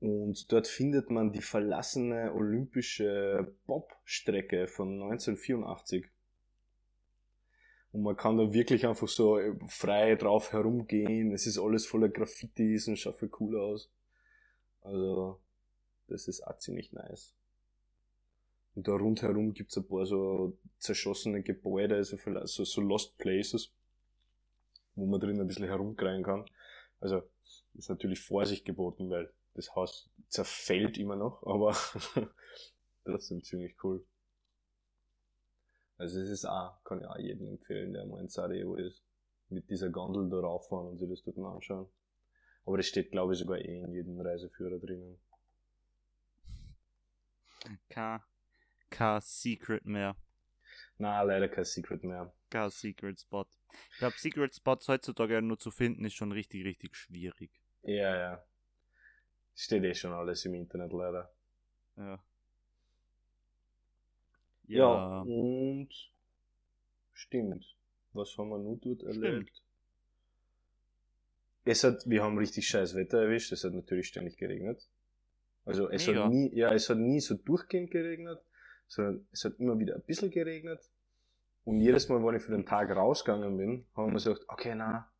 Und 0.00 0.52
dort 0.52 0.66
findet 0.66 1.10
man 1.10 1.32
die 1.32 1.40
verlassene 1.40 2.34
olympische 2.34 3.54
Bobstrecke 3.66 4.68
von 4.68 5.02
1984. 5.02 6.04
Und 7.96 8.02
man 8.02 8.14
kann 8.14 8.36
da 8.36 8.52
wirklich 8.52 8.86
einfach 8.86 9.08
so 9.08 9.40
frei 9.68 10.16
drauf 10.16 10.52
herumgehen. 10.52 11.32
Es 11.32 11.46
ist 11.46 11.56
alles 11.56 11.86
voller 11.86 12.10
Graffitis 12.10 12.88
und 12.88 12.98
schaut 12.98 13.16
viel 13.16 13.30
cool 13.40 13.58
aus. 13.58 13.90
Also, 14.82 15.40
das 16.06 16.28
ist 16.28 16.46
auch 16.46 16.58
ziemlich 16.58 16.92
nice. 16.92 17.34
Und 18.74 18.86
da 18.86 18.92
rundherum 18.92 19.54
gibt's 19.54 19.78
ein 19.78 19.88
paar 19.88 20.04
so 20.04 20.58
zerschossene 20.78 21.42
Gebäude, 21.42 22.04
so, 22.04 22.18
so, 22.44 22.64
so 22.64 22.80
Lost 22.82 23.16
Places, 23.16 23.72
wo 24.94 25.06
man 25.06 25.18
drin 25.18 25.40
ein 25.40 25.46
bisschen 25.46 25.64
herumkreien 25.64 26.22
kann. 26.22 26.44
Also 27.00 27.22
ist 27.72 27.88
natürlich 27.88 28.20
Vorsicht 28.20 28.66
geboten, 28.66 29.08
weil 29.08 29.32
das 29.54 29.74
Haus 29.74 30.10
zerfällt 30.28 30.98
immer 30.98 31.16
noch, 31.16 31.42
aber 31.46 31.74
trotzdem 33.06 33.42
ziemlich 33.42 33.74
cool. 33.82 34.04
Also 35.98 36.20
es 36.20 36.28
ist 36.28 36.44
auch, 36.44 36.82
kann 36.84 37.00
ich 37.00 37.06
auch 37.06 37.18
jedem 37.18 37.48
empfehlen, 37.48 37.92
der 37.92 38.04
mal 38.06 38.20
in 38.20 38.28
Sarajevo 38.28 38.76
ist, 38.76 39.02
mit 39.48 39.70
dieser 39.70 39.90
Gondel 39.90 40.28
da 40.28 40.38
rauffahren 40.38 40.88
und 40.88 40.98
sich 40.98 41.08
das 41.08 41.22
dort 41.22 41.38
mal 41.38 41.54
anschauen. 41.54 41.88
Aber 42.66 42.76
das 42.76 42.86
steht, 42.86 43.12
glaube 43.12 43.32
ich, 43.32 43.38
sogar 43.38 43.58
eh 43.58 43.80
in 43.80 43.92
jedem 43.92 44.20
Reiseführer 44.20 44.78
drinnen. 44.78 45.18
Kein, 47.88 48.20
kein 48.90 49.20
Secret 49.20 49.84
mehr. 49.84 50.16
Na, 50.98 51.22
leider 51.22 51.48
kein 51.48 51.64
Secret 51.64 52.04
mehr. 52.04 52.32
Kein 52.50 52.70
Secret 52.70 53.20
Spot. 53.20 53.46
Ich 53.92 53.98
glaube, 53.98 54.16
Secret 54.18 54.54
Spots 54.54 54.88
heutzutage 54.88 55.40
nur 55.42 55.58
zu 55.58 55.70
finden, 55.70 56.04
ist 56.04 56.14
schon 56.14 56.32
richtig, 56.32 56.64
richtig 56.64 56.96
schwierig. 56.96 57.50
Ja, 57.82 58.16
ja. 58.16 58.44
Steht 59.54 59.84
eh 59.84 59.94
schon 59.94 60.12
alles 60.12 60.44
im 60.44 60.54
Internet, 60.54 60.92
leider. 60.92 61.32
Ja. 61.96 62.22
Ja, 64.68 64.78
ja 64.78 65.20
und 65.22 65.88
stimmt. 67.12 67.76
Was 68.12 68.36
haben 68.38 68.48
wir 68.48 68.58
nur 68.58 68.76
dort 68.76 69.02
erlebt? 69.02 69.48
Stimmt. 69.48 69.62
Es 71.64 71.82
hat, 71.82 72.08
wir 72.08 72.22
haben 72.22 72.38
richtig 72.38 72.68
scheiß 72.68 72.94
Wetter 72.94 73.22
erwischt, 73.22 73.52
es 73.52 73.64
hat 73.64 73.72
natürlich 73.72 74.06
ständig 74.06 74.36
geregnet. 74.36 74.88
Also 75.64 75.90
es 75.90 76.06
Mega. 76.06 76.24
hat 76.24 76.30
nie, 76.30 76.54
ja, 76.54 76.72
es 76.72 76.88
hat 76.88 76.98
nie 76.98 77.20
so 77.20 77.34
durchgehend 77.34 77.90
geregnet, 77.90 78.40
sondern 78.86 79.26
es 79.32 79.44
hat 79.44 79.58
immer 79.58 79.78
wieder 79.78 79.96
ein 79.96 80.02
bisschen 80.02 80.30
geregnet. 80.30 80.80
Und 81.64 81.80
jedes 81.80 82.08
Mal, 82.08 82.24
wenn 82.24 82.36
ich 82.36 82.42
für 82.42 82.52
den 82.52 82.64
Tag 82.64 82.88
rausgegangen 82.90 83.56
bin, 83.56 83.84
haben 83.96 84.10
wir 84.10 84.12
gesagt, 84.14 84.44
okay, 84.46 84.74
na, 84.76 85.10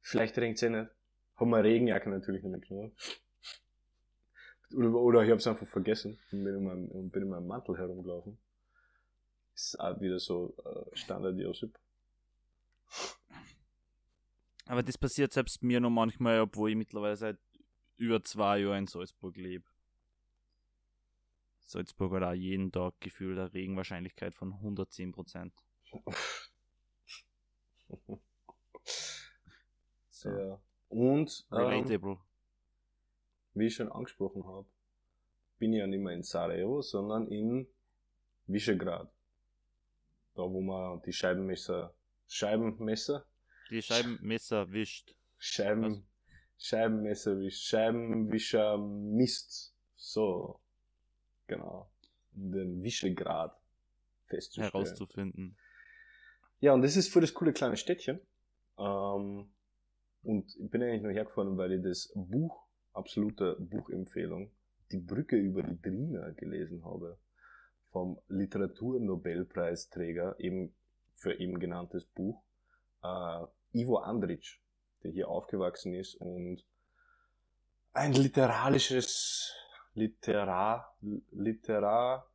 vielleicht 0.00 0.36
regnet 0.38 0.56
es 0.56 0.62
eh 0.64 0.70
nicht. 0.70 0.90
Haben 1.36 1.50
wir 1.50 1.62
Regenjacke 1.62 2.10
natürlich 2.10 2.42
nicht 2.42 2.52
mitgenommen. 2.52 2.92
Oder, 4.74 4.94
oder 4.94 5.22
ich 5.22 5.30
habe 5.30 5.38
es 5.38 5.46
einfach 5.46 5.66
vergessen 5.68 6.18
und 6.32 6.44
bin 6.44 6.54
in, 6.54 6.64
meinem, 6.64 6.88
und 6.88 7.10
bin 7.10 7.22
in 7.22 7.28
meinem 7.28 7.46
Mantel 7.46 7.78
herumgelaufen. 7.78 8.36
Ist 9.54 9.78
auch 9.78 10.00
wieder 10.00 10.18
so 10.18 10.54
äh, 10.64 10.96
Standard 10.96 11.38
Josip. 11.38 11.78
Aber 14.66 14.82
das 14.82 14.98
passiert 14.98 15.32
selbst 15.32 15.62
mir 15.62 15.80
noch 15.80 15.90
manchmal, 15.90 16.40
obwohl 16.40 16.70
ich 16.70 16.76
mittlerweile 16.76 17.16
seit 17.16 17.38
über 17.96 18.22
zwei 18.24 18.58
Jahren 18.58 18.78
in 18.78 18.86
Salzburg 18.86 19.36
lebe. 19.36 19.64
Salzburg 21.66 22.12
hat 22.14 22.22
auch 22.22 22.32
jeden 22.32 22.72
Tag 22.72 23.00
gefühlt 23.00 23.38
eine 23.38 23.52
Regenwahrscheinlichkeit 23.52 24.34
von 24.34 24.54
110%. 24.54 25.52
So, 30.10 30.30
Ja. 30.30 30.60
Und 30.88 31.46
ähm, 31.52 32.18
wie 33.54 33.66
ich 33.66 33.74
schon 33.74 33.90
angesprochen 33.90 34.46
habe, 34.46 34.66
bin 35.58 35.72
ich 35.72 35.80
ja 35.80 35.86
nicht 35.86 36.00
mehr 36.00 36.14
in 36.14 36.22
Sarajevo, 36.22 36.82
sondern 36.82 37.28
in 37.28 37.66
Visegrad. 38.46 39.10
Da, 40.34 40.42
wo 40.42 40.60
man 40.60 41.00
die 41.02 41.12
Scheibenmesser, 41.12 41.94
Scheibenmesser, 42.26 43.24
Die 43.70 43.82
Scheibenmesser 43.82 44.70
wischt. 44.72 45.14
Scheiben, 45.38 45.82
Was? 45.82 46.02
Scheibenmesser, 46.66 47.38
wie 47.38 47.50
Scheibenwischer 47.50 48.78
misst. 48.78 49.74
So. 49.96 50.60
Genau. 51.46 51.90
Um 52.34 52.52
den 52.52 52.82
Visegrad 52.82 53.56
festzustellen. 54.26 54.72
herauszufinden. 54.72 55.56
Ja, 56.60 56.72
und 56.72 56.82
das 56.82 56.96
ist 56.96 57.12
für 57.12 57.20
das 57.20 57.32
coole 57.34 57.52
kleine 57.52 57.76
Städtchen. 57.76 58.20
Ähm, 58.78 59.50
und 60.22 60.56
ich 60.56 60.70
bin 60.70 60.82
eigentlich 60.82 61.02
nur 61.02 61.12
hergefahren, 61.12 61.56
weil 61.56 61.72
ich 61.74 61.82
das 61.82 62.10
Buch, 62.14 62.66
absolute 62.92 63.56
Buchempfehlung, 63.60 64.50
Die 64.90 64.98
Brücke 64.98 65.36
über 65.36 65.62
die 65.62 65.80
Drina 65.80 66.30
gelesen 66.30 66.84
habe. 66.84 67.18
Vom 67.94 68.18
Literaturnobelpreisträger, 68.26 70.34
eben 70.40 70.74
für 71.14 71.38
eben 71.38 71.60
genanntes 71.60 72.04
Buch, 72.04 72.42
äh, 73.04 73.46
Ivo 73.72 74.00
Andrić, 74.00 74.58
der 75.04 75.12
hier 75.12 75.28
aufgewachsen 75.28 75.94
ist 75.94 76.16
und 76.16 76.64
ein 77.92 78.12
literarisches, 78.12 79.54
Literar, 79.94 80.96
Literar, 81.30 82.28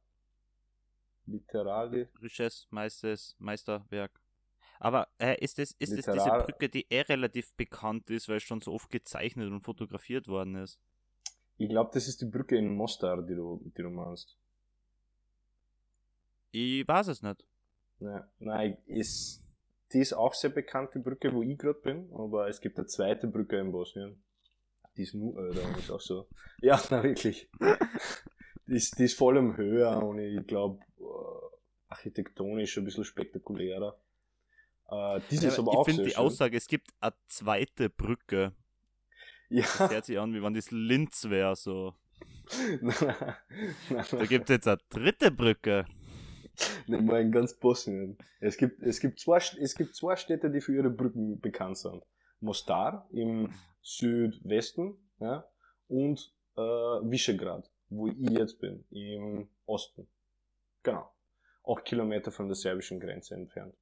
Literali, 1.25 2.07
Risches 2.21 2.69
Meistes 2.71 3.35
Meisterwerk. 3.37 4.17
Aber 4.79 5.09
äh, 5.17 5.43
ist 5.43 5.59
es 5.59 5.73
ist 5.73 5.91
es 5.91 6.05
diese 6.05 6.29
Brücke, 6.29 6.69
die 6.69 6.89
eh 6.89 7.01
relativ 7.01 7.53
bekannt 7.55 8.09
ist, 8.09 8.29
weil 8.29 8.37
es 8.37 8.43
schon 8.43 8.61
so 8.61 8.71
oft 8.71 8.89
gezeichnet 8.89 9.51
und 9.51 9.59
fotografiert 9.59 10.29
worden 10.29 10.55
ist? 10.55 10.79
Ich 11.57 11.67
glaube, 11.67 11.91
das 11.93 12.07
ist 12.07 12.21
die 12.21 12.27
Brücke 12.27 12.55
in 12.55 12.73
Mostar, 12.73 13.21
die 13.23 13.35
du, 13.35 13.61
die 13.75 13.83
du 13.83 13.89
meinst. 13.89 14.37
Ich 16.51 16.87
weiß 16.87 17.07
es 17.07 17.21
nicht. 17.21 17.43
Ja, 17.99 18.27
nein, 18.39 18.77
ist, 18.85 19.43
die 19.93 19.99
ist 19.99 20.13
auch 20.13 20.33
sehr 20.33 20.49
bekannt, 20.51 20.91
die 20.95 20.99
Brücke, 20.99 21.33
wo 21.33 21.43
ich 21.43 21.57
gerade 21.57 21.79
bin, 21.79 22.09
aber 22.13 22.47
es 22.47 22.61
gibt 22.61 22.77
eine 22.77 22.87
zweite 22.87 23.27
Brücke 23.27 23.57
in 23.59 23.71
Bosnien. 23.71 24.21
Die 24.97 25.03
ist 25.03 25.13
nur, 25.15 25.37
äh, 25.49 25.53
da 25.53 25.77
ist 25.77 25.91
auch 25.91 26.01
so. 26.01 26.27
Ja, 26.61 26.81
na 26.89 27.03
wirklich. 27.03 27.49
die, 28.67 28.75
ist, 28.75 28.97
die 28.99 29.03
ist 29.05 29.17
vor 29.17 29.31
allem 29.31 29.57
höher 29.57 30.01
und 30.03 30.19
ich 30.19 30.45
glaube, 30.47 30.79
äh, 30.99 31.03
architektonisch 31.89 32.77
ein 32.77 32.85
bisschen 32.85 33.05
spektakulärer. 33.05 33.99
Äh, 34.89 35.21
diese 35.29 35.47
Ja, 35.47 35.49
ist 35.49 35.59
aber 35.59 35.73
ich 35.73 35.77
auch 35.77 35.85
finde 35.85 36.03
sehr 36.03 36.05
die 36.05 36.11
schön. 36.11 36.19
Aussage, 36.25 36.57
es 36.57 36.67
gibt 36.67 36.89
eine 36.99 37.13
zweite 37.27 37.89
Brücke. 37.89 38.53
Das 39.49 39.79
ja, 39.79 39.89
hört 39.89 40.05
sich 40.05 40.19
an, 40.19 40.33
wie 40.33 40.41
wenn 40.43 40.53
das 40.53 40.71
Linz 40.71 41.29
wäre, 41.29 41.55
so. 41.55 41.95
nein, 42.81 42.95
nein, 43.89 44.05
Da 44.17 44.25
gibt 44.25 44.49
es 44.49 44.55
jetzt 44.55 44.67
eine 44.67 44.79
dritte 44.89 45.31
Brücke. 45.31 45.85
Nicht 46.87 47.03
mal 47.03 47.21
in 47.21 47.31
ganz 47.31 47.53
Bosnien. 47.53 48.17
Es 48.39 48.57
gibt, 48.57 48.81
es 48.81 48.99
gibt 48.99 49.19
zwei, 49.19 49.37
es 49.37 49.75
gibt 49.75 49.95
zwei 49.95 50.15
Städte, 50.15 50.49
die 50.49 50.61
für 50.61 50.75
ihre 50.75 50.89
Brücken 50.89 51.39
bekannt 51.39 51.77
sind. 51.77 52.03
Mostar 52.41 53.07
im 53.11 53.53
Südwesten, 53.81 54.97
ja, 55.19 55.45
und 55.87 56.33
äh, 56.55 56.61
Visegrad, 56.61 57.69
wo 57.89 58.07
ich 58.07 58.17
jetzt 58.17 58.59
bin, 58.59 58.85
im 58.91 59.49
Osten. 59.65 60.07
Genau. 60.83 61.11
Acht 61.65 61.85
Kilometer 61.85 62.31
von 62.31 62.47
der 62.47 62.55
serbischen 62.55 62.99
Grenze 62.99 63.35
entfernt. 63.35 63.75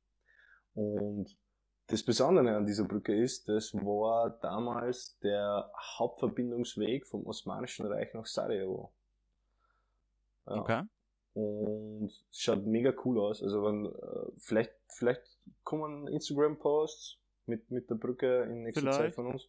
Und 0.74 1.38
das 1.88 2.04
Besondere 2.04 2.56
an 2.56 2.66
dieser 2.66 2.84
Brücke 2.84 3.16
ist, 3.16 3.48
das 3.48 3.74
war 3.74 4.38
damals 4.42 5.18
der 5.20 5.72
Hauptverbindungsweg 5.98 7.06
vom 7.08 7.26
Osmanischen 7.26 7.86
Reich 7.86 8.14
nach 8.14 8.26
Sarajevo. 8.26 8.92
Ja. 10.48 10.56
Okay. 10.56 10.84
Und 11.38 12.08
es 12.32 12.42
schaut 12.42 12.66
mega 12.66 12.92
cool 13.06 13.20
aus. 13.20 13.44
Also 13.44 13.64
wenn, 13.64 13.86
äh, 13.86 14.32
vielleicht, 14.38 14.74
vielleicht 14.88 15.22
kommen 15.64 16.08
Instagram-Posts 16.08 17.20
mit, 17.46 17.70
mit 17.70 17.88
der 17.92 17.96
Brücke 17.96 18.42
in 18.46 18.64
nächster 18.64 18.82
Vielleicht. 18.82 18.98
Zeit 18.98 19.16
von 19.16 19.28
uns. 19.28 19.44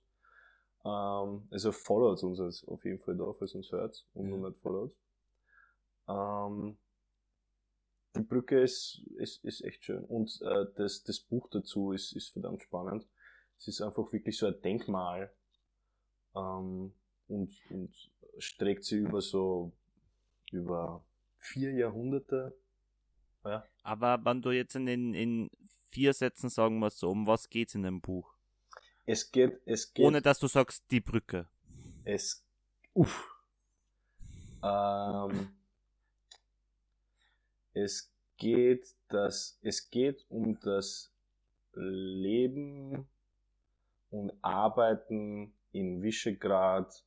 Ähm, 0.85 1.49
also 1.51 1.73
followt 1.73 2.23
uns 2.25 2.41
jetzt 2.41 2.69
auf 2.69 2.85
jeden 2.85 2.99
Fall 2.99 3.17
da, 3.17 3.33
falls 3.33 3.55
ihr 3.55 3.59
uns 3.59 3.73
hört 3.73 4.07
und 4.13 4.29
Ja. 4.29 4.37
nicht 4.37 4.61
followt. 4.61 4.95
Ähm, 6.09 6.77
die 8.17 8.23
Brücke 8.23 8.61
ist, 8.61 9.03
ist, 9.17 9.43
ist 9.47 9.65
echt 9.65 9.85
schön. 9.85 10.05
Und 10.05 10.43
äh, 10.43 10.67
das, 10.77 11.05
das 11.05 11.21
Buch 11.21 11.49
dazu 11.51 11.93
ist, 11.93 12.13
ist 12.13 12.29
verdammt 12.35 12.63
spannend. 12.63 13.09
Es 13.57 13.67
ist 13.67 13.81
einfach 13.81 14.13
wirklich 14.13 14.37
so 14.37 14.47
ein 14.47 14.61
Denkmal 14.61 15.33
ähm, 16.37 16.93
und, 17.29 17.51
und 17.71 17.95
streckt 18.37 18.85
sich 18.85 18.99
über 18.99 19.23
so 19.23 19.73
über 20.53 21.03
vier 21.39 21.73
Jahrhunderte. 21.73 22.57
Aber 23.83 24.23
wenn 24.25 24.43
du 24.43 24.51
jetzt 24.51 24.75
in, 24.75 24.87
den, 24.87 25.15
in 25.15 25.51
vier 25.91 26.13
Sätzen 26.13 26.51
sagen 26.51 26.79
musst, 26.79 26.99
so, 26.99 27.11
um 27.11 27.27
was 27.27 27.49
geht's 27.49 27.75
in 27.75 27.83
dem 27.83 28.01
Buch? 28.01 28.35
Es 29.07 29.31
geht, 29.31 29.59
es 29.65 29.93
geht, 29.95 30.05
Ohne 30.05 30.21
dass 30.21 30.39
du 30.39 30.49
sagst, 30.49 30.85
die 30.91 31.01
Brücke. 31.01 31.49
es, 32.05 32.45
uff. 32.93 33.27
Ähm, 34.63 35.57
es 37.73 38.13
geht, 38.37 38.95
das, 39.09 39.59
es 39.63 39.89
geht 39.89 40.27
um 40.29 40.59
das 40.61 41.11
Leben 41.73 43.09
und 44.11 44.33
Arbeiten 44.43 45.55
in 45.73 46.03
Visegrad 46.03 47.05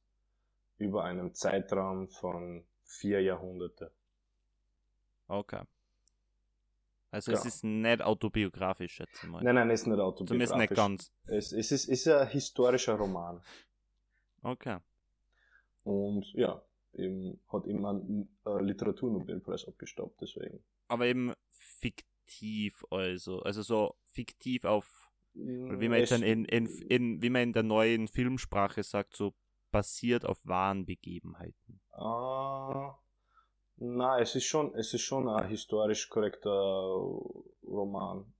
über 0.77 1.03
einen 1.03 1.33
Zeitraum 1.33 2.09
von 2.09 2.65
vier 2.83 3.21
Jahrhunderte. 3.21 3.91
Okay. 5.31 5.61
Also 7.09 7.31
es 7.31 7.43
Ja. 7.43 7.47
ist 7.47 7.63
nicht 7.63 8.01
autobiografisch, 8.01 8.93
schätze 8.95 9.11
ich 9.25 9.29
mal. 9.29 9.43
Nein, 9.43 9.55
nein, 9.55 9.69
es 9.69 9.81
ist 9.81 9.87
nicht 9.87 9.99
autobiografisch. 9.99 10.27
Zumindest 10.49 10.55
nicht 10.57 10.75
ganz. 10.75 11.11
Es, 11.25 11.51
es 11.51 11.71
ist, 11.71 11.85
ist 11.89 12.07
ein 12.07 12.27
historischer 12.29 12.95
Roman. 12.95 13.41
Okay. 14.43 14.77
Und 15.83 16.25
ja, 16.33 16.61
eben, 16.93 17.39
hat 17.51 17.65
eben 17.65 17.85
einen 17.85 18.29
äh, 18.45 18.61
Literaturnobelpreis 18.61 19.65
abgestaubt, 19.67 20.19
deswegen. 20.21 20.63
Aber 20.87 21.05
eben 21.05 21.33
fiktiv 21.49 22.83
also. 22.89 23.41
Also 23.41 23.61
so 23.61 23.95
fiktiv 24.13 24.63
auf, 24.65 25.09
oder 25.35 25.79
wie 25.79 25.89
man 25.89 25.99
Es- 26.01 26.09
jetzt 26.11 26.21
in, 26.23 26.45
in, 26.45 26.65
in, 26.65 27.21
wie 27.21 27.29
man 27.29 27.41
in 27.43 27.53
der 27.53 27.63
neuen 27.63 28.07
Filmsprache 28.07 28.83
sagt, 28.83 29.15
so 29.15 29.33
basiert 29.71 30.25
auf 30.25 30.45
wahren 30.45 30.85
Begebenheiten. 30.85 31.81
Ah, 31.91 32.95
na, 33.83 34.19
es 34.19 34.35
ist 34.35 34.45
schon, 34.45 34.75
es 34.75 34.93
ist 34.93 35.01
schon 35.01 35.27
ein 35.27 35.47
historisch 35.47 36.07
korrekter 36.07 36.49
Roman. 37.63 38.31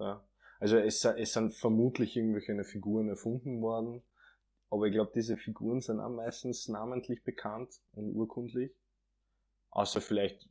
Ja. 0.00 0.24
Also 0.58 0.78
es, 0.78 1.04
es 1.04 1.32
sind 1.32 1.54
vermutlich 1.54 2.16
irgendwelche 2.16 2.64
Figuren 2.64 3.08
erfunden 3.08 3.62
worden, 3.62 4.02
aber 4.70 4.86
ich 4.86 4.92
glaube, 4.92 5.12
diese 5.14 5.36
Figuren 5.36 5.80
sind 5.80 6.00
auch 6.00 6.10
meistens 6.10 6.68
namentlich 6.68 7.22
bekannt 7.22 7.80
und 7.92 8.16
urkundlich. 8.16 8.72
Außer 9.70 10.00
vielleicht 10.00 10.48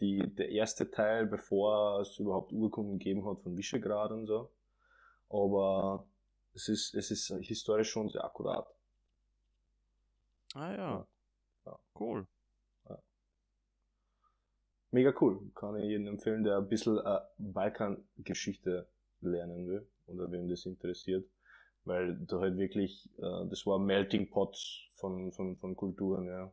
die, 0.00 0.34
der 0.34 0.48
erste 0.48 0.90
Teil, 0.90 1.26
bevor 1.26 2.00
es 2.00 2.18
überhaupt 2.18 2.52
Urkunden 2.52 2.98
gegeben 2.98 3.24
hat 3.26 3.40
von 3.42 3.56
Visegrad 3.56 4.10
und 4.10 4.26
so. 4.26 4.50
Aber 5.28 6.04
es 6.52 6.68
ist, 6.68 6.94
es 6.94 7.12
ist 7.12 7.32
historisch 7.42 7.90
schon 7.90 8.08
sehr 8.08 8.24
akkurat. 8.24 8.66
Ah. 10.54 10.72
Ja. 10.72 11.06
Ja. 11.64 11.78
Cool. 11.98 12.26
Mega 14.90 15.12
cool. 15.20 15.50
Kann 15.54 15.76
ich 15.76 15.84
jedem 15.84 16.06
empfehlen, 16.06 16.44
der 16.44 16.58
ein 16.58 16.68
bisschen 16.68 16.98
äh, 16.98 17.20
Balkangeschichte 17.38 18.88
lernen 19.20 19.66
will 19.66 19.86
oder 20.06 20.30
wem 20.30 20.48
das 20.48 20.64
interessiert. 20.66 21.28
weil 21.84 22.16
da 22.26 22.40
halt 22.40 22.56
wirklich, 22.58 23.10
äh, 23.18 23.46
das 23.48 23.66
war 23.66 23.78
ein 23.78 23.86
Melting 23.86 24.30
Pot 24.30 24.56
von, 24.94 25.32
von, 25.32 25.56
von 25.56 25.74
Kulturen, 25.74 26.26
ja. 26.26 26.52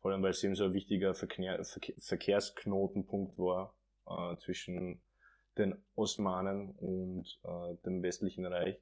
Vor 0.00 0.12
allem, 0.12 0.22
weil 0.22 0.30
es 0.30 0.42
eben 0.42 0.54
so 0.54 0.64
ein 0.64 0.72
wichtiger 0.72 1.12
Verkehr, 1.14 1.62
Verkehr, 1.64 1.94
Verkehrsknotenpunkt 1.98 3.38
war 3.38 3.74
äh, 4.06 4.36
zwischen 4.38 5.02
den 5.58 5.74
Osmanen 5.94 6.70
und 6.70 7.38
äh, 7.44 7.76
dem 7.84 8.02
westlichen 8.02 8.46
Reich. 8.46 8.80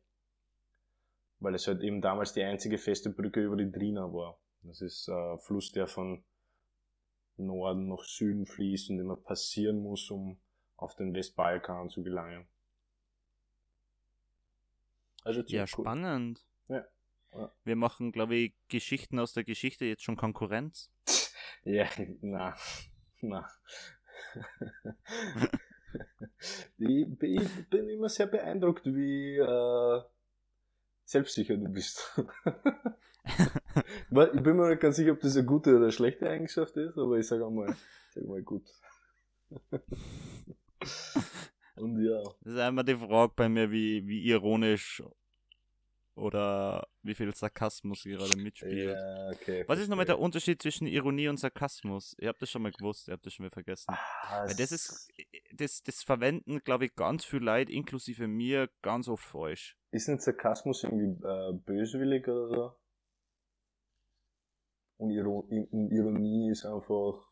Weil 1.41 1.55
es 1.55 1.67
halt 1.67 1.83
eben 1.83 2.01
damals 2.01 2.35
die 2.35 2.43
einzige 2.43 2.79
feste 2.79 3.11
Brücke 3.11 3.43
über 3.43 3.57
die 3.57 3.71
Drina 3.71 4.13
war. 4.13 4.39
Das 4.63 4.81
ist 4.81 5.09
äh, 5.09 5.39
Fluss, 5.39 5.73
der 5.73 5.89
von 5.89 6.23
Norden 7.39 7.89
nach 7.89 8.05
Süden 8.05 8.47
fließt 8.47 8.91
und 8.91 8.99
immer 8.99 9.17
passieren 9.17 9.83
muss, 9.83 10.11
um 10.11 10.39
auf 10.77 10.95
den 10.95 11.15
Westbalkan 11.15 11.91
zu 11.91 12.03
gelangen. 12.03 12.47
Also 15.25 15.43
ja, 15.47 15.67
spannend. 15.67 16.47
Ja. 16.69 16.87
ja. 17.33 17.53
Wir 17.65 17.77
machen, 17.77 18.13
glaube 18.13 18.37
ich, 18.37 18.55
Geschichten 18.69 19.19
aus 19.19 19.33
der 19.33 19.45
Geschichte 19.45 19.85
jetzt 19.85 20.03
schon 20.03 20.17
Konkurrenz. 20.17 20.91
ja, 21.65 21.89
na, 22.21 22.57
na. 23.21 23.49
ich, 26.79 27.07
ich, 27.21 27.69
bin 27.71 27.89
immer 27.89 28.09
sehr 28.09 28.27
beeindruckt, 28.27 28.87
wie 28.87 29.37
äh, 29.37 30.03
selbstsicher 31.05 31.57
du 31.57 31.69
bist. 31.69 32.21
ich 34.11 34.43
bin 34.43 34.57
mir 34.57 34.71
nicht 34.71 34.81
ganz 34.81 34.97
sicher, 34.97 35.13
ob 35.13 35.21
das 35.21 35.37
eine 35.37 35.47
gute 35.47 35.71
oder 35.71 35.85
eine 35.85 35.93
schlechte 35.93 36.29
Eigenschaft 36.29 36.77
ist, 36.77 36.97
aber 36.99 37.19
ich 37.19 37.27
sage 37.27 37.47
einmal, 37.47 37.75
sag 38.15 38.25
mal 38.25 38.43
gut. 38.43 38.65
Und 41.77 42.05
ja. 42.05 42.23
Das 42.43 42.55
ist 42.55 42.59
einmal 42.59 42.85
die 42.85 42.97
Frage 42.97 43.33
bei 43.37 43.49
mir, 43.49 43.71
wie, 43.71 44.07
wie 44.07 44.25
ironisch 44.29 45.03
oder 46.19 46.87
wie 47.03 47.15
viel 47.15 47.33
Sarkasmus 47.35 48.03
gerade 48.03 48.37
mitspielt. 48.37 48.97
Ja, 48.97 49.31
okay. 49.31 49.65
Was 49.67 49.79
ist 49.79 49.89
nochmal 49.89 50.05
der 50.05 50.19
Unterschied 50.19 50.61
zwischen 50.61 50.87
Ironie 50.87 51.29
und 51.29 51.39
Sarkasmus? 51.39 52.17
Ihr 52.19 52.29
habt 52.29 52.43
das 52.43 52.51
schon 52.51 52.63
mal 52.63 52.73
gewusst, 52.73 53.09
ihr 53.09 53.13
habt 53.13 53.25
das 53.25 53.33
schon 53.33 53.45
mal 53.45 53.51
vergessen. 53.51 53.87
Ah, 53.89 54.47
Weil 54.47 54.57
das 54.57 54.73
ist, 54.73 55.09
das, 55.53 55.83
das 55.83 56.03
verwenden, 56.03 56.59
glaube 56.65 56.87
ich, 56.87 56.95
ganz 56.95 57.25
viel 57.25 57.41
Leute, 57.41 57.73
inklusive 57.73 58.27
mir, 58.27 58.69
ganz 58.83 59.09
oft 59.09 59.25
falsch. 59.25 59.77
Ist 59.93 60.09
nicht 60.09 60.23
Sarkasmus 60.23 60.85
irgendwie 60.85 61.25
äh, 61.25 61.53
böswillig 61.53 62.27
oder 62.27 62.49
so? 62.49 62.73
Und 64.99 65.11
Ironie 65.11 66.51
ist 66.51 66.67
einfach 66.67 67.29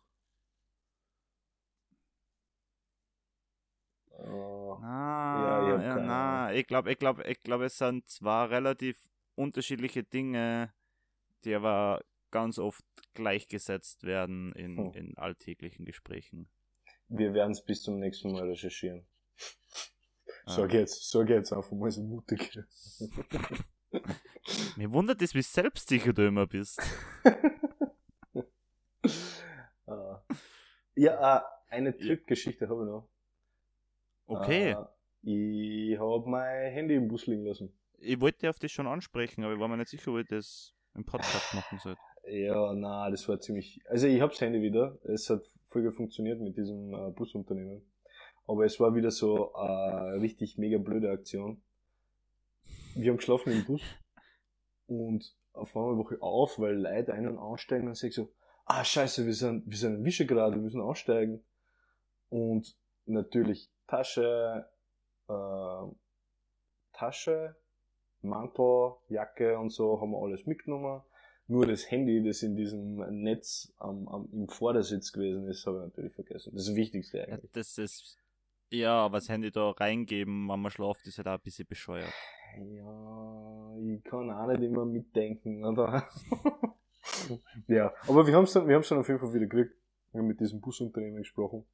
Oh. 4.19 4.79
Ah, 4.83 5.69
ja, 5.69 5.83
ja 5.83 5.97
na, 5.97 6.55
ich 6.55 6.67
glaube, 6.67 6.91
ich 6.91 6.99
glaube, 6.99 7.25
ich 7.25 7.43
glaube, 7.43 7.67
es 7.67 7.77
sind 7.77 8.09
zwar 8.09 8.51
relativ 8.51 8.99
unterschiedliche 9.35 10.05
Dinge, 10.05 10.73
die 11.45 11.55
aber 11.55 12.03
ganz 12.31 12.59
oft 12.59 12.85
gleichgesetzt 13.14 14.05
werden 14.05 14.53
in, 14.53 14.79
hm. 14.79 14.93
in 14.93 15.19
alltäglichen 15.19 15.85
Gesprächen. 15.85 16.49
Wir 17.09 17.35
werden 17.35 17.53
es 17.53 17.64
bis 17.64 17.83
zum 17.83 17.99
nächsten 17.99 18.33
Mal 18.33 18.49
recherchieren. 18.49 19.07
Ah. 20.47 20.51
So 20.51 20.67
geht's, 20.67 21.09
so 21.09 21.25
geht's 21.25 21.53
einfach 21.53 21.73
mal 21.73 21.91
so 21.91 22.03
mutig. 22.03 22.59
Mir 24.76 24.93
wundert 24.93 25.22
es, 25.22 25.34
wie 25.34 25.43
selbstsicher 25.43 26.12
du 26.12 26.26
immer 26.26 26.47
bist. 26.47 26.80
Ah. 29.89 30.20
ja, 30.97 31.39
äh, 31.39 31.41
eine 31.70 31.97
Trickgeschichte 31.97 32.68
habe 32.68 32.82
ich 32.82 32.89
noch. 32.89 33.09
Okay. 34.26 34.72
Äh, 34.72 34.84
ich 35.22 35.99
habe 35.99 36.28
mein 36.28 36.72
Handy 36.72 36.97
im 36.97 37.07
Bus 37.07 37.26
liegen 37.26 37.45
lassen. 37.45 37.72
Ich 37.99 38.20
wollte 38.20 38.51
auf 38.51 38.59
das 38.59 38.72
schon 38.72 38.89
ansprechen, 38.89 39.45
aber 39.45 39.55
ich 39.55 39.61
war 39.61 39.68
mir 39.68 39.76
nicht 39.76 39.91
sicher, 39.91 40.11
ob 40.11 40.18
ich 40.18 40.26
das 40.26 40.74
im 40.95 41.05
Podcast 41.05 41.55
machen 41.55 41.78
sollte. 41.78 42.01
Ja, 42.28 42.74
na, 42.74 43.09
das 43.11 43.28
war 43.28 43.39
ziemlich. 43.39 43.80
Also 43.89 44.09
ich 44.09 44.20
habe 44.20 44.32
das 44.32 44.41
Handy 44.41 44.61
wieder. 44.61 44.99
Es 45.05 45.30
hat 45.30 45.49
voll 45.68 45.84
gut 45.84 45.95
funktioniert 45.95 46.41
mit 46.41 46.57
diesem 46.57 46.93
äh, 46.93 47.11
Busunternehmen. 47.11 47.82
Aber 48.49 48.64
es 48.64 48.78
war 48.80 48.95
wieder 48.95 49.11
so 49.11 49.55
eine 49.55 50.14
äh, 50.14 50.18
richtig 50.18 50.59
mega 50.59 50.78
blöde 50.78 51.11
Aktion. 51.11 51.62
Wir 52.97 53.11
haben 53.11 53.18
geschlafen 53.18 53.53
im 53.53 53.64
Bus 53.64 53.82
und 54.86 55.36
auf 55.53 55.76
einmal 55.76 55.99
wache 55.99 56.14
ich 56.14 56.22
auf, 56.22 56.59
weil 56.59 56.76
Leute 56.76 57.12
ein- 57.12 57.28
und 57.28 57.38
aussteigen 57.38 57.88
und 57.88 57.97
sag 57.97 58.12
so, 58.12 58.32
ah 58.64 58.84
scheiße, 58.84 59.26
wir 59.26 59.34
sind, 59.34 59.68
wir 59.70 59.76
sind 59.76 59.97
in 59.97 60.05
Visegrad, 60.05 60.55
wir 60.55 60.61
müssen 60.61 60.80
aussteigen. 60.80 61.44
Und 62.30 62.76
natürlich 63.05 63.70
Tasche, 63.86 64.66
äh, 65.28 65.92
Tasche, 66.92 67.57
Mantel, 68.22 68.94
Jacke 69.09 69.59
und 69.59 69.70
so 69.70 70.01
haben 70.01 70.11
wir 70.11 70.22
alles 70.22 70.47
mitgenommen. 70.47 71.03
Nur 71.49 71.66
das 71.66 71.88
Handy, 71.90 72.24
das 72.24 72.42
in 72.42 72.57
diesem 72.57 72.97
Netz 73.22 73.72
am, 73.78 74.09
am, 74.09 74.28
im 74.32 74.49
Vordersitz 74.49 75.12
gewesen 75.12 75.47
ist, 75.47 75.64
habe 75.66 75.78
ich 75.78 75.84
natürlich 75.84 76.14
vergessen. 76.14 76.51
Das 76.53 76.62
ist 76.62 76.70
das 76.70 76.76
Wichtigste 76.76 77.22
eigentlich. 77.22 77.53
Das 77.53 77.78
ist, 77.78 78.18
ja, 78.71 78.93
aber 78.93 79.19
das 79.19 79.29
Handy 79.29 79.51
da 79.51 79.71
reingeben, 79.71 80.49
wenn 80.49 80.61
man 80.61 80.71
schläft, 80.71 81.07
ist 81.07 81.19
halt 81.19 81.29
auch 81.29 81.35
ein 81.35 81.41
bisschen 81.41 81.67
bescheuert. 81.67 82.12
Ja, 82.59 83.77
ich 83.79 84.05
kann 84.05 84.31
auch 84.31 84.47
nicht 84.47 84.62
immer 84.62 84.85
mitdenken, 84.85 85.64
oder? 85.64 86.09
ja, 87.69 87.93
aber 88.09 88.27
wir 88.27 88.35
haben 88.35 88.45
es 88.45 88.53
dann, 88.53 88.67
wir 88.67 88.75
haben 88.75 88.83
es 88.83 88.89
dann 88.89 88.99
auf 88.99 89.09
jeden 89.09 89.21
Fall 89.21 89.35
wieder 89.35 89.47
gekriegt. 89.47 89.75
Wir 90.12 90.21
haben 90.21 90.29
mit 90.29 90.41
diesem 90.41 90.61
Busunternehmen 90.61 91.19
gesprochen. 91.19 91.64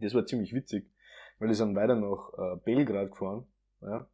Das 0.00 0.14
war 0.14 0.24
ziemlich 0.24 0.52
witzig 0.54 0.88
weil 1.42 1.48
die 1.48 1.54
sind 1.54 1.74
weiter 1.74 1.96
nach 1.96 2.32
äh, 2.38 2.56
Belgrad 2.64 3.10
gefahren. 3.10 3.44
Ja. 3.80 4.06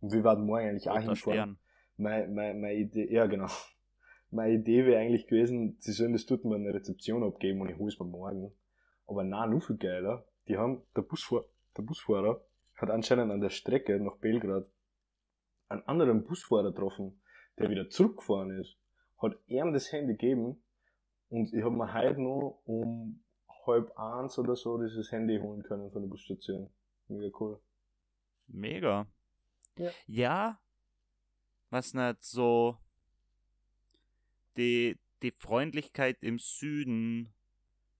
Und 0.00 0.12
wir 0.12 0.24
werden 0.24 0.44
morgen 0.44 0.66
eigentlich 0.66 0.90
auch 0.90 0.98
hinfahren. 0.98 1.56
Meine, 1.96 2.26
meine, 2.26 2.58
meine 2.58 2.74
Idee, 2.74 3.12
ja 3.12 3.26
genau. 3.26 3.46
Meine 4.30 4.54
Idee 4.54 4.84
wäre 4.84 5.00
eigentlich 5.00 5.26
gewesen, 5.26 5.76
sie 5.78 5.92
sollen 5.92 6.12
das 6.12 6.26
dort 6.26 6.44
mal 6.44 6.56
eine 6.56 6.74
Rezeption 6.74 7.22
abgeben 7.22 7.62
und 7.62 7.70
ich 7.70 7.78
hole 7.78 7.88
es 7.88 7.98
mir 7.98 8.04
morgen. 8.04 8.52
Aber 9.06 9.24
na, 9.24 9.46
nur 9.46 9.62
viel 9.62 9.78
geiler. 9.78 10.26
Die 10.48 10.56
haben, 10.56 10.82
der, 10.96 11.02
Busfahr 11.02 11.44
der 11.76 11.82
Busfahrer 11.82 12.42
hat 12.76 12.90
anscheinend 12.90 13.30
an 13.30 13.40
der 13.40 13.50
Strecke 13.50 14.00
nach 14.00 14.16
Belgrad 14.16 14.66
einen 15.68 15.82
anderen 15.82 16.24
Busfahrer 16.24 16.72
getroffen, 16.72 17.20
der 17.58 17.68
wieder 17.70 17.90
zurückgefahren 17.90 18.58
ist, 18.58 18.78
hat 19.18 19.36
ihm 19.46 19.72
das 19.72 19.92
Handy 19.92 20.14
gegeben 20.14 20.62
und 21.28 21.52
ich 21.52 21.62
habe 21.62 21.76
mir 21.76 21.92
heute 21.92 22.20
noch 22.20 22.62
um 22.64 23.22
halb 23.66 23.96
eins 23.98 24.38
oder 24.38 24.56
so 24.56 24.82
dieses 24.82 25.12
Handy 25.12 25.38
holen 25.38 25.62
können 25.62 25.90
von 25.90 26.02
der 26.02 26.08
Busstation. 26.08 26.70
Mega 27.08 27.36
cool. 27.38 27.60
Mega. 28.46 29.06
Ja. 29.76 29.90
ja 30.06 30.60
was 31.70 31.92
nicht 31.92 32.22
so 32.22 32.78
die, 34.56 34.98
die 35.22 35.30
Freundlichkeit 35.30 36.22
im 36.22 36.38
Süden 36.38 37.34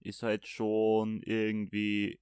ist 0.01 0.23
halt 0.23 0.47
schon 0.47 1.23
irgendwie 1.23 2.19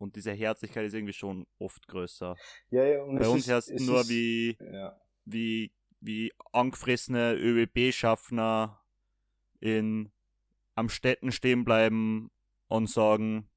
und 0.00 0.16
diese 0.16 0.32
Herzlichkeit 0.32 0.86
ist 0.86 0.94
irgendwie 0.94 1.12
schon 1.12 1.46
oft 1.58 1.86
größer. 1.86 2.34
Ja, 2.70 2.84
ja, 2.84 3.04
Bei 3.04 3.28
uns 3.28 3.42
ist, 3.42 3.48
erst 3.48 3.80
nur 3.80 4.00
ist, 4.00 4.08
wie, 4.08 4.56
ja. 4.58 4.98
wie, 5.26 5.72
wie 6.00 6.32
angefressene 6.52 7.34
ÖBB-Schaffner 7.34 8.80
in 9.60 10.10
am 10.74 10.88
Städten 10.88 11.30
stehen 11.32 11.64
bleiben 11.64 12.30
und 12.68 12.88
sagen, 12.88 13.50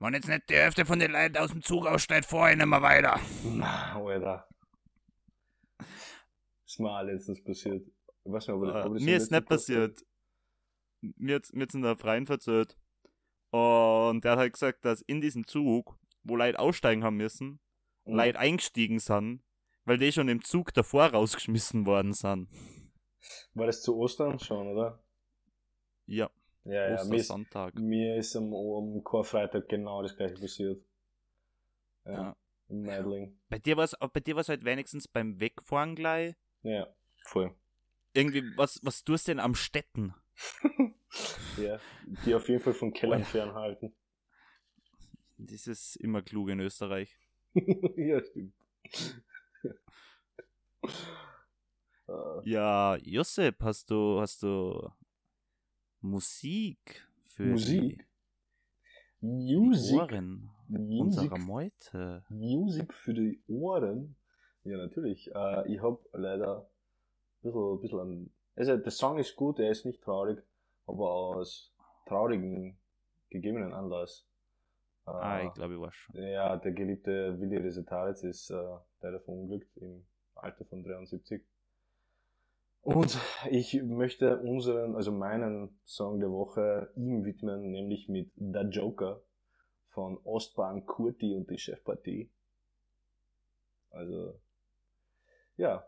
wenn 0.00 0.14
jetzt 0.14 0.28
nicht 0.28 0.48
die 0.48 0.54
Hälfte 0.54 0.84
von 0.86 0.98
den 0.98 1.12
Leuten 1.12 1.36
aus 1.36 1.50
dem 1.50 1.62
Zug 1.62 1.86
aussteigt, 1.86 2.24
fahr 2.24 2.50
ich 2.50 2.56
nicht 2.56 2.66
mehr 2.66 2.82
weiter. 2.82 3.20
Na, 3.44 3.94
Alter. 3.94 4.48
Ist 6.66 6.80
mir 6.80 6.90
alles 6.90 7.26
das 7.26 7.44
passiert. 7.44 7.86
Ich 8.24 8.32
weiß 8.32 8.48
nicht, 8.48 8.56
ob, 8.56 8.64
äh, 8.64 8.82
ob 8.82 8.92
mir 8.94 9.16
ist 9.16 9.30
nicht 9.30 9.46
passiert. 9.46 10.04
Mir 11.00 11.36
hat 11.36 11.52
mir 11.52 11.66
in 11.72 11.82
der 11.82 11.96
Freien 11.96 12.26
verzählt. 12.26 12.76
Und 13.50 14.24
der 14.24 14.32
hat 14.32 14.38
halt 14.38 14.52
gesagt, 14.52 14.84
dass 14.84 15.02
in 15.02 15.20
diesem 15.20 15.46
Zug, 15.46 15.98
wo 16.22 16.36
Leute 16.36 16.58
aussteigen 16.58 17.04
haben 17.04 17.16
müssen, 17.16 17.60
mhm. 18.04 18.14
Leute 18.14 18.38
eingestiegen 18.38 18.98
sind, 18.98 19.42
weil 19.84 19.98
die 19.98 20.12
schon 20.12 20.28
im 20.28 20.44
Zug 20.44 20.72
davor 20.74 21.06
rausgeschmissen 21.06 21.86
worden 21.86 22.12
sind. 22.12 22.48
War 23.54 23.66
das 23.66 23.82
zu 23.82 23.96
Ostern 23.96 24.38
schon, 24.38 24.68
oder? 24.68 25.02
Ja. 26.06 26.30
Ja, 26.64 26.90
ja. 26.90 27.04
Mir 27.04 27.16
ist, 27.16 27.34
mir 27.74 28.16
ist 28.16 28.36
am, 28.36 28.52
am 28.54 29.02
Karfreitag 29.02 29.68
genau 29.68 30.02
das 30.02 30.16
gleiche 30.16 30.34
passiert. 30.34 30.84
Ja. 32.04 32.12
ja. 32.12 32.36
Meidling. 32.68 33.38
Bei 33.48 33.58
dir 33.58 33.76
war 33.76 33.84
es 33.84 33.96
war's 34.00 34.48
halt 34.48 34.64
wenigstens 34.64 35.08
beim 35.08 35.40
Wegfahren 35.40 35.96
gleich. 35.96 36.36
Ja, 36.62 36.86
voll. 37.24 37.54
Irgendwie, 38.12 38.42
was, 38.56 38.80
was 38.82 39.02
tust 39.04 39.26
du 39.26 39.32
denn 39.32 39.40
am 39.40 39.54
Städten? 39.54 40.14
ja, 41.56 41.78
die 42.24 42.34
auf 42.34 42.48
jeden 42.48 42.62
Fall 42.62 42.74
von 42.74 42.92
Kellern 42.92 43.22
oh, 43.22 43.24
fernhalten. 43.24 43.92
Das 45.38 45.66
ist 45.66 45.96
immer 45.96 46.22
klug 46.22 46.50
in 46.50 46.60
Österreich. 46.60 47.16
ja, 47.54 48.22
stimmt. 48.22 48.54
ja, 52.44 52.96
Josep, 52.96 53.62
hast 53.62 53.90
du, 53.90 54.20
hast 54.20 54.42
du 54.42 54.90
Musik 56.00 57.06
für 57.24 57.44
Musik. 57.44 57.98
Die, 57.98 59.26
Music. 59.26 59.98
Ohren 59.98 60.50
Music, 60.68 61.00
unserer 61.00 61.38
Meute. 61.38 62.24
Musik 62.28 62.94
für 62.94 63.12
die 63.12 63.42
Ohren. 63.48 64.16
Ja, 64.64 64.76
natürlich. 64.76 65.30
Äh, 65.34 65.72
ich 65.72 65.82
habe 65.82 65.98
leider 66.12 66.70
ein 67.42 67.42
bisschen, 67.42 67.80
bisschen 67.80 68.00
an. 68.00 68.30
Also, 68.56 68.76
der 68.76 68.90
Song 68.90 69.18
ist 69.18 69.36
gut, 69.36 69.58
er 69.58 69.70
ist 69.70 69.84
nicht 69.84 70.02
traurig, 70.02 70.42
aber 70.86 71.10
aus 71.10 71.72
traurigen, 72.06 72.78
gegebenen 73.30 73.72
Anlass. 73.72 74.26
Äh, 75.06 75.10
Ah, 75.10 75.42
ich 75.42 75.52
glaube, 75.54 75.74
ich 75.74 75.80
weiß 75.80 75.94
schon. 75.94 76.22
Ja, 76.22 76.56
der 76.56 76.72
geliebte 76.72 77.40
Willi 77.40 77.56
Resetaritz 77.56 78.22
ist 78.22 78.50
äh, 78.50 78.76
leider 79.00 79.20
verunglückt 79.20 79.76
im 79.76 80.06
Alter 80.34 80.64
von 80.64 80.82
73. 80.82 81.42
Und 82.82 83.18
ich 83.50 83.82
möchte 83.82 84.40
unseren, 84.40 84.96
also 84.96 85.12
meinen 85.12 85.78
Song 85.84 86.18
der 86.18 86.30
Woche 86.30 86.90
ihm 86.96 87.24
widmen, 87.24 87.70
nämlich 87.70 88.08
mit 88.08 88.32
The 88.36 88.60
Joker 88.70 89.22
von 89.90 90.18
Ostbahn 90.24 90.86
Kurti 90.86 91.34
und 91.34 91.50
die 91.50 91.58
Chefpartie. 91.58 92.30
Also, 93.90 94.40
ja, 95.56 95.84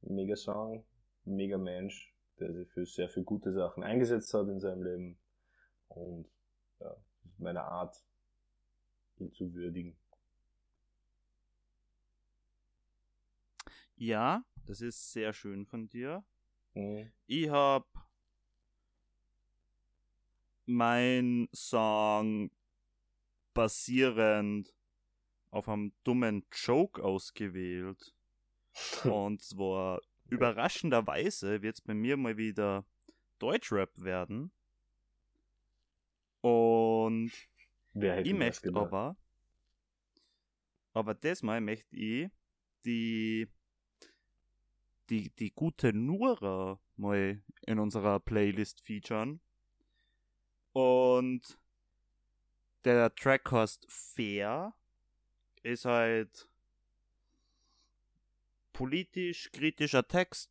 mega 0.00 0.34
Song, 0.36 0.84
mega 1.24 1.58
Mensch, 1.58 2.11
der 2.42 2.52
sich 2.54 2.68
für 2.70 2.84
sehr 2.84 3.08
viele 3.08 3.24
gute 3.24 3.52
Sachen 3.52 3.84
eingesetzt 3.84 4.34
hat 4.34 4.48
in 4.48 4.60
seinem 4.60 4.82
Leben. 4.82 5.18
Und 5.88 6.28
ja, 6.80 6.90
das 6.90 7.32
ist 7.32 7.40
meine 7.40 7.62
Art, 7.62 7.96
ihn 9.18 9.32
zu 9.32 9.54
würdigen. 9.54 9.96
Ja, 13.96 14.44
das 14.66 14.80
ist 14.80 15.12
sehr 15.12 15.32
schön 15.32 15.64
von 15.64 15.88
dir. 15.88 16.24
Mhm. 16.74 17.12
Ich 17.26 17.48
hab 17.48 17.86
mein 20.66 21.48
Song 21.52 22.50
basierend 23.54 24.74
auf 25.50 25.68
einem 25.68 25.92
dummen 26.02 26.44
Joke 26.50 27.02
ausgewählt. 27.02 28.14
Und 29.04 29.42
zwar 29.42 30.00
überraschenderweise 30.32 31.62
wird 31.62 31.74
es 31.74 31.80
bei 31.82 31.94
mir 31.94 32.16
mal 32.16 32.36
wieder 32.36 32.86
Deutschrap 33.38 33.90
werden. 34.02 34.50
Und 36.40 37.32
ich 37.94 38.34
möchte 38.34 38.68
gedacht? 38.68 38.86
aber, 38.86 39.16
aber 40.94 41.14
diesmal 41.14 41.60
möchte 41.60 41.94
ich 41.94 42.30
die, 42.84 43.46
die, 45.10 45.30
die 45.36 45.52
gute 45.52 45.92
Nura 45.92 46.80
mal 46.96 47.42
in 47.66 47.78
unserer 47.78 48.18
Playlist 48.18 48.80
featuren. 48.80 49.40
Und 50.72 51.58
der 52.84 53.14
Track 53.14 53.52
heißt 53.52 53.86
Fair, 53.90 54.74
ist 55.62 55.84
halt 55.84 56.48
politisch 58.72 59.50
kritischer 59.52 60.06
Text, 60.06 60.50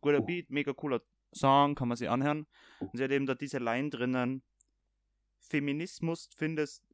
guter 0.00 0.20
Oh. 0.20 0.24
Beat, 0.24 0.50
mega 0.50 0.72
cooler 0.72 1.02
Song, 1.32 1.74
kann 1.74 1.88
man 1.88 1.96
sich 1.96 2.08
anhören. 2.08 2.46
Und 2.80 2.96
sie 2.96 3.04
hat 3.04 3.10
eben 3.10 3.26
da 3.26 3.34
diese 3.34 3.58
Line 3.58 3.90
drinnen, 3.90 4.42
Feminismus 5.38 6.28
findest, 6.34 6.84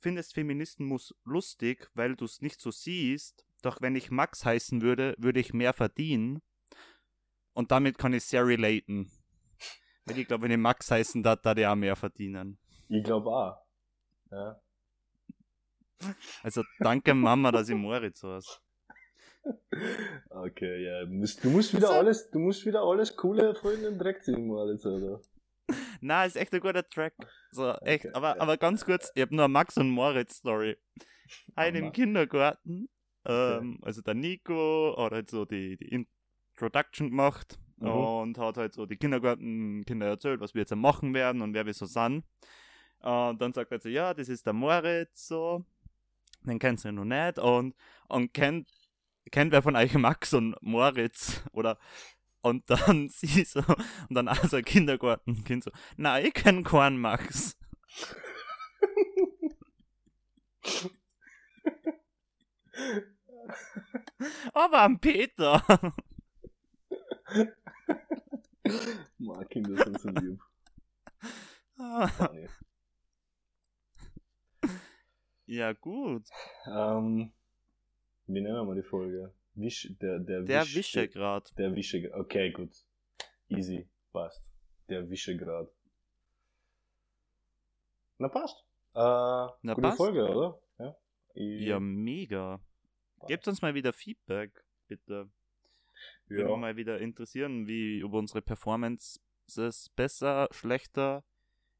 findest 0.00 0.34
Feminismus 0.34 1.14
lustig, 1.24 1.90
weil 1.94 2.16
du 2.16 2.24
es 2.24 2.40
nicht 2.40 2.60
so 2.60 2.70
siehst, 2.70 3.44
doch 3.62 3.80
wenn 3.80 3.96
ich 3.96 4.10
Max 4.10 4.44
heißen 4.44 4.82
würde, 4.82 5.14
würde 5.18 5.40
ich 5.40 5.52
mehr 5.52 5.72
verdienen. 5.72 6.42
Und 7.52 7.70
damit 7.72 7.98
kann 7.98 8.12
ich 8.12 8.24
sehr 8.24 8.46
relaten. 8.46 9.10
Weil 10.04 10.18
ich 10.18 10.28
glaube, 10.28 10.44
wenn 10.44 10.52
ich 10.52 10.58
Max 10.58 10.90
heißen 10.90 11.22
darf, 11.22 11.40
da 11.42 11.54
der 11.54 11.72
auch 11.72 11.76
mehr 11.76 11.96
verdienen. 11.96 12.58
Ich 12.88 13.02
glaube 13.02 13.30
auch. 13.30 13.56
Ja. 14.30 14.60
Also 16.42 16.62
danke 16.78 17.14
Mama, 17.14 17.50
dass 17.50 17.68
ich 17.68 17.74
Moritz 17.74 18.22
heiße. 18.22 18.60
Okay, 20.30 20.84
ja. 20.84 21.04
Du 21.04 21.12
musst, 21.12 21.44
du 21.44 21.50
musst 21.50 21.74
wieder 21.74 21.88
So. 21.88 21.92
alles, 21.94 22.30
du 22.30 22.38
musst 22.38 22.66
wieder 22.66 22.82
alles 22.82 23.16
coole 23.16 23.54
voll 23.54 23.74
in 23.74 23.82
den 23.82 23.98
Dreck 23.98 24.22
ziehen, 24.22 24.46
Moritz, 24.46 24.84
oder? 24.84 25.20
Na, 26.00 26.24
ist 26.24 26.36
echt 26.36 26.52
ein 26.52 26.60
guter 26.60 26.86
Track. 26.88 27.14
So, 27.50 27.72
echt. 27.82 28.06
Okay, 28.06 28.14
aber, 28.14 28.36
ja. 28.36 28.40
aber 28.40 28.56
ganz 28.56 28.84
kurz, 28.84 29.10
ich 29.14 29.22
habe 29.22 29.34
nur 29.34 29.44
eine 29.44 29.52
Max 29.52 29.76
und 29.76 29.90
Moritz 29.90 30.36
Story. 30.36 30.76
Ein 31.54 31.74
im. 31.74 31.92
Kindergarten, 31.92 32.88
ähm, 33.26 33.78
also 33.82 34.00
der 34.00 34.14
Nico 34.14 34.94
hat 34.98 35.12
halt 35.12 35.30
so 35.30 35.44
die, 35.44 35.76
die 35.76 36.06
Introduction 36.56 37.10
gemacht 37.10 37.58
Mhm. 37.80 37.88
und 37.90 38.38
hat 38.38 38.56
halt 38.56 38.72
so 38.74 38.86
die 38.86 38.96
Kindergartenkinder 38.96 40.06
erzählt, 40.06 40.40
was 40.40 40.52
wir 40.54 40.62
jetzt 40.62 40.74
machen 40.74 41.14
werden 41.14 41.42
und 41.42 41.54
wer 41.54 41.64
wir 41.64 41.74
so 41.74 41.86
sind. 41.86 42.24
Und 43.00 43.40
dann 43.40 43.52
sagt 43.52 43.70
er 43.70 43.78
so, 43.80 43.88
ja, 43.88 44.12
das 44.14 44.28
ist 44.28 44.46
der 44.46 44.52
Moritz, 44.52 45.28
so. 45.28 45.64
Den 46.44 46.58
kennst 46.58 46.84
du 46.84 46.92
noch 46.92 47.04
nicht 47.04 47.38
und, 47.38 47.74
und 48.08 48.32
kennt, 48.34 48.68
kennt 49.30 49.52
wer 49.52 49.62
von 49.62 49.76
euch 49.76 49.94
Max 49.94 50.34
und 50.34 50.56
Moritz 50.60 51.42
oder 51.52 51.78
und 52.40 52.68
dann 52.70 53.08
sie 53.12 53.44
so, 53.44 53.60
und 53.60 54.14
dann 54.14 54.28
also 54.28 54.56
ein 54.56 54.64
Kindergartenkind 54.64 55.64
so, 55.64 55.70
nein, 55.96 56.26
ich 56.26 56.34
kenn 56.34 56.64
keinen 56.64 56.98
Max. 56.98 57.56
Aber 64.52 64.82
am 64.82 64.98
Peter. 65.00 65.62
Mann, 69.18 69.48
Kinder 69.48 69.84
sind 69.84 70.00
so 70.00 70.08
lieb. 70.10 70.40
Ja, 75.50 75.72
gut. 75.72 76.28
ähm, 76.66 77.32
wie 78.28 78.40
nennen 78.40 78.66
wir 78.66 78.74
die 78.74 78.82
Folge? 78.82 79.32
Wisch, 79.54 79.92
der, 80.00 80.20
der, 80.20 80.42
Der 80.42 80.62
Wisch, 80.62 80.76
Wischegrad. 80.76 81.52
Der 81.58 81.74
Wischegrad. 81.74 82.20
Okay, 82.20 82.52
gut. 82.52 82.70
Easy. 83.48 83.88
Passt. 84.12 84.42
Der 84.88 85.08
Wischegrad. 85.10 85.68
Na, 88.18 88.28
passt. 88.28 88.56
Äh, 88.94 89.00
Na, 89.00 89.74
gute 89.74 89.80
passt. 89.80 89.96
Folge, 89.96 90.28
oder? 90.28 90.60
Ja. 90.78 90.96
Ich, 91.34 91.66
Ja, 91.66 91.80
mega. 91.80 92.60
Gebt 93.26 93.48
uns 93.48 93.62
mal 93.62 93.74
wieder 93.74 93.92
Feedback, 93.92 94.64
bitte. 94.86 95.28
Würde 96.26 96.42
ja. 96.42 96.48
mich 96.48 96.58
mal 96.58 96.76
wieder 96.76 97.00
interessieren, 97.00 97.66
wie 97.66 97.98
über 97.98 98.18
unsere 98.18 98.42
Performances 98.42 99.90
besser, 99.96 100.48
schlechter. 100.52 101.24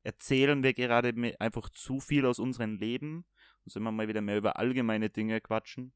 Erzählen 0.02 0.62
wir 0.62 0.74
gerade 0.74 1.12
einfach 1.38 1.68
zu 1.70 2.00
viel 2.00 2.26
aus 2.26 2.38
unserem 2.38 2.76
Leben? 2.76 3.24
Und 3.64 3.72
sollen 3.72 3.84
wir 3.84 3.92
mal 3.92 4.08
wieder 4.08 4.20
mehr 4.20 4.38
über 4.38 4.56
allgemeine 4.58 5.10
Dinge 5.10 5.40
quatschen? 5.40 5.92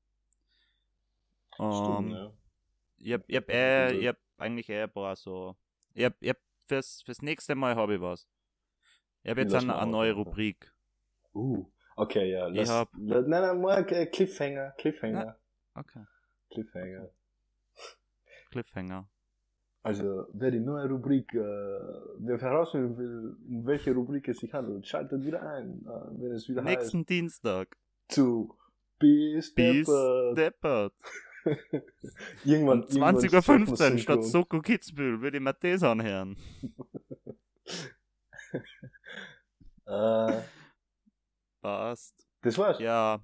Stimmt, 1.55 2.11
Ähm, 2.11 2.11
ja. 2.11 2.33
Ich 2.99 3.13
hab, 3.13 3.23
ich 3.29 3.37
hab, 3.37 3.49
Ja, 3.49 3.55
äh, 3.55 3.95
ich 3.97 4.07
hab 4.09 4.17
eigentlich 4.39 4.69
eher 4.69 4.85
ein 4.85 4.93
paar 4.93 5.17
so. 5.17 5.57
Ich 5.95 6.05
hab, 6.05 6.15
ich 6.21 6.31
hab 6.31 6.39
fürs, 6.67 7.03
fürs 7.03 7.21
nächste 7.23 7.55
Mal 7.55 7.75
habe 7.77 7.95
ich 7.97 8.01
was. 8.01 8.27
Ich 9.23 9.31
hab 9.31 9.39
jetzt 9.39 9.53
Lass 9.53 9.63
eine, 9.65 9.77
eine 9.77 9.91
neue. 9.91 10.13
Rubrik. 10.13 10.73
Uh, 11.35 11.65
okay, 11.97 12.31
ja. 12.31 12.49
Ich 12.49 12.57
Lass, 12.57 12.71
hab- 12.71 12.91
la- 12.99 13.21
nein, 13.23 13.43
nein, 13.43 13.61
mal 13.61 13.85
Cliffhanger, 13.85 14.73
Cliffhanger, 14.79 15.37
Okay. 15.75 16.05
Cliffhanger. 16.51 17.09
Cliffhanger. 18.51 19.09
Also, 19.85 20.27
wer 20.33 20.51
die 20.53 20.61
neue 20.61 20.89
Rubrik, 20.89 21.33
äh, 21.35 21.39
wer 21.39 22.39
herausfinden 22.39 22.97
will, 22.97 23.37
um 23.49 23.67
welche 23.67 23.93
Rubrik 23.93 24.29
es 24.29 24.39
sich 24.39 24.53
handelt, 24.53 24.87
schaltet 24.87 25.25
wieder 25.25 25.43
ein, 25.43 25.85
äh, 25.85 26.21
wenn 26.21 26.33
es 26.33 26.49
wieder 26.49 26.63
Nächsten 26.63 27.05
Dienstag. 27.05 27.69
heißt 27.71 28.15
zu 28.15 28.57
Bis 28.99 29.53
Bis 29.55 29.87
Deppert. 29.87 30.39
Deppert. 30.39 30.95
Irgendwann, 32.45 32.83
Um 32.83 32.89
20.15 32.89 33.93
Uhr 33.93 33.99
statt. 33.99 34.25
Soko 34.25 34.61
Kitzbühel 34.61 35.21
würde 35.21 35.39
ich 35.39 35.43
mir 35.43 35.55
das 35.55 35.83
anhören. 35.83 36.37
Äh, 39.85 40.43
Passt. 41.61 42.27
das 42.43 42.57
war's. 42.57 42.79
Ja, 42.79 43.21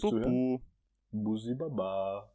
Zuhören. 0.00 0.58
Bubu. 0.60 0.60
Bussi 1.10 1.54
Baba. 1.54 2.30